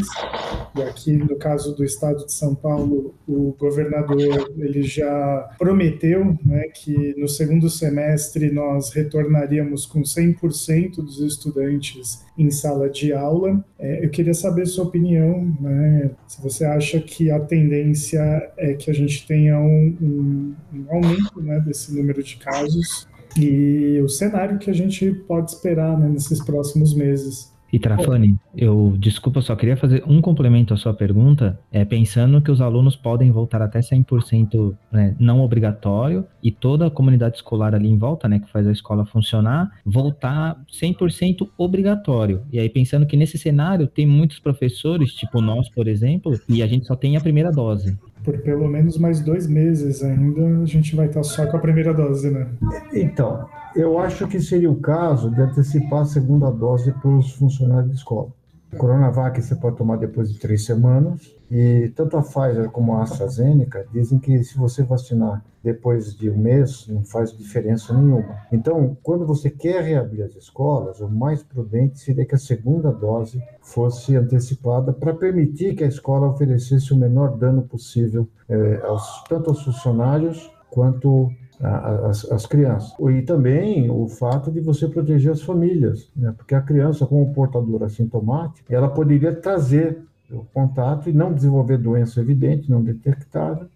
E 0.76 0.83
aqui, 0.83 1.12
no 1.12 1.37
caso 1.37 1.74
do 1.74 1.85
estado 1.85 2.24
de 2.24 2.33
São 2.33 2.54
Paulo, 2.54 3.14
o 3.26 3.54
governador 3.59 4.52
ele 4.57 4.83
já 4.83 5.50
prometeu 5.59 6.38
né, 6.44 6.64
que 6.68 7.14
no 7.18 7.28
segundo 7.28 7.68
semestre 7.68 8.50
nós 8.50 8.92
retornaríamos 8.92 9.87
com 9.87 10.02
100% 10.02 10.96
dos 10.96 11.20
estudantes 11.20 12.24
em 12.38 12.50
sala 12.50 12.88
de 12.88 13.12
aula. 13.12 13.64
É, 13.78 14.04
eu 14.04 14.11
queria 14.11 14.35
saber 14.35 14.66
sua 14.66 14.85
opinião, 14.85 15.52
né, 15.61 16.11
se 16.28 16.40
você 16.40 16.64
acha 16.64 17.00
que 17.00 17.30
a 17.30 17.40
tendência 17.40 18.20
é 18.57 18.74
que 18.74 18.90
a 18.90 18.94
gente 18.94 19.26
tenha 19.26 19.59
um, 19.59 19.96
um, 20.00 20.54
um 20.72 20.87
aumento 20.90 21.40
né, 21.40 21.59
desse 21.61 21.94
número 21.94 22.22
de 22.22 22.37
casos 22.37 23.09
e 23.38 24.01
o 24.03 24.09
cenário 24.09 24.59
que 24.59 24.70
a 24.70 24.75
gente 24.75 25.11
pode 25.27 25.51
esperar 25.51 25.99
né, 25.99 26.09
nesses 26.09 26.42
próximos 26.44 26.94
meses. 26.94 27.53
E 27.73 27.79
Trafani, 27.81 28.37
eu 28.57 28.94
desculpa, 28.97 29.40
só 29.40 29.57
queria 29.57 29.77
fazer 29.77 30.05
um 30.07 30.20
complemento 30.20 30.73
à 30.73 30.77
sua 30.77 30.94
pergunta, 30.94 31.59
é 31.73 31.85
pensando 31.85 32.40
que 32.40 32.53
os 32.53 32.61
alunos 32.61 32.94
podem 32.94 33.33
voltar 33.33 33.61
até 33.61 33.81
100% 33.81 34.77
né, 34.92 35.16
não 35.18 35.40
obrigatório 35.40 36.25
e 36.40 36.53
toda 36.53 36.87
a 36.87 36.90
comunidade 36.90 37.35
escolar 37.35 37.75
ali 37.75 37.88
em 37.88 37.99
volta, 37.99 38.29
né, 38.29 38.38
que 38.38 38.49
faz 38.53 38.64
a 38.68 38.70
escola 38.70 39.05
funcionar, 39.05 39.73
voltar 39.85 40.57
100% 40.73 41.49
obrigatório. 41.59 42.42
E 42.53 42.61
aí 42.61 42.68
pensando 42.68 43.07
que 43.07 43.16
nesse 43.16 43.37
cenário 43.37 43.88
tem 43.88 44.07
muitos 44.07 44.38
professores, 44.38 45.12
tipo 45.12 45.40
nós, 45.40 45.68
por 45.68 45.88
exemplo, 45.88 46.38
e 46.49 46.62
a 46.62 46.68
gente 46.68 46.87
só 46.87 46.94
tem 46.94 47.16
a 47.16 47.20
primeira 47.20 47.51
dose 47.51 47.99
por 48.24 48.38
pelo 48.38 48.66
menos 48.66 48.96
mais 48.98 49.20
dois 49.20 49.46
meses 49.46 50.02
ainda, 50.02 50.62
a 50.62 50.66
gente 50.66 50.96
vai 50.96 51.06
estar 51.06 51.22
só 51.22 51.46
com 51.46 51.56
a 51.56 51.60
primeira 51.60 51.92
dose, 51.92 52.30
né? 52.30 52.48
Então, 52.92 53.46
eu 53.76 53.98
acho 53.98 54.26
que 54.26 54.40
seria 54.40 54.70
o 54.70 54.76
caso 54.76 55.30
de 55.30 55.40
antecipar 55.40 56.02
a 56.02 56.06
segunda 56.06 56.50
dose 56.50 56.90
para 56.92 57.10
os 57.10 57.32
funcionários 57.32 57.90
de 57.90 57.96
escola. 57.98 58.28
Coronavac 58.74 59.40
você 59.40 59.54
pode 59.54 59.76
tomar 59.76 59.96
depois 59.96 60.32
de 60.32 60.38
três 60.38 60.64
semanas. 60.64 61.34
E 61.50 61.92
tanto 61.94 62.16
a 62.16 62.22
Pfizer 62.22 62.70
como 62.70 62.94
a 62.94 63.02
AstraZeneca 63.02 63.87
dizem 63.92 64.18
que 64.18 64.42
se 64.42 64.56
você 64.56 64.82
vacinar 64.82 65.44
depois 65.62 66.14
de 66.14 66.28
um 66.28 66.37
mês, 66.37 66.87
não 66.88 67.03
faz 67.05 67.34
diferença 67.34 67.94
nenhuma. 67.94 68.36
Então, 68.53 68.96
quando 69.03 69.26
você 69.26 69.49
quer 69.49 69.82
reabrir 69.82 70.22
as 70.22 70.34
escolas, 70.34 71.01
o 71.01 71.09
mais 71.09 71.42
prudente 71.42 71.99
seria 71.99 72.26
que 72.26 72.34
a 72.34 72.38
segunda 72.38 72.92
dose 72.92 73.42
fosse 73.62 74.14
antecipada 74.14 74.92
para 74.92 75.14
permitir 75.14 75.74
que 75.74 75.82
a 75.82 75.88
escola 75.88 76.28
oferecesse 76.28 76.92
o 76.92 76.96
menor 76.96 77.38
dano 77.38 77.62
possível 77.62 78.28
é, 78.46 78.82
aos, 78.84 79.24
tanto 79.24 79.49
aos 79.49 79.62
funcionários 79.62 80.51
quanto 80.70 81.30
as, 81.64 82.30
as, 82.30 82.46
crianças. 82.46 82.92
E 83.10 83.22
também 83.22 83.90
o 83.90 84.06
fato 84.08 84.50
de 84.50 84.60
você 84.60 84.86
proteger 84.86 85.32
as 85.32 85.42
famílias, 85.42 86.10
né? 86.14 86.32
porque 86.36 86.54
a 86.54 86.60
criança, 86.60 87.06
como 87.06 87.32
portadora 87.32 87.86
assintomática, 87.86 88.74
ela 88.74 88.88
poderia 88.88 89.34
trazer 89.34 89.98
o 90.30 90.44
contato 90.52 91.08
e 91.08 91.12
não 91.12 91.32
desenvolver 91.32 91.78
doença 91.78 92.20
evidente, 92.20 92.70
não 92.70 92.82
detectada, 92.82 93.68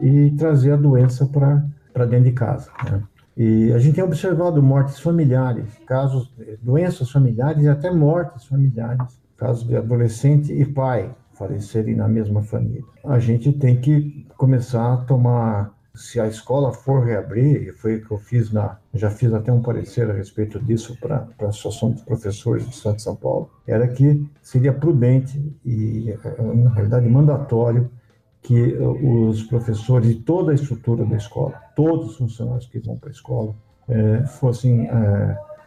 e 0.00 0.30
trazer 0.32 0.72
a 0.72 0.76
doença 0.76 1.26
para 1.26 2.06
dentro 2.06 2.24
de 2.24 2.32
casa. 2.32 2.70
Né? 2.90 3.02
E 3.36 3.72
a 3.72 3.78
gente 3.78 3.94
tem 3.94 4.04
observado 4.04 4.60
mortes 4.62 4.98
familiares, 4.98 5.66
casos, 5.86 6.32
doenças 6.60 7.10
familiares 7.10 7.62
e 7.62 7.68
até 7.68 7.90
mortes 7.90 8.44
familiares, 8.44 9.20
casos 9.36 9.66
de 9.66 9.76
adolescente 9.76 10.52
e 10.52 10.64
pai 10.64 11.14
falecerem 11.34 11.94
na 11.94 12.08
mesma 12.08 12.42
família. 12.42 12.82
A 13.04 13.20
gente 13.20 13.52
tem 13.52 13.80
que 13.80 14.26
começar 14.36 14.92
a 14.92 14.96
tomar 14.96 15.77
se 15.98 16.20
a 16.20 16.26
escola 16.26 16.72
for 16.72 17.04
reabrir, 17.04 17.68
e 17.68 17.72
foi 17.72 17.96
o 17.96 18.06
que 18.06 18.10
eu 18.10 18.18
fiz 18.18 18.52
na, 18.52 18.78
já 18.94 19.10
fiz 19.10 19.32
até 19.32 19.52
um 19.52 19.60
parecer 19.60 20.08
a 20.10 20.14
respeito 20.14 20.58
disso 20.60 20.96
para 21.00 21.28
a 21.40 21.46
Associação 21.46 21.90
dos 21.90 22.02
Professores 22.02 22.64
do 22.64 22.70
Estado 22.70 22.96
de 22.96 23.02
São 23.02 23.16
Paulo, 23.16 23.50
era 23.66 23.86
que 23.88 24.26
seria 24.40 24.72
prudente 24.72 25.38
e, 25.64 26.14
na 26.54 26.70
realidade, 26.70 27.08
mandatório 27.08 27.90
que 28.40 28.74
os 28.78 29.42
professores 29.42 30.10
e 30.10 30.14
toda 30.14 30.52
a 30.52 30.54
estrutura 30.54 31.04
da 31.04 31.16
escola, 31.16 31.60
todos 31.74 32.10
os 32.10 32.16
funcionários 32.16 32.66
que 32.66 32.78
vão 32.78 32.96
para 32.96 33.10
a 33.10 33.12
escola, 33.12 33.54
é, 33.88 34.24
fossem 34.26 34.88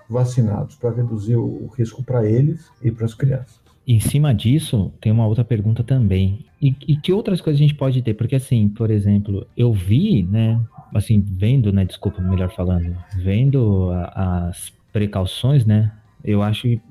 vacinados 0.10 0.76
para 0.76 0.92
reduzir 0.92 1.36
o 1.36 1.68
risco 1.78 2.04
para 2.04 2.26
eles 2.26 2.70
e 2.82 2.92
para 2.92 3.06
as 3.06 3.14
crianças. 3.14 3.71
Em 3.88 4.00
cima 4.00 4.34
disso, 4.34 4.92
tem 5.02 5.12
uma 5.12 5.26
outra 5.26 5.44
pergunta 5.44 5.84
também. 5.84 6.46
E, 6.62 6.76
e, 6.88 6.96
que 6.96 7.12
outras 7.12 7.42
coisas 7.42 7.60
a 7.60 7.64
gente 7.64 7.74
pode 7.74 8.02
ter? 8.02 8.14
Porque, 8.14 8.36
assim, 8.36 8.70
por 8.70 8.92
exemplo, 8.92 9.48
eu 9.58 9.74
vi, 9.74 10.22
né, 10.24 10.60
assim, 10.94 11.20
vendo, 11.20 11.74
né, 11.74 11.84
desculpa, 11.84 12.22
melhor 12.22 12.52
falando, 12.52 12.96
vendo 13.16 13.90
a, 13.92 14.48
as 14.50 14.72
precauções, 14.94 15.66
né, 15.66 15.92
eu 16.24 16.44
acho 16.44 16.64
que 16.64 16.82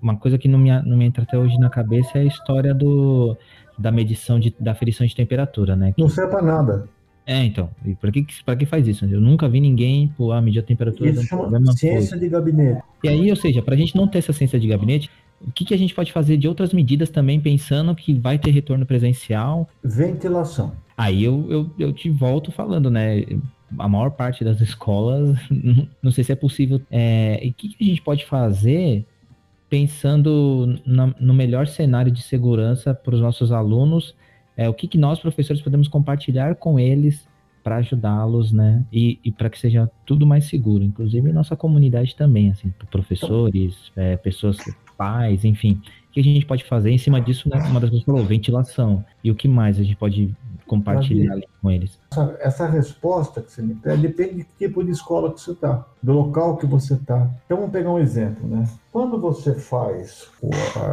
uma 0.00 0.16
coisa 0.16 0.38
que 0.38 0.48
não 0.48 0.58
me, 0.58 0.70
não 0.82 0.96
me 0.96 1.04
entra 1.04 1.22
até 1.22 1.38
hoje 1.38 1.58
na 1.58 1.70
cabeça 1.70 2.18
é 2.18 2.22
a 2.22 2.24
história 2.24 2.74
do, 2.74 3.36
da 3.78 3.90
medição, 3.90 4.38
de, 4.38 4.54
da 4.58 4.72
aferição 4.72 5.06
de 5.06 5.14
temperatura, 5.14 5.76
né? 5.76 5.92
Que, 5.92 6.02
não 6.02 6.08
serve 6.08 6.30
para 6.30 6.42
nada. 6.42 6.88
É, 7.26 7.44
então. 7.44 7.70
E 7.84 7.94
para 7.94 8.10
que, 8.10 8.26
pra 8.44 8.56
que 8.56 8.66
faz 8.66 8.88
isso? 8.88 9.04
Eu 9.04 9.20
nunca 9.20 9.48
vi 9.48 9.60
ninguém 9.60 10.08
pô, 10.16 10.32
ah, 10.32 10.40
medir 10.40 10.58
a 10.58 10.62
temperatura. 10.62 11.10
Isso 11.10 11.22
chama 11.22 11.48
ciência 11.72 12.10
coisa. 12.10 12.18
de 12.18 12.28
gabinete. 12.28 12.82
E 13.04 13.08
aí, 13.08 13.30
ou 13.30 13.36
seja, 13.36 13.62
para 13.62 13.74
a 13.74 13.76
gente 13.76 13.94
não 13.94 14.08
ter 14.08 14.18
essa 14.18 14.32
ciência 14.32 14.58
de 14.58 14.66
gabinete, 14.66 15.08
o 15.40 15.50
que, 15.50 15.64
que 15.64 15.74
a 15.74 15.78
gente 15.78 15.94
pode 15.94 16.12
fazer 16.12 16.36
de 16.36 16.46
outras 16.46 16.72
medidas 16.72 17.08
também, 17.08 17.40
pensando 17.40 17.94
que 17.94 18.12
vai 18.12 18.38
ter 18.38 18.50
retorno 18.50 18.84
presencial? 18.84 19.68
Ventilação. 19.82 20.72
Aí 20.96 21.24
eu, 21.24 21.46
eu, 21.50 21.70
eu 21.78 21.92
te 21.92 22.10
volto 22.10 22.52
falando, 22.52 22.90
né? 22.90 23.24
A 23.78 23.88
maior 23.88 24.10
parte 24.10 24.44
das 24.44 24.60
escolas, 24.62 25.38
não 26.02 26.10
sei 26.10 26.24
se 26.24 26.32
é 26.32 26.36
possível. 26.36 26.80
É, 26.90 27.40
e 27.42 27.50
o 27.50 27.54
que, 27.54 27.68
que 27.68 27.84
a 27.84 27.86
gente 27.86 28.02
pode 28.02 28.26
fazer 28.26 29.06
pensando 29.68 30.78
na, 30.84 31.14
no 31.18 31.32
melhor 31.32 31.66
cenário 31.66 32.10
de 32.12 32.22
segurança 32.22 32.92
para 32.92 33.14
os 33.14 33.20
nossos 33.20 33.50
alunos? 33.50 34.14
É, 34.56 34.68
o 34.68 34.74
que, 34.74 34.86
que 34.86 34.98
nós, 34.98 35.20
professores, 35.20 35.62
podemos 35.62 35.88
compartilhar 35.88 36.56
com 36.56 36.78
eles 36.78 37.26
para 37.62 37.76
ajudá-los, 37.76 38.52
né? 38.52 38.84
E, 38.92 39.18
e 39.24 39.30
para 39.30 39.48
que 39.48 39.58
seja 39.58 39.90
tudo 40.04 40.26
mais 40.26 40.44
seguro, 40.46 40.84
inclusive 40.84 41.32
nossa 41.32 41.56
comunidade 41.56 42.14
também, 42.14 42.50
assim, 42.50 42.72
professores, 42.90 43.92
é, 43.96 44.16
pessoas 44.16 44.58
pais, 45.00 45.46
enfim. 45.46 45.80
O 46.10 46.12
que 46.12 46.20
a 46.20 46.22
gente 46.22 46.44
pode 46.44 46.62
fazer 46.64 46.90
em 46.90 46.98
cima 46.98 47.22
disso, 47.22 47.48
né? 47.48 47.56
Uma 47.70 47.80
das 47.80 47.88
coisas 47.88 48.04
falou, 48.04 48.22
ventilação. 48.22 49.02
E 49.24 49.30
o 49.30 49.34
que 49.34 49.48
mais 49.48 49.78
a 49.78 49.82
gente 49.82 49.96
pode 49.96 50.36
compartilhar 50.66 51.40
com 51.62 51.70
eles? 51.70 51.98
Essa, 52.12 52.36
essa, 52.38 52.66
resposta 52.66 53.40
que 53.40 53.50
você 53.50 53.62
me 53.62 53.74
pede 53.74 54.02
depende 54.02 54.42
do 54.42 54.48
tipo 54.58 54.84
de 54.84 54.90
escola 54.90 55.32
que 55.32 55.40
você 55.40 55.52
está, 55.52 55.86
do 56.02 56.12
local 56.12 56.58
que 56.58 56.66
você 56.66 56.94
está. 56.94 57.30
Então 57.46 57.56
vamos 57.56 57.72
pegar 57.72 57.90
um 57.90 57.98
exemplo, 57.98 58.46
né? 58.46 58.68
Quando 58.92 59.18
você 59.18 59.54
faz 59.54 60.30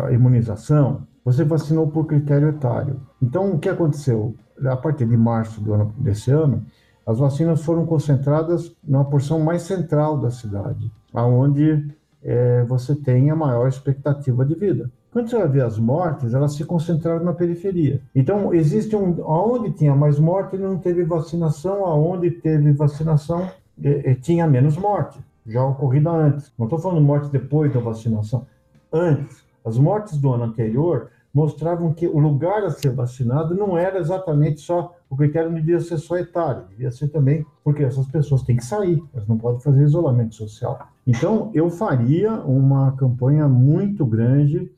a 0.05 0.11
imunização, 0.13 1.05
você 1.25 1.43
vacinou 1.43 1.87
por 1.87 2.05
critério 2.05 2.47
etário. 2.47 3.01
Então 3.21 3.51
o 3.51 3.59
que 3.59 3.67
aconteceu? 3.67 4.33
A 4.65 4.77
partir 4.77 5.05
de 5.05 5.17
março 5.17 5.59
do 5.59 5.73
ano 5.73 5.93
desse 5.97 6.31
ano, 6.31 6.65
as 7.05 7.19
vacinas 7.19 7.61
foram 7.61 7.85
concentradas 7.85 8.73
numa 8.83 9.05
porção 9.05 9.39
mais 9.41 9.63
central 9.63 10.17
da 10.17 10.31
cidade, 10.31 10.91
aonde 11.13 11.85
é, 12.23 12.63
você 12.63 12.95
tem 12.95 13.29
a 13.29 13.35
maior 13.35 13.67
expectativa 13.67 14.45
de 14.45 14.55
vida. 14.55 14.89
Quando 15.11 15.29
você 15.29 15.37
vai 15.37 15.47
ver 15.47 15.63
as 15.63 15.79
mortes, 15.79 16.33
elas 16.33 16.53
se 16.53 16.63
concentraram 16.63 17.23
na 17.23 17.33
periferia. 17.33 18.01
Então, 18.13 18.53
existe 18.53 18.95
um. 18.95 19.15
Onde 19.25 19.71
tinha 19.71 19.95
mais 19.95 20.19
morte, 20.19 20.57
não 20.57 20.77
teve 20.77 21.03
vacinação, 21.03 21.85
aonde 21.85 22.29
teve 22.29 22.71
vacinação, 22.73 23.49
é, 23.83 24.11
é, 24.11 24.15
tinha 24.15 24.45
menos 24.45 24.77
morte, 24.77 25.19
já 25.45 25.63
ocorrida 25.63 26.11
antes. 26.11 26.51
Não 26.57 26.65
estou 26.65 26.77
falando 26.77 27.01
morte 27.01 27.31
depois 27.31 27.73
da 27.73 27.79
vacinação, 27.79 28.45
antes. 28.91 29.43
As 29.65 29.77
mortes 29.77 30.17
do 30.17 30.31
ano 30.31 30.45
anterior 30.45 31.09
mostravam 31.37 31.93
que 31.93 32.07
o 32.07 32.17
lugar 32.17 32.63
a 32.63 32.71
ser 32.71 32.89
vacinado 32.89 33.53
não 33.53 33.77
era 33.77 33.99
exatamente 33.99 34.59
só 34.59 34.95
o 35.07 35.15
critério 35.15 35.51
não 35.51 35.57
devia 35.57 35.79
ser 35.79 35.99
só 35.99 36.17
etário, 36.17 36.63
devia 36.67 36.89
ser 36.89 37.09
também 37.09 37.45
porque 37.63 37.83
essas 37.83 38.07
pessoas 38.07 38.41
têm 38.41 38.57
que 38.57 38.65
sair, 38.65 38.99
elas 39.13 39.27
não 39.27 39.37
podem 39.37 39.61
fazer 39.61 39.83
isolamento 39.83 40.33
social. 40.33 40.79
Então, 41.05 41.51
eu 41.53 41.69
faria 41.69 42.33
uma 42.41 42.91
campanha 42.93 43.47
muito 43.47 44.03
grande 44.03 44.69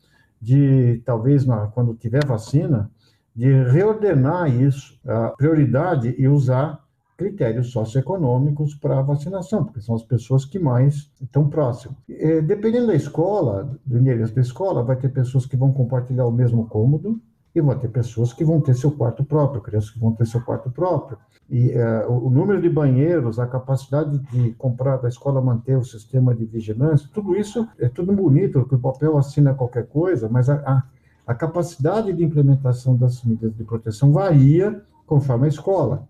de, 0.41 1.01
talvez, 1.05 1.45
quando 1.73 1.93
tiver 1.93 2.25
vacina, 2.25 2.91
de 3.33 3.63
reordenar 3.63 4.53
isso, 4.53 4.99
a 5.07 5.29
prioridade 5.29 6.13
e 6.17 6.27
usar 6.27 6.83
critérios 7.19 7.71
socioeconômicos 7.71 8.73
para 8.75 8.97
a 8.97 9.01
vacinação, 9.01 9.65
porque 9.65 9.81
são 9.81 9.93
as 9.93 10.03
pessoas 10.03 10.45
que 10.45 10.57
mais 10.57 11.11
estão 11.21 11.49
próximas. 11.49 11.97
É, 12.09 12.39
dependendo 12.41 12.87
da 12.87 12.95
escola, 12.95 13.77
do 13.85 13.97
endereço 13.97 14.33
da 14.33 14.39
escola, 14.39 14.81
vai 14.81 14.95
ter 14.95 15.09
pessoas 15.09 15.45
que 15.45 15.57
vão 15.57 15.73
compartilhar 15.73 16.25
o 16.25 16.31
mesmo 16.31 16.65
cômodo, 16.67 17.19
e 17.53 17.59
vão 17.59 17.77
ter 17.77 17.89
pessoas 17.89 18.31
que 18.31 18.45
vão 18.45 18.61
ter 18.61 18.73
seu 18.75 18.91
quarto 18.91 19.23
próprio, 19.23 19.61
crianças 19.61 19.89
que 19.89 19.99
vão 19.99 20.13
ter 20.13 20.25
seu 20.25 20.39
quarto 20.39 20.69
próprio. 20.69 21.17
E 21.49 21.71
uh, 21.71 22.09
o 22.09 22.29
número 22.29 22.61
de 22.61 22.69
banheiros, 22.69 23.39
a 23.39 23.47
capacidade 23.47 24.19
de 24.31 24.51
comprar 24.51 24.97
da 24.97 25.09
escola 25.09 25.41
manter 25.41 25.75
o 25.75 25.83
sistema 25.83 26.33
de 26.33 26.45
vigilância, 26.45 27.09
tudo 27.11 27.35
isso 27.35 27.67
é 27.79 27.89
tudo 27.89 28.13
bonito, 28.13 28.65
que 28.65 28.75
o 28.75 28.79
papel 28.79 29.17
assina 29.17 29.53
qualquer 29.53 29.87
coisa, 29.87 30.29
mas 30.29 30.47
a, 30.47 30.55
a, 30.57 30.83
a 31.25 31.35
capacidade 31.35 32.13
de 32.13 32.23
implementação 32.23 32.95
das 32.95 33.23
medidas 33.23 33.55
de 33.57 33.63
proteção 33.63 34.11
varia 34.13 34.81
conforme 35.07 35.45
a 35.45 35.49
escola. 35.49 36.07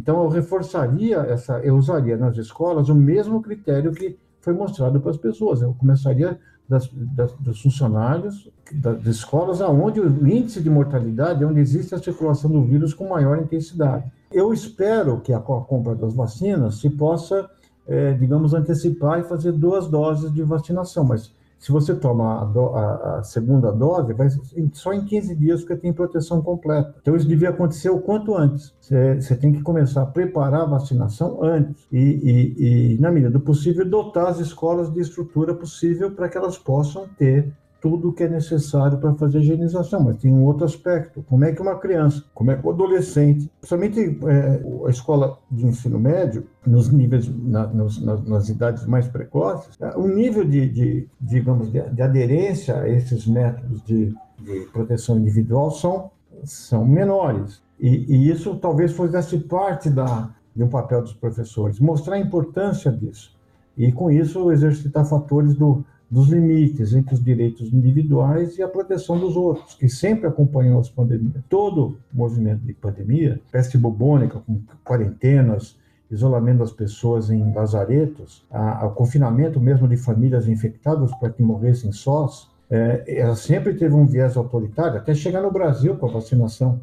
Então, 0.00 0.22
eu 0.22 0.28
reforçaria 0.30 1.18
essa, 1.18 1.58
eu 1.58 1.76
usaria 1.76 2.16
nas 2.16 2.38
escolas 2.38 2.88
o 2.88 2.94
mesmo 2.94 3.42
critério 3.42 3.92
que 3.92 4.18
foi 4.40 4.54
mostrado 4.54 4.98
para 4.98 5.10
as 5.10 5.18
pessoas. 5.18 5.60
Eu 5.60 5.74
começaria 5.74 6.38
das, 6.66 6.88
das, 6.90 7.32
dos 7.34 7.60
funcionários 7.60 8.50
das 8.72 9.04
escolas 9.04 9.60
aonde 9.60 10.00
o 10.00 10.26
índice 10.26 10.62
de 10.62 10.70
mortalidade, 10.70 11.44
onde 11.44 11.60
existe 11.60 11.94
a 11.94 11.98
circulação 11.98 12.50
do 12.50 12.64
vírus 12.64 12.94
com 12.94 13.08
maior 13.08 13.38
intensidade. 13.38 14.10
Eu 14.32 14.54
espero 14.54 15.20
que 15.20 15.34
a 15.34 15.38
compra 15.38 15.94
das 15.94 16.14
vacinas 16.14 16.80
se 16.80 16.88
possa, 16.88 17.50
é, 17.86 18.14
digamos, 18.14 18.54
antecipar 18.54 19.20
e 19.20 19.24
fazer 19.24 19.52
duas 19.52 19.86
doses 19.86 20.32
de 20.32 20.42
vacinação, 20.42 21.04
mas 21.04 21.34
se 21.60 21.70
você 21.70 21.94
toma 21.94 22.40
a, 22.40 22.44
do, 22.46 22.74
a, 22.74 23.18
a, 23.18 23.22
segunda 23.22 23.70
dose, 23.70 24.14
vai 24.14 24.28
só 24.72 24.94
em 24.94 25.04
15 25.04 25.36
dias 25.36 25.60
porque 25.60 25.76
tem 25.76 25.92
proteção 25.92 26.40
completa. 26.40 26.94
Então, 27.02 27.14
isso 27.14 27.28
devia 27.28 27.50
acontecer 27.50 27.90
o 27.90 28.00
quanto 28.00 28.34
antes. 28.34 28.74
Você, 28.80 29.36
tem 29.36 29.52
que 29.52 29.62
começar 29.62 30.02
a 30.02 30.06
preparar 30.06 30.62
a 30.62 30.66
vacinação 30.66 31.44
antes 31.44 31.86
e, 31.92 31.98
e, 31.98 32.94
e, 32.94 32.98
na 32.98 33.12
medida 33.12 33.30
do 33.30 33.40
possível, 33.40 33.84
dotar 33.88 34.28
as 34.28 34.40
escolas 34.40 34.90
de 34.90 35.00
estrutura 35.00 35.54
possível 35.54 36.10
para 36.12 36.30
que 36.30 36.38
elas 36.38 36.56
possam 36.56 37.06
ter 37.18 37.52
tudo 37.80 38.12
que 38.12 38.24
é 38.24 38.28
necessário 38.28 38.98
para 38.98 39.14
fazer 39.14 39.38
a 39.38 39.40
higienização, 39.40 40.04
mas 40.04 40.18
tem 40.18 40.32
um 40.32 40.44
outro 40.44 40.64
aspecto. 40.64 41.24
Como 41.28 41.44
é 41.44 41.52
que 41.52 41.62
uma 41.62 41.78
criança, 41.78 42.22
como 42.34 42.50
é 42.50 42.56
que 42.56 42.66
o 42.66 42.70
adolescente, 42.70 43.50
principalmente 43.60 44.18
é, 44.28 44.62
a 44.86 44.90
escola 44.90 45.38
de 45.50 45.66
ensino 45.66 45.98
médio, 45.98 46.46
nos 46.66 46.90
níveis, 46.90 47.28
na, 47.28 47.66
nos, 47.66 48.00
nas, 48.04 48.22
nas, 48.24 48.48
idades 48.48 48.86
mais 48.86 49.08
precoces, 49.08 49.76
é, 49.80 49.96
o 49.96 50.06
nível 50.06 50.44
de, 50.44 50.68
de 50.68 51.08
digamos, 51.20 51.72
de, 51.72 51.80
de, 51.80 52.02
aderência 52.02 52.80
a 52.80 52.88
esses 52.88 53.26
métodos 53.26 53.82
de, 53.84 54.14
de 54.38 54.60
proteção 54.72 55.18
individual 55.18 55.70
são, 55.70 56.10
são 56.44 56.84
menores. 56.84 57.62
E, 57.78 58.14
e 58.14 58.30
isso 58.30 58.56
talvez 58.56 58.92
fosse 58.92 59.38
parte 59.38 59.88
da, 59.88 60.28
de 60.54 60.62
um 60.62 60.68
papel 60.68 61.00
dos 61.00 61.14
professores, 61.14 61.80
mostrar 61.80 62.16
a 62.16 62.18
importância 62.18 62.92
disso. 62.92 63.38
E 63.76 63.90
com 63.90 64.10
isso 64.10 64.52
exercitar 64.52 65.06
fatores 65.06 65.54
do 65.54 65.84
dos 66.10 66.28
limites 66.28 66.92
entre 66.92 67.14
os 67.14 67.22
direitos 67.22 67.72
individuais 67.72 68.58
e 68.58 68.62
a 68.62 68.68
proteção 68.68 69.18
dos 69.18 69.36
outros, 69.36 69.74
que 69.74 69.88
sempre 69.88 70.26
acompanhou 70.26 70.80
as 70.80 70.88
pandemias. 70.88 71.34
Todo 71.48 71.98
movimento 72.12 72.62
de 72.62 72.72
pandemia, 72.72 73.40
peste 73.52 73.78
bubônica, 73.78 74.40
com 74.40 74.60
quarentenas, 74.84 75.78
isolamento 76.10 76.58
das 76.58 76.72
pessoas 76.72 77.30
em 77.30 77.52
lazaretos, 77.54 78.44
o 78.82 78.90
confinamento 78.90 79.60
mesmo 79.60 79.86
de 79.86 79.96
famílias 79.96 80.48
infectadas 80.48 81.14
para 81.14 81.30
que 81.30 81.42
morressem 81.42 81.92
sós, 81.92 82.50
é, 82.68 83.04
ela 83.06 83.36
sempre 83.36 83.74
teve 83.74 83.94
um 83.94 84.06
viés 84.06 84.36
autoritário, 84.36 84.98
até 84.98 85.14
chegar 85.14 85.42
no 85.42 85.52
Brasil 85.52 85.96
com 85.96 86.06
a 86.06 86.12
vacinação 86.12 86.80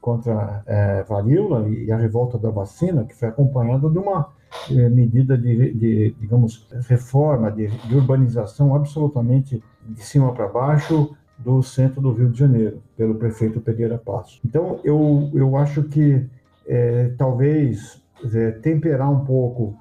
contra 0.00 0.62
é, 0.66 1.02
varíola 1.02 1.68
e 1.68 1.92
a 1.92 1.96
revolta 1.96 2.38
da 2.38 2.50
vacina, 2.50 3.04
que 3.04 3.14
foi 3.14 3.28
acompanhada 3.28 3.88
de 3.90 3.98
uma 3.98 4.28
é, 4.70 4.88
medida 4.88 5.36
de, 5.36 5.72
de, 5.72 6.14
digamos, 6.20 6.66
reforma, 6.88 7.50
de, 7.50 7.68
de, 7.68 7.94
urbanização 7.94 8.74
absolutamente 8.74 9.62
de 9.86 10.02
cima 10.04 10.32
para 10.32 10.48
baixo 10.48 11.14
do 11.38 11.62
centro 11.62 12.00
do 12.00 12.12
Rio 12.12 12.30
de 12.30 12.38
Janeiro, 12.38 12.82
pelo 12.96 13.14
prefeito 13.14 13.60
Pereira 13.60 13.98
Passo. 13.98 14.40
Então, 14.44 14.80
eu, 14.84 15.30
eu 15.32 15.56
acho 15.56 15.84
que 15.84 16.26
é, 16.66 17.12
talvez 17.16 18.00
é, 18.32 18.50
temperar 18.52 19.10
um 19.10 19.24
pouco 19.24 19.76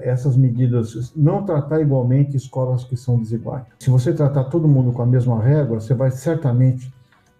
essas 0.00 0.38
medidas, 0.38 1.12
não 1.14 1.44
tratar 1.44 1.82
igualmente 1.82 2.34
escolas 2.34 2.82
que 2.82 2.96
são 2.96 3.18
desiguais. 3.18 3.66
Se 3.78 3.90
você 3.90 4.10
tratar 4.10 4.44
todo 4.44 4.66
mundo 4.66 4.90
com 4.90 5.02
a 5.02 5.06
mesma 5.06 5.38
régua, 5.38 5.78
você 5.78 5.92
vai 5.92 6.10
certamente 6.10 6.90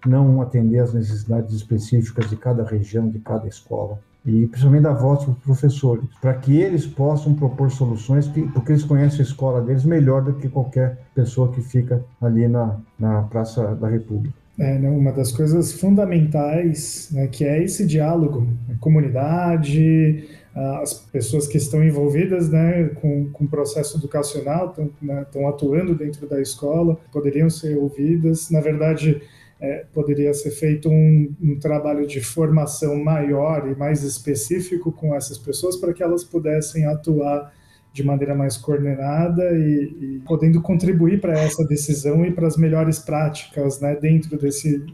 não 0.06 0.40
atender 0.42 0.80
às 0.80 0.92
necessidades 0.92 1.54
específicas 1.54 2.28
de 2.28 2.36
cada 2.36 2.64
região, 2.64 3.08
de 3.08 3.18
cada 3.18 3.46
escola. 3.48 3.98
E 4.26 4.46
principalmente 4.46 4.82
da 4.82 4.92
voz 4.92 5.22
para 5.22 5.32
os 5.32 5.38
professores, 5.38 6.04
para 6.20 6.34
que 6.34 6.60
eles 6.60 6.84
possam 6.84 7.32
propor 7.34 7.70
soluções, 7.70 8.26
que, 8.26 8.42
porque 8.48 8.72
eles 8.72 8.82
conhecem 8.82 9.20
a 9.20 9.22
escola 9.22 9.60
deles 9.62 9.84
melhor 9.84 10.22
do 10.22 10.34
que 10.34 10.48
qualquer 10.48 10.98
pessoa 11.14 11.52
que 11.52 11.60
fica 11.62 12.04
ali 12.20 12.48
na, 12.48 12.76
na 12.98 13.22
Praça 13.22 13.74
da 13.76 13.88
República. 13.88 14.34
É, 14.58 14.78
né, 14.78 14.88
uma 14.88 15.12
das 15.12 15.32
coisas 15.32 15.72
fundamentais, 15.72 17.10
né, 17.12 17.26
que 17.26 17.44
é 17.44 17.62
esse 17.62 17.86
diálogo, 17.86 18.48
a 18.74 18.78
comunidade, 18.80 20.26
as 20.54 20.94
pessoas 20.94 21.46
que 21.46 21.58
estão 21.58 21.84
envolvidas 21.84 22.48
né, 22.48 22.84
com, 23.00 23.28
com 23.30 23.44
o 23.44 23.48
processo 23.48 23.98
educacional, 23.98 24.70
estão, 24.70 24.90
né, 25.02 25.26
atuando 25.46 25.94
dentro 25.94 26.26
da 26.26 26.40
escola, 26.40 26.98
poderiam 27.12 27.50
ser 27.50 27.76
ouvidas. 27.76 28.50
Na 28.50 28.60
verdade, 28.60 29.20
é, 29.60 29.86
poderia 29.92 30.32
ser 30.34 30.50
feito 30.50 30.88
um, 30.88 31.34
um, 31.40 31.58
trabalho 31.58 32.06
de 32.06 32.20
formação 32.20 33.02
maior 33.02 33.68
e 33.68 33.74
mais 33.74 34.02
específico 34.02 34.92
com 34.92 35.14
essas 35.14 35.38
pessoas 35.38 35.76
para 35.76 35.92
que 35.94 36.02
elas 36.02 36.22
pudessem 36.24 36.86
atuar 36.86 37.52
de 37.92 38.04
maneira 38.04 38.34
mais 38.34 38.58
coordenada 38.58 39.42
e, 39.52 40.18
e 40.18 40.22
podendo 40.26 40.60
contribuir 40.60 41.20
para 41.20 41.38
essa 41.38 41.64
decisão 41.64 42.26
e 42.26 42.30
para 42.30 42.46
as 42.46 42.56
melhores 42.58 42.98
práticas 42.98 43.80
né, 43.80 43.96
dentro, 43.96 44.36
desse, 44.38 44.84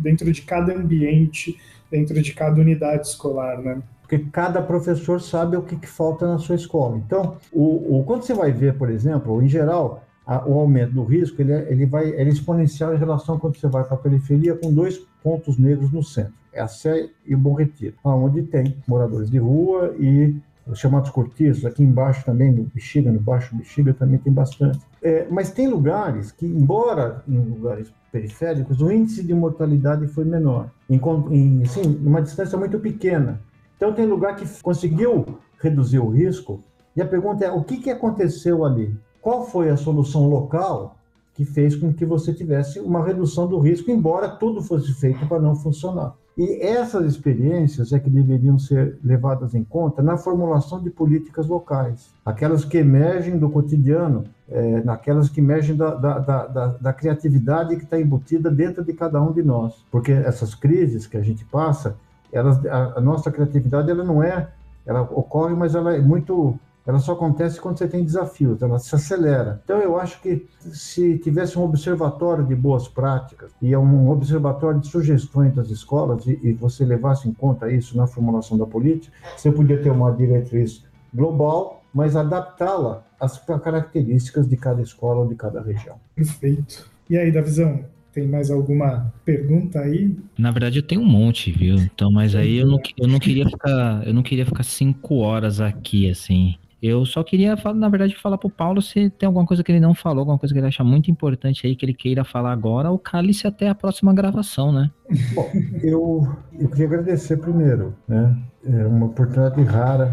dentro 0.00 0.30
de 0.30 0.42
cada 0.42 0.72
ambiente, 0.72 1.58
dentro 1.90 2.22
de 2.22 2.32
cada 2.32 2.60
unidade 2.60 3.08
escolar. 3.08 3.60
Né? 3.60 3.82
porque 4.12 4.26
cada 4.30 4.60
professor 4.60 5.22
sabe 5.22 5.56
o 5.56 5.62
que, 5.62 5.74
que, 5.74 5.88
falta 5.88 6.26
na 6.26 6.38
sua 6.38 6.54
escola. 6.54 6.98
Então, 6.98 7.38
o, 7.50 8.00
o, 8.00 8.04
quando 8.04 8.22
você 8.22 8.34
vai 8.34 8.52
ver, 8.52 8.76
por 8.76 8.90
exemplo, 8.90 9.42
em 9.42 9.48
geral, 9.48 10.04
a, 10.26 10.48
o 10.48 10.58
aumento 10.58 10.92
do 10.92 11.04
risco 11.04 11.40
ele, 11.40 11.52
é, 11.52 11.70
ele 11.70 11.86
vai 11.86 12.08
ele 12.08 12.30
é 12.30 12.32
exponencial 12.32 12.94
em 12.94 12.98
relação 12.98 13.38
quando 13.38 13.56
você 13.56 13.68
vai 13.68 13.84
para 13.84 13.94
a 13.94 14.00
periferia 14.00 14.54
com 14.54 14.72
dois 14.72 14.98
pontos 15.22 15.58
negros 15.58 15.90
no 15.92 16.02
centro, 16.02 16.34
é 16.52 16.60
a 16.60 16.68
Sé 16.68 17.10
e 17.26 17.34
o 17.34 17.38
Bom 17.38 17.54
Retiro, 17.54 17.94
onde 18.04 18.42
tem 18.42 18.76
moradores 18.86 19.30
de 19.30 19.38
rua 19.38 19.94
e 19.98 20.36
os 20.66 20.78
chamados 20.78 21.10
cortiços, 21.10 21.64
aqui 21.64 21.82
embaixo 21.82 22.24
também, 22.24 22.52
no 22.52 22.64
Bexiga, 22.64 23.10
no 23.10 23.20
Baixo 23.20 23.54
Bexiga 23.56 23.92
também 23.92 24.18
tem 24.18 24.32
bastante. 24.32 24.78
É, 25.02 25.26
mas 25.28 25.50
tem 25.50 25.66
lugares 25.68 26.30
que, 26.30 26.46
embora 26.46 27.22
em 27.26 27.38
lugares 27.38 27.92
periféricos, 28.12 28.80
o 28.80 28.90
índice 28.92 29.24
de 29.24 29.34
mortalidade 29.34 30.06
foi 30.06 30.24
menor, 30.24 30.70
em, 30.88 31.00
em 31.30 31.62
assim, 31.62 32.00
uma 32.04 32.22
distância 32.22 32.56
muito 32.56 32.78
pequena. 32.78 33.40
Então 33.76 33.92
tem 33.92 34.06
lugar 34.06 34.36
que 34.36 34.46
conseguiu 34.62 35.38
reduzir 35.60 35.98
o 35.98 36.08
risco, 36.08 36.62
e 36.94 37.02
a 37.02 37.06
pergunta 37.06 37.44
é, 37.44 37.50
o 37.50 37.64
que, 37.64 37.78
que 37.78 37.90
aconteceu 37.90 38.64
ali? 38.64 38.94
Qual 39.22 39.46
foi 39.46 39.70
a 39.70 39.76
solução 39.76 40.28
local 40.28 40.96
que 41.34 41.44
fez 41.44 41.74
com 41.74 41.94
que 41.94 42.04
você 42.04 42.34
tivesse 42.34 42.78
uma 42.80 43.02
redução 43.02 43.46
do 43.46 43.58
risco, 43.58 43.90
embora 43.90 44.28
tudo 44.28 44.60
fosse 44.60 44.92
feito 44.92 45.26
para 45.26 45.40
não 45.40 45.54
funcionar. 45.56 46.14
E 46.36 46.62
essas 46.62 47.06
experiências 47.06 47.92
é 47.92 47.98
que 47.98 48.08
deveriam 48.08 48.58
ser 48.58 48.98
levadas 49.04 49.54
em 49.54 49.62
conta 49.62 50.02
na 50.02 50.16
formulação 50.16 50.82
de 50.82 50.90
políticas 50.90 51.46
locais, 51.46 52.10
aquelas 52.24 52.64
que 52.64 52.78
emergem 52.78 53.38
do 53.38 53.50
cotidiano, 53.50 54.24
é, 54.48 54.82
naquelas 54.82 55.28
que 55.28 55.40
emergem 55.40 55.76
da, 55.76 55.94
da, 55.94 56.18
da, 56.18 56.66
da 56.68 56.92
criatividade 56.92 57.76
que 57.76 57.84
está 57.84 58.00
embutida 58.00 58.50
dentro 58.50 58.82
de 58.82 58.92
cada 58.92 59.20
um 59.20 59.32
de 59.32 59.42
nós. 59.42 59.74
Porque 59.90 60.12
essas 60.12 60.54
crises 60.54 61.06
que 61.06 61.18
a 61.18 61.22
gente 61.22 61.44
passa, 61.44 61.96
elas, 62.32 62.64
a, 62.66 62.98
a 62.98 63.00
nossa 63.00 63.30
criatividade 63.30 63.90
ela 63.90 64.04
não 64.04 64.22
é, 64.22 64.48
ela 64.86 65.02
ocorre, 65.02 65.54
mas 65.54 65.74
ela 65.74 65.94
é 65.94 66.00
muito 66.00 66.58
ela 66.86 66.98
só 66.98 67.12
acontece 67.12 67.60
quando 67.60 67.78
você 67.78 67.86
tem 67.86 68.04
desafios, 68.04 68.60
ela 68.60 68.78
se 68.78 68.94
acelera. 68.94 69.60
Então, 69.64 69.78
eu 69.78 69.98
acho 69.98 70.20
que 70.20 70.46
se 70.58 71.18
tivesse 71.18 71.58
um 71.58 71.62
observatório 71.62 72.44
de 72.44 72.54
boas 72.54 72.88
práticas 72.88 73.52
e 73.62 73.74
um 73.76 74.10
observatório 74.10 74.80
de 74.80 74.88
sugestões 74.88 75.54
das 75.54 75.70
escolas 75.70 76.26
e, 76.26 76.38
e 76.42 76.52
você 76.52 76.84
levasse 76.84 77.28
em 77.28 77.32
conta 77.32 77.70
isso 77.70 77.96
na 77.96 78.06
formulação 78.06 78.58
da 78.58 78.66
política, 78.66 79.14
você 79.36 79.50
podia 79.50 79.80
ter 79.80 79.90
uma 79.90 80.10
diretriz 80.12 80.84
global, 81.14 81.82
mas 81.94 82.16
adaptá-la 82.16 83.04
às 83.20 83.38
características 83.38 84.48
de 84.48 84.56
cada 84.56 84.82
escola 84.82 85.20
ou 85.20 85.28
de 85.28 85.36
cada 85.36 85.62
região. 85.62 85.96
Perfeito. 86.16 86.90
E 87.08 87.16
aí, 87.16 87.30
Davizão, 87.30 87.84
tem 88.12 88.28
mais 88.28 88.50
alguma 88.50 89.12
pergunta 89.24 89.80
aí? 89.80 90.16
Na 90.36 90.50
verdade, 90.50 90.78
eu 90.78 90.82
tenho 90.82 91.00
um 91.00 91.06
monte, 91.06 91.50
viu? 91.50 91.76
Então, 91.76 92.10
mas 92.10 92.34
aí 92.34 92.56
eu 92.56 92.66
não, 92.66 92.80
eu 92.98 93.08
não 93.08 93.18
queria 93.18 93.48
ficar, 93.48 94.06
eu 94.06 94.12
não 94.12 94.22
queria 94.22 94.44
ficar 94.44 94.62
cinco 94.62 95.16
horas 95.16 95.60
aqui, 95.60 96.10
assim. 96.10 96.56
Eu 96.82 97.06
só 97.06 97.22
queria, 97.22 97.54
na 97.76 97.88
verdade, 97.88 98.16
falar 98.16 98.36
pro 98.36 98.50
Paulo 98.50 98.82
se 98.82 99.08
tem 99.10 99.28
alguma 99.28 99.46
coisa 99.46 99.62
que 99.62 99.70
ele 99.70 99.78
não 99.78 99.94
falou, 99.94 100.20
alguma 100.20 100.38
coisa 100.38 100.52
que 100.52 100.58
ele 100.58 100.66
acha 100.66 100.82
muito 100.82 101.12
importante 101.12 101.64
aí, 101.64 101.76
que 101.76 101.84
ele 101.84 101.94
queira 101.94 102.24
falar 102.24 102.50
agora, 102.50 102.90
ou 102.90 102.98
cale-se 102.98 103.46
até 103.46 103.68
a 103.68 103.74
próxima 103.74 104.12
gravação, 104.12 104.72
né? 104.72 104.90
Bom, 105.32 105.48
eu, 105.80 106.26
eu 106.58 106.68
queria 106.68 106.86
agradecer 106.86 107.36
primeiro, 107.36 107.94
né? 108.08 108.36
É 108.64 108.84
uma 108.84 109.06
oportunidade 109.06 109.62
rara 109.62 110.12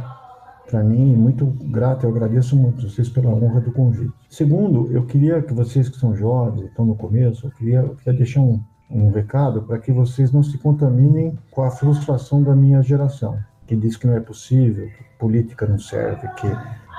para 0.70 0.84
mim, 0.84 1.16
muito 1.16 1.48
grato, 1.48 2.06
eu 2.06 2.12
agradeço 2.12 2.56
muito 2.56 2.88
vocês 2.88 3.10
pela 3.10 3.32
honra 3.32 3.60
do 3.60 3.72
convite. 3.72 4.14
Segundo, 4.30 4.92
eu 4.92 5.04
queria 5.08 5.42
que 5.42 5.52
vocês 5.52 5.90
que 5.90 5.98
são 5.98 6.16
jovens, 6.16 6.66
estão 6.66 6.86
no 6.86 6.96
começo, 6.96 7.48
eu 7.48 7.52
queria, 7.52 7.80
eu 7.80 7.96
queria 7.96 8.14
deixar 8.14 8.42
um, 8.42 8.62
um 8.92 9.10
recado 9.10 9.64
para 9.64 9.80
que 9.80 9.92
vocês 9.92 10.32
não 10.32 10.44
se 10.44 10.60
contaminem 10.60 11.36
com 11.50 11.64
a 11.64 11.72
frustração 11.72 12.44
da 12.44 12.56
minha 12.56 12.84
geração 12.84 13.40
que 13.70 13.76
diz 13.76 13.96
que 13.96 14.08
não 14.08 14.16
é 14.16 14.20
possível, 14.20 14.88
que 14.88 15.04
política 15.20 15.68
não 15.68 15.78
serve, 15.78 16.28
que, 16.30 16.50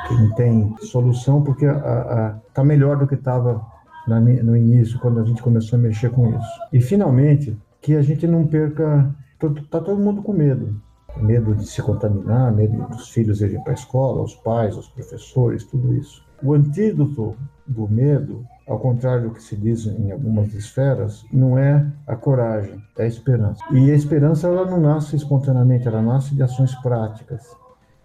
que 0.06 0.14
não 0.14 0.32
tem 0.34 0.76
solução, 0.82 1.42
porque 1.42 1.66
está 1.66 2.62
melhor 2.62 2.98
do 2.98 3.06
que 3.06 3.14
estava 3.14 3.66
no 4.06 4.56
início, 4.56 4.98
quando 5.00 5.20
a 5.20 5.24
gente 5.24 5.42
começou 5.42 5.78
a 5.78 5.82
mexer 5.82 6.10
com 6.10 6.28
isso. 6.28 6.60
E, 6.72 6.80
finalmente, 6.80 7.56
que 7.80 7.96
a 7.96 8.02
gente 8.02 8.26
não 8.26 8.46
perca. 8.46 9.12
Está 9.42 9.80
todo 9.80 10.00
mundo 10.00 10.22
com 10.22 10.32
medo. 10.32 10.80
Medo 11.16 11.54
de 11.54 11.66
se 11.66 11.82
contaminar, 11.82 12.52
medo 12.52 12.86
dos 12.88 13.08
filhos 13.08 13.40
irem 13.40 13.60
para 13.62 13.72
a 13.72 13.74
escola, 13.74 14.22
os 14.22 14.34
pais, 14.36 14.76
os 14.76 14.88
professores, 14.88 15.64
tudo 15.64 15.94
isso. 15.94 16.22
O 16.42 16.54
antídoto 16.54 17.36
do 17.66 17.88
medo 17.88 18.44
ao 18.70 18.78
contrário 18.78 19.24
do 19.24 19.34
que 19.34 19.42
se 19.42 19.56
diz 19.56 19.84
em 19.84 20.12
algumas 20.12 20.54
esferas, 20.54 21.24
não 21.32 21.58
é 21.58 21.84
a 22.06 22.14
coragem, 22.14 22.80
é 22.96 23.02
a 23.02 23.06
esperança. 23.06 23.60
E 23.72 23.90
a 23.90 23.94
esperança 23.94 24.46
ela 24.46 24.64
não 24.64 24.80
nasce 24.80 25.16
espontaneamente, 25.16 25.88
ela 25.88 26.00
nasce 26.00 26.36
de 26.36 26.42
ações 26.42 26.72
práticas. 26.76 27.44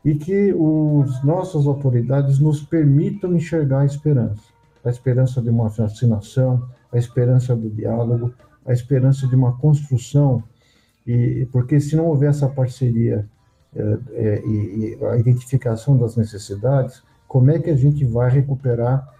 E 0.05 0.15
que 0.15 0.53
os 0.53 1.23
nossas 1.23 1.65
autoridades 1.65 2.39
nos 2.39 2.61
permitam 2.61 3.35
enxergar 3.35 3.79
a 3.79 3.85
esperança. 3.85 4.43
A 4.83 4.89
esperança 4.89 5.41
de 5.41 5.49
uma 5.49 5.67
vacinação, 5.67 6.69
a 6.93 6.97
esperança 6.97 7.55
do 7.55 7.69
diálogo, 7.69 8.31
a 8.65 8.71
esperança 8.71 9.27
de 9.27 9.35
uma 9.35 9.57
construção. 9.57 10.43
E, 11.07 11.47
porque 11.51 11.79
se 11.79 11.95
não 11.95 12.05
houver 12.05 12.29
essa 12.29 12.47
parceria 12.47 13.27
é, 13.75 13.97
é, 14.13 14.43
e, 14.45 14.97
a 15.11 15.17
identificação 15.17 15.97
das 15.97 16.15
necessidades, 16.15 17.03
como 17.27 17.51
é 17.51 17.59
que 17.59 17.69
a 17.69 17.75
gente 17.75 18.05
vai 18.05 18.29
recuperar 18.29 19.13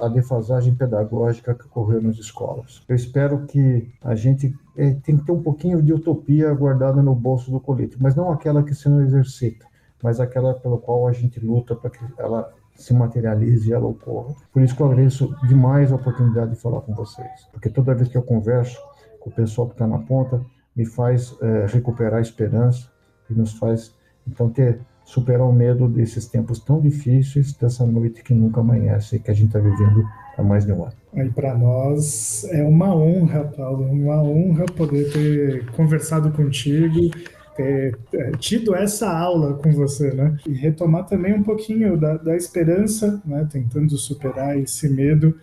a 0.00 0.08
defasagem 0.08 0.74
pedagógica 0.74 1.54
que 1.54 1.66
ocorreu 1.66 2.02
nas 2.02 2.16
escolas. 2.16 2.82
Eu 2.88 2.96
espero 2.96 3.46
que 3.46 3.88
a 4.02 4.14
gente 4.14 4.52
é, 4.76 4.90
tem 4.90 5.16
que 5.16 5.24
ter 5.24 5.32
um 5.32 5.42
pouquinho 5.42 5.80
de 5.80 5.92
utopia 5.92 6.52
guardada 6.52 7.00
no 7.00 7.14
bolso 7.14 7.50
do 7.50 7.60
colete, 7.60 7.96
mas 8.00 8.16
não 8.16 8.32
aquela 8.32 8.64
que 8.64 8.74
se 8.74 8.88
não 8.88 9.00
exercita, 9.00 9.64
mas 10.02 10.20
aquela 10.20 10.54
pela 10.54 10.78
qual 10.78 11.06
a 11.06 11.12
gente 11.12 11.38
luta 11.40 11.74
para 11.74 11.90
que 11.90 12.04
ela 12.18 12.52
se 12.74 12.92
materialize 12.92 13.68
e 13.68 13.72
ela 13.72 13.86
ocorra. 13.86 14.34
Por 14.52 14.62
isso 14.62 14.74
que 14.74 14.82
eu 14.82 14.86
agradeço 14.86 15.34
demais 15.46 15.92
a 15.92 15.96
oportunidade 15.96 16.52
de 16.52 16.56
falar 16.56 16.80
com 16.80 16.94
vocês, 16.94 17.48
porque 17.52 17.68
toda 17.68 17.94
vez 17.94 18.08
que 18.08 18.16
eu 18.16 18.22
converso 18.22 18.80
com 19.20 19.30
o 19.30 19.32
pessoal 19.32 19.68
que 19.68 19.74
está 19.74 19.86
na 19.86 19.98
ponta, 19.98 20.44
me 20.74 20.84
faz 20.84 21.36
é, 21.40 21.66
recuperar 21.66 22.14
a 22.14 22.20
esperança 22.20 22.90
e 23.30 23.34
nos 23.34 23.52
faz 23.52 23.94
então 24.26 24.48
ter 24.48 24.80
superar 25.04 25.46
o 25.46 25.52
medo 25.52 25.88
desses 25.88 26.26
tempos 26.26 26.60
tão 26.60 26.80
difíceis, 26.80 27.52
dessa 27.52 27.84
noite 27.84 28.22
que 28.22 28.32
nunca 28.32 28.60
amanhece, 28.60 29.18
que 29.18 29.30
a 29.30 29.34
gente 29.34 29.48
está 29.48 29.58
vivendo 29.58 30.04
há 30.36 30.42
mais 30.42 30.64
de 30.64 30.72
um 30.72 30.84
ano. 30.84 30.92
Aí 31.14 31.30
para 31.30 31.56
nós 31.56 32.44
é 32.50 32.62
uma 32.62 32.94
honra, 32.94 33.44
Paulo, 33.44 33.84
uma 33.84 34.22
honra 34.22 34.64
poder 34.66 35.12
ter 35.12 35.70
conversado 35.72 36.30
contigo, 36.30 37.10
ter, 37.56 37.98
ter 38.10 38.36
tido 38.36 38.74
essa 38.74 39.10
aula 39.10 39.54
com 39.54 39.72
você, 39.72 40.12
né? 40.12 40.36
E 40.46 40.52
retomar 40.52 41.06
também 41.06 41.34
um 41.34 41.42
pouquinho 41.42 41.96
da, 41.96 42.16
da 42.16 42.36
esperança, 42.36 43.20
né? 43.24 43.46
Tentando 43.50 43.96
superar 43.96 44.58
esse 44.58 44.88
medo 44.88 45.34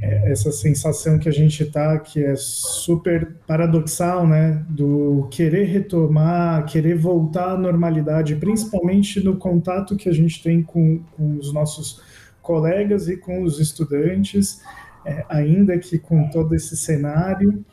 é, 0.00 0.30
essa 0.30 0.50
sensação 0.50 1.18
que 1.18 1.28
a 1.28 1.32
gente 1.32 1.62
está, 1.62 1.98
que 1.98 2.22
é 2.22 2.34
super 2.36 3.36
paradoxal, 3.46 4.26
né, 4.26 4.64
do 4.68 5.28
querer 5.30 5.64
retomar, 5.64 6.66
querer 6.66 6.96
voltar 6.96 7.52
à 7.52 7.56
normalidade, 7.56 8.36
principalmente 8.36 9.22
no 9.24 9.36
contato 9.36 9.96
que 9.96 10.08
a 10.08 10.12
gente 10.12 10.42
tem 10.42 10.62
com, 10.62 11.00
com 11.16 11.36
os 11.36 11.52
nossos 11.52 12.02
colegas 12.42 13.08
e 13.08 13.16
com 13.16 13.42
os 13.42 13.58
estudantes, 13.58 14.60
é, 15.06 15.24
ainda 15.28 15.78
que 15.78 15.98
com 15.98 16.28
todo 16.28 16.54
esse 16.54 16.76
cenário, 16.76 17.64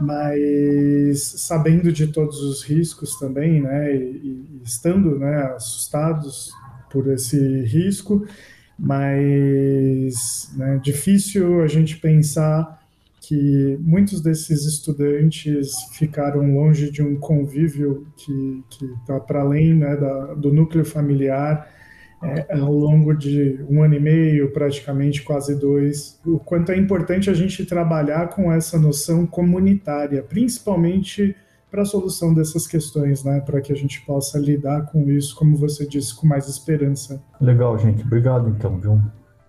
mas 0.00 1.22
sabendo 1.22 1.92
de 1.92 2.06
todos 2.06 2.42
os 2.42 2.62
riscos 2.62 3.18
também, 3.18 3.60
né, 3.60 3.94
e, 3.94 4.00
e 4.00 4.62
estando, 4.64 5.18
né, 5.18 5.52
assustados 5.54 6.52
por 6.90 7.12
esse 7.12 7.62
risco, 7.62 8.26
mas 8.78 10.50
né, 10.56 10.80
difícil 10.82 11.62
a 11.62 11.66
gente 11.66 11.98
pensar 11.98 12.80
que 13.20 13.78
muitos 13.80 14.22
desses 14.22 14.64
estudantes 14.64 15.70
ficaram 15.92 16.54
longe 16.54 16.90
de 16.90 17.02
um 17.02 17.16
convívio 17.16 18.06
que 18.16 18.64
está 19.00 19.20
para 19.20 19.42
além 19.42 19.74
né, 19.74 19.94
da, 19.96 20.34
do 20.34 20.52
núcleo 20.52 20.84
familiar 20.84 21.68
é, 22.22 22.58
ao 22.58 22.72
longo 22.72 23.14
de 23.14 23.60
um 23.68 23.82
ano 23.82 23.94
e 23.94 24.00
meio, 24.00 24.52
praticamente 24.52 25.22
quase 25.22 25.58
dois. 25.58 26.20
O 26.24 26.38
quanto 26.38 26.72
é 26.72 26.76
importante 26.76 27.30
a 27.30 27.34
gente 27.34 27.64
trabalhar 27.64 28.28
com 28.28 28.52
essa 28.52 28.78
noção 28.78 29.26
comunitária, 29.26 30.22
principalmente 30.22 31.34
para 31.70 31.82
a 31.82 31.84
solução 31.84 32.34
dessas 32.34 32.66
questões, 32.66 33.24
né? 33.24 33.40
Para 33.40 33.60
que 33.60 33.72
a 33.72 33.76
gente 33.76 34.00
possa 34.02 34.38
lidar 34.38 34.86
com 34.86 35.08
isso, 35.08 35.34
como 35.36 35.56
você 35.56 35.86
disse, 35.86 36.14
com 36.14 36.26
mais 36.26 36.48
esperança. 36.48 37.22
Legal, 37.40 37.78
gente. 37.78 38.02
Obrigado, 38.02 38.48
então, 38.48 38.78
viu? 38.78 39.00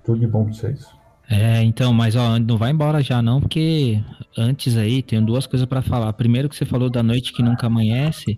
Tudo 0.03 0.19
de 0.19 0.27
bom 0.27 0.45
para 0.45 0.53
vocês. 0.53 0.87
É, 1.29 1.63
então, 1.63 1.93
mas 1.93 2.15
ó, 2.15 2.37
não 2.37 2.57
vai 2.57 2.71
embora 2.71 3.01
já 3.01 3.21
não, 3.21 3.39
porque 3.39 4.03
antes 4.37 4.77
aí 4.77 5.01
tenho 5.01 5.25
duas 5.25 5.47
coisas 5.47 5.65
para 5.65 5.81
falar. 5.81 6.11
Primeiro 6.13 6.49
que 6.49 6.55
você 6.55 6.65
falou 6.65 6.89
da 6.89 7.01
noite 7.01 7.33
que 7.33 7.41
nunca 7.41 7.67
amanhece, 7.67 8.37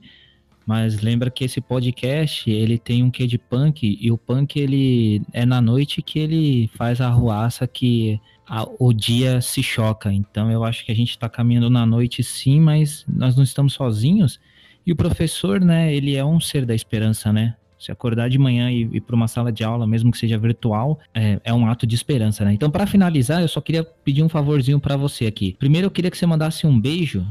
mas 0.66 1.02
lembra 1.02 1.30
que 1.30 1.44
esse 1.44 1.60
podcast, 1.60 2.50
ele 2.50 2.78
tem 2.78 3.04
um 3.04 3.12
quê 3.12 3.28
de 3.28 3.38
punk, 3.38 3.98
e 4.00 4.12
o 4.12 4.18
punk, 4.18 4.60
ele 4.60 5.22
é 5.32 5.46
na 5.46 5.62
noite 5.62 6.02
que 6.02 6.20
ele 6.20 6.70
faz 6.76 7.02
a 7.02 7.10
ruaça 7.10 7.68
que 7.68 8.20
a, 8.48 8.68
o 8.80 8.94
dia 8.94 9.42
se 9.42 9.62
choca. 9.64 10.12
Então 10.12 10.52
eu 10.52 10.64
acho 10.64 10.86
que 10.86 10.92
a 10.92 10.96
gente 10.96 11.12
está 11.12 11.30
caminhando 11.30 11.70
na 11.70 11.86
noite 11.86 12.24
sim, 12.24 12.60
mas 12.60 13.06
nós 13.08 13.36
não 13.36 13.44
estamos 13.44 13.74
sozinhos. 13.74 14.40
E 14.86 14.92
o 14.92 14.96
professor, 14.96 15.62
né, 15.62 15.94
ele 15.94 16.16
é 16.16 16.26
um 16.26 16.40
ser 16.40 16.66
da 16.66 16.76
esperança, 16.76 17.32
né? 17.32 17.56
Se 17.80 17.92
acordar 17.92 18.30
de 18.30 18.38
manhã 18.38 18.72
e 18.72 18.82
ir 18.82 19.02
para 19.02 19.16
uma 19.16 19.28
sala 19.28 19.52
de 19.52 19.64
aula, 19.64 19.86
mesmo 19.86 20.12
que 20.12 20.18
seja 20.18 20.38
virtual, 20.38 21.00
é, 21.14 21.40
é 21.44 21.54
um 21.54 21.68
ato 21.68 21.86
de 21.86 21.96
esperança, 21.96 22.46
né? 22.46 22.54
Então, 22.54 22.70
para 22.70 22.86
finalizar, 22.86 23.42
eu 23.42 23.48
só 23.48 23.60
queria 23.60 23.84
pedir 23.84 24.24
um 24.24 24.30
favorzinho 24.30 24.80
para 24.80 24.96
você 24.96 25.26
aqui. 25.26 25.56
Primeiro, 25.60 25.88
eu 25.88 25.92
queria 25.92 26.10
que 26.10 26.18
você 26.18 26.26
mandasse 26.26 26.66
um 26.66 26.80
beijo 26.80 27.26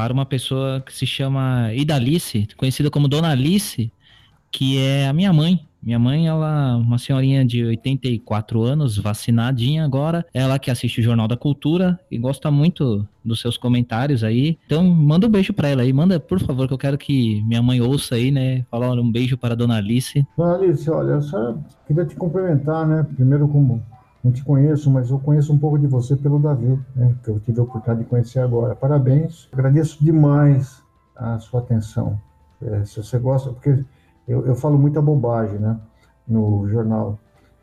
para 0.00 0.14
uma 0.14 0.24
pessoa 0.24 0.80
que 0.80 0.94
se 0.94 1.04
chama 1.04 1.74
Idalice, 1.74 2.48
conhecida 2.56 2.90
como 2.90 3.06
Dona 3.06 3.32
Alice, 3.32 3.92
que 4.50 4.78
é 4.78 5.06
a 5.06 5.12
minha 5.12 5.30
mãe. 5.30 5.60
Minha 5.82 5.98
mãe, 5.98 6.26
ela, 6.26 6.76
uma 6.76 6.96
senhorinha 6.96 7.44
de 7.44 7.62
84 7.66 8.62
anos, 8.62 8.96
vacinadinha 8.96 9.84
agora, 9.84 10.24
ela 10.32 10.58
que 10.58 10.70
assiste 10.70 11.00
o 11.00 11.02
Jornal 11.02 11.28
da 11.28 11.36
Cultura 11.36 12.00
e 12.10 12.16
gosta 12.16 12.50
muito 12.50 13.06
dos 13.22 13.42
seus 13.42 13.58
comentários 13.58 14.24
aí. 14.24 14.58
Então, 14.64 14.82
manda 14.84 15.26
um 15.26 15.30
beijo 15.30 15.52
para 15.52 15.68
ela 15.68 15.82
aí, 15.82 15.92
manda, 15.92 16.18
por 16.18 16.40
favor, 16.40 16.66
que 16.66 16.72
eu 16.72 16.78
quero 16.78 16.96
que 16.96 17.42
minha 17.42 17.62
mãe 17.62 17.82
ouça 17.82 18.14
aí, 18.14 18.30
né? 18.30 18.64
Falar 18.70 18.92
um 18.92 19.12
beijo 19.12 19.36
para 19.36 19.52
a 19.52 19.56
dona 19.56 19.76
Alice. 19.76 20.26
Dona 20.34 20.54
Alice, 20.54 20.90
olha, 20.90 21.12
eu 21.12 21.22
só 21.22 21.58
queria 21.86 22.06
te 22.06 22.16
cumprimentar, 22.16 22.88
né? 22.88 23.06
Primeiro 23.16 23.46
como 23.46 23.82
não 24.22 24.30
te 24.30 24.44
conheço, 24.44 24.90
mas 24.90 25.10
eu 25.10 25.18
conheço 25.18 25.52
um 25.52 25.58
pouco 25.58 25.78
de 25.78 25.86
você 25.86 26.14
pelo 26.14 26.38
Davi, 26.38 26.78
né, 26.94 27.14
que 27.22 27.30
eu 27.30 27.40
tive 27.40 27.60
a 27.60 27.62
oportunidade 27.62 28.00
de 28.00 28.06
conhecer 28.06 28.40
agora. 28.40 28.76
Parabéns, 28.76 29.48
agradeço 29.52 30.02
demais 30.04 30.82
a 31.16 31.38
sua 31.38 31.60
atenção. 31.60 32.20
É, 32.62 32.84
se 32.84 33.02
você 33.02 33.18
gosta, 33.18 33.50
porque 33.50 33.82
eu, 34.28 34.46
eu 34.46 34.54
falo 34.54 34.78
muita 34.78 35.00
bobagem, 35.00 35.58
né, 35.58 35.78
no 36.28 36.68
jornal. 36.68 37.18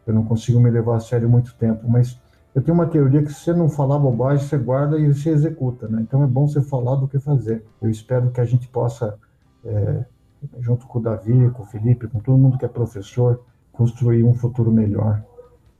Eu 0.05 0.13
não 0.13 0.23
consigo 0.23 0.59
me 0.59 0.69
levar 0.69 0.97
a 0.97 0.99
sério 0.99 1.29
muito 1.29 1.53
tempo, 1.55 1.87
mas 1.87 2.19
eu 2.55 2.61
tenho 2.61 2.73
uma 2.73 2.87
teoria 2.87 3.21
que 3.21 3.31
se 3.31 3.41
você 3.41 3.53
não 3.53 3.69
falar 3.69 3.99
bobagem, 3.99 4.45
você 4.45 4.57
guarda 4.57 4.97
e 4.97 5.13
você 5.13 5.29
executa, 5.29 5.87
né? 5.87 6.01
Então 6.01 6.23
é 6.23 6.27
bom 6.27 6.47
você 6.47 6.61
falar 6.61 6.95
do 6.95 7.07
que 7.07 7.19
fazer. 7.19 7.63
Eu 7.79 7.89
espero 7.89 8.31
que 8.31 8.41
a 8.41 8.45
gente 8.45 8.67
possa, 8.67 9.15
é, 9.63 10.05
junto 10.59 10.87
com 10.87 10.97
o 10.97 11.01
Davi, 11.01 11.51
com 11.51 11.61
o 11.61 11.65
Felipe, 11.65 12.07
com 12.07 12.19
todo 12.19 12.37
mundo 12.37 12.57
que 12.57 12.65
é 12.65 12.67
professor, 12.67 13.41
construir 13.71 14.23
um 14.23 14.33
futuro 14.33 14.71
melhor. 14.71 15.23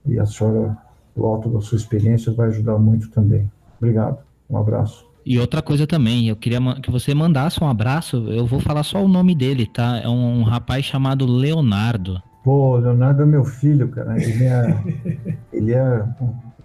E 0.07 0.19
a 0.19 0.25
senhora, 0.25 0.77
do 1.15 1.25
alto 1.25 1.49
da 1.49 1.61
sua 1.61 1.77
experiência, 1.77 2.33
vai 2.33 2.47
ajudar 2.47 2.77
muito 2.77 3.09
também. 3.09 3.49
Obrigado. 3.79 4.19
Um 4.49 4.57
abraço. 4.57 5.05
E 5.25 5.37
outra 5.37 5.61
coisa 5.61 5.85
também, 5.85 6.29
eu 6.29 6.37
queria 6.37 6.59
que 6.81 6.89
você 6.89 7.13
mandasse 7.13 7.61
um 7.61 7.67
abraço, 7.67 8.15
eu 8.29 8.45
vou 8.45 8.61
falar 8.61 8.83
só 8.83 9.03
o 9.03 9.09
nome 9.09 9.35
dele, 9.35 9.67
tá? 9.67 9.99
É 9.99 10.07
um 10.07 10.43
rapaz 10.43 10.85
chamado 10.85 11.25
Leonardo. 11.25 12.21
Pô, 12.45 12.77
Leonardo 12.77 13.23
é 13.23 13.25
meu 13.25 13.43
filho, 13.43 13.89
cara. 13.89 14.15
Ele 14.23 14.45
é, 14.45 14.83
ele 15.51 15.73
é, 15.73 16.05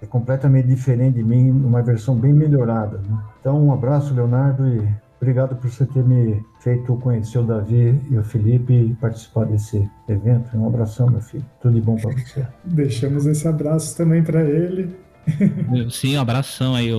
é 0.00 0.06
completamente 0.06 0.68
diferente 0.68 1.16
de 1.16 1.24
mim, 1.24 1.50
uma 1.50 1.82
versão 1.82 2.14
bem 2.14 2.32
melhorada. 2.32 2.98
Né? 2.98 3.18
Então, 3.40 3.66
um 3.66 3.72
abraço, 3.72 4.14
Leonardo, 4.14 4.64
e 4.68 4.88
obrigado 5.20 5.56
por 5.56 5.68
você 5.68 5.84
ter 5.84 6.04
me 6.04 6.40
feito 6.62 6.96
conhecer 6.96 7.38
o 7.38 7.42
Davi 7.42 8.00
e 8.08 8.16
o 8.16 8.22
Felipe 8.22 8.72
e 8.72 8.94
participar 8.94 9.46
desse 9.46 9.88
evento. 10.08 10.56
Um 10.56 10.66
abração, 10.66 11.10
meu 11.10 11.20
filho. 11.20 11.44
Tudo 11.60 11.74
de 11.74 11.80
bom 11.80 11.96
para 11.96 12.12
você. 12.12 12.46
Deixamos 12.64 13.26
esse 13.26 13.46
abraço 13.48 13.96
também 13.96 14.22
para 14.22 14.42
ele. 14.42 14.94
Sim, 15.90 16.16
um 16.16 16.20
abração 16.20 16.74
aí. 16.74 16.90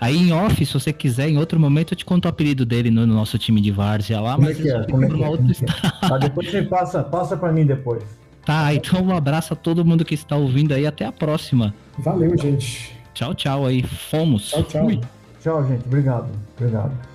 Aí 0.00 0.16
em 0.16 0.32
off, 0.32 0.64
se 0.64 0.72
você 0.72 0.92
quiser, 0.92 1.28
em 1.28 1.36
outro 1.36 1.60
momento 1.60 1.92
eu 1.92 1.96
te 1.96 2.04
conto 2.04 2.24
o 2.24 2.28
apelido 2.28 2.64
dele 2.64 2.90
no, 2.90 3.06
nosso 3.06 3.38
time 3.38 3.60
de 3.60 3.70
Várzea 3.70 4.20
lá, 4.20 4.34
Como 4.34 4.46
mas 4.46 4.58
é 4.58 4.62
que 4.62 4.70
é? 4.70 4.82
Como 4.84 5.04
é 5.04 5.08
que 5.08 5.22
é? 5.22 5.66
É? 5.66 6.08
Tá, 6.08 6.18
depois 6.18 6.50
você 6.50 6.62
passa, 6.62 7.02
passa 7.02 7.36
para 7.36 7.52
mim 7.52 7.66
depois. 7.66 8.02
Tá, 8.44 8.74
então 8.74 9.02
um 9.02 9.14
abraço 9.14 9.52
a 9.52 9.56
todo 9.56 9.84
mundo 9.84 10.04
que 10.04 10.14
está 10.14 10.36
ouvindo 10.36 10.72
aí. 10.72 10.86
Até 10.86 11.04
a 11.04 11.12
próxima. 11.12 11.74
Valeu, 11.98 12.36
gente. 12.36 12.98
Tchau, 13.14 13.34
tchau 13.34 13.66
aí. 13.66 13.82
Fomos. 13.82 14.50
Tchau, 14.50 14.62
tchau. 14.64 14.84
Fui. 14.84 15.00
Tchau, 15.40 15.66
gente. 15.68 15.84
Obrigado. 15.86 16.28
Obrigado. 16.56 17.11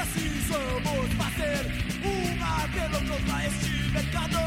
Precisamos 0.00 1.12
fazer 1.12 1.66
um 2.02 2.42
apelo 2.42 3.06
contra 3.06 3.46
este 3.46 3.92
mercado. 3.92 4.38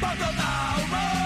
Abandonar 0.00 0.78
o 0.78 0.86
mundo. 0.88 1.21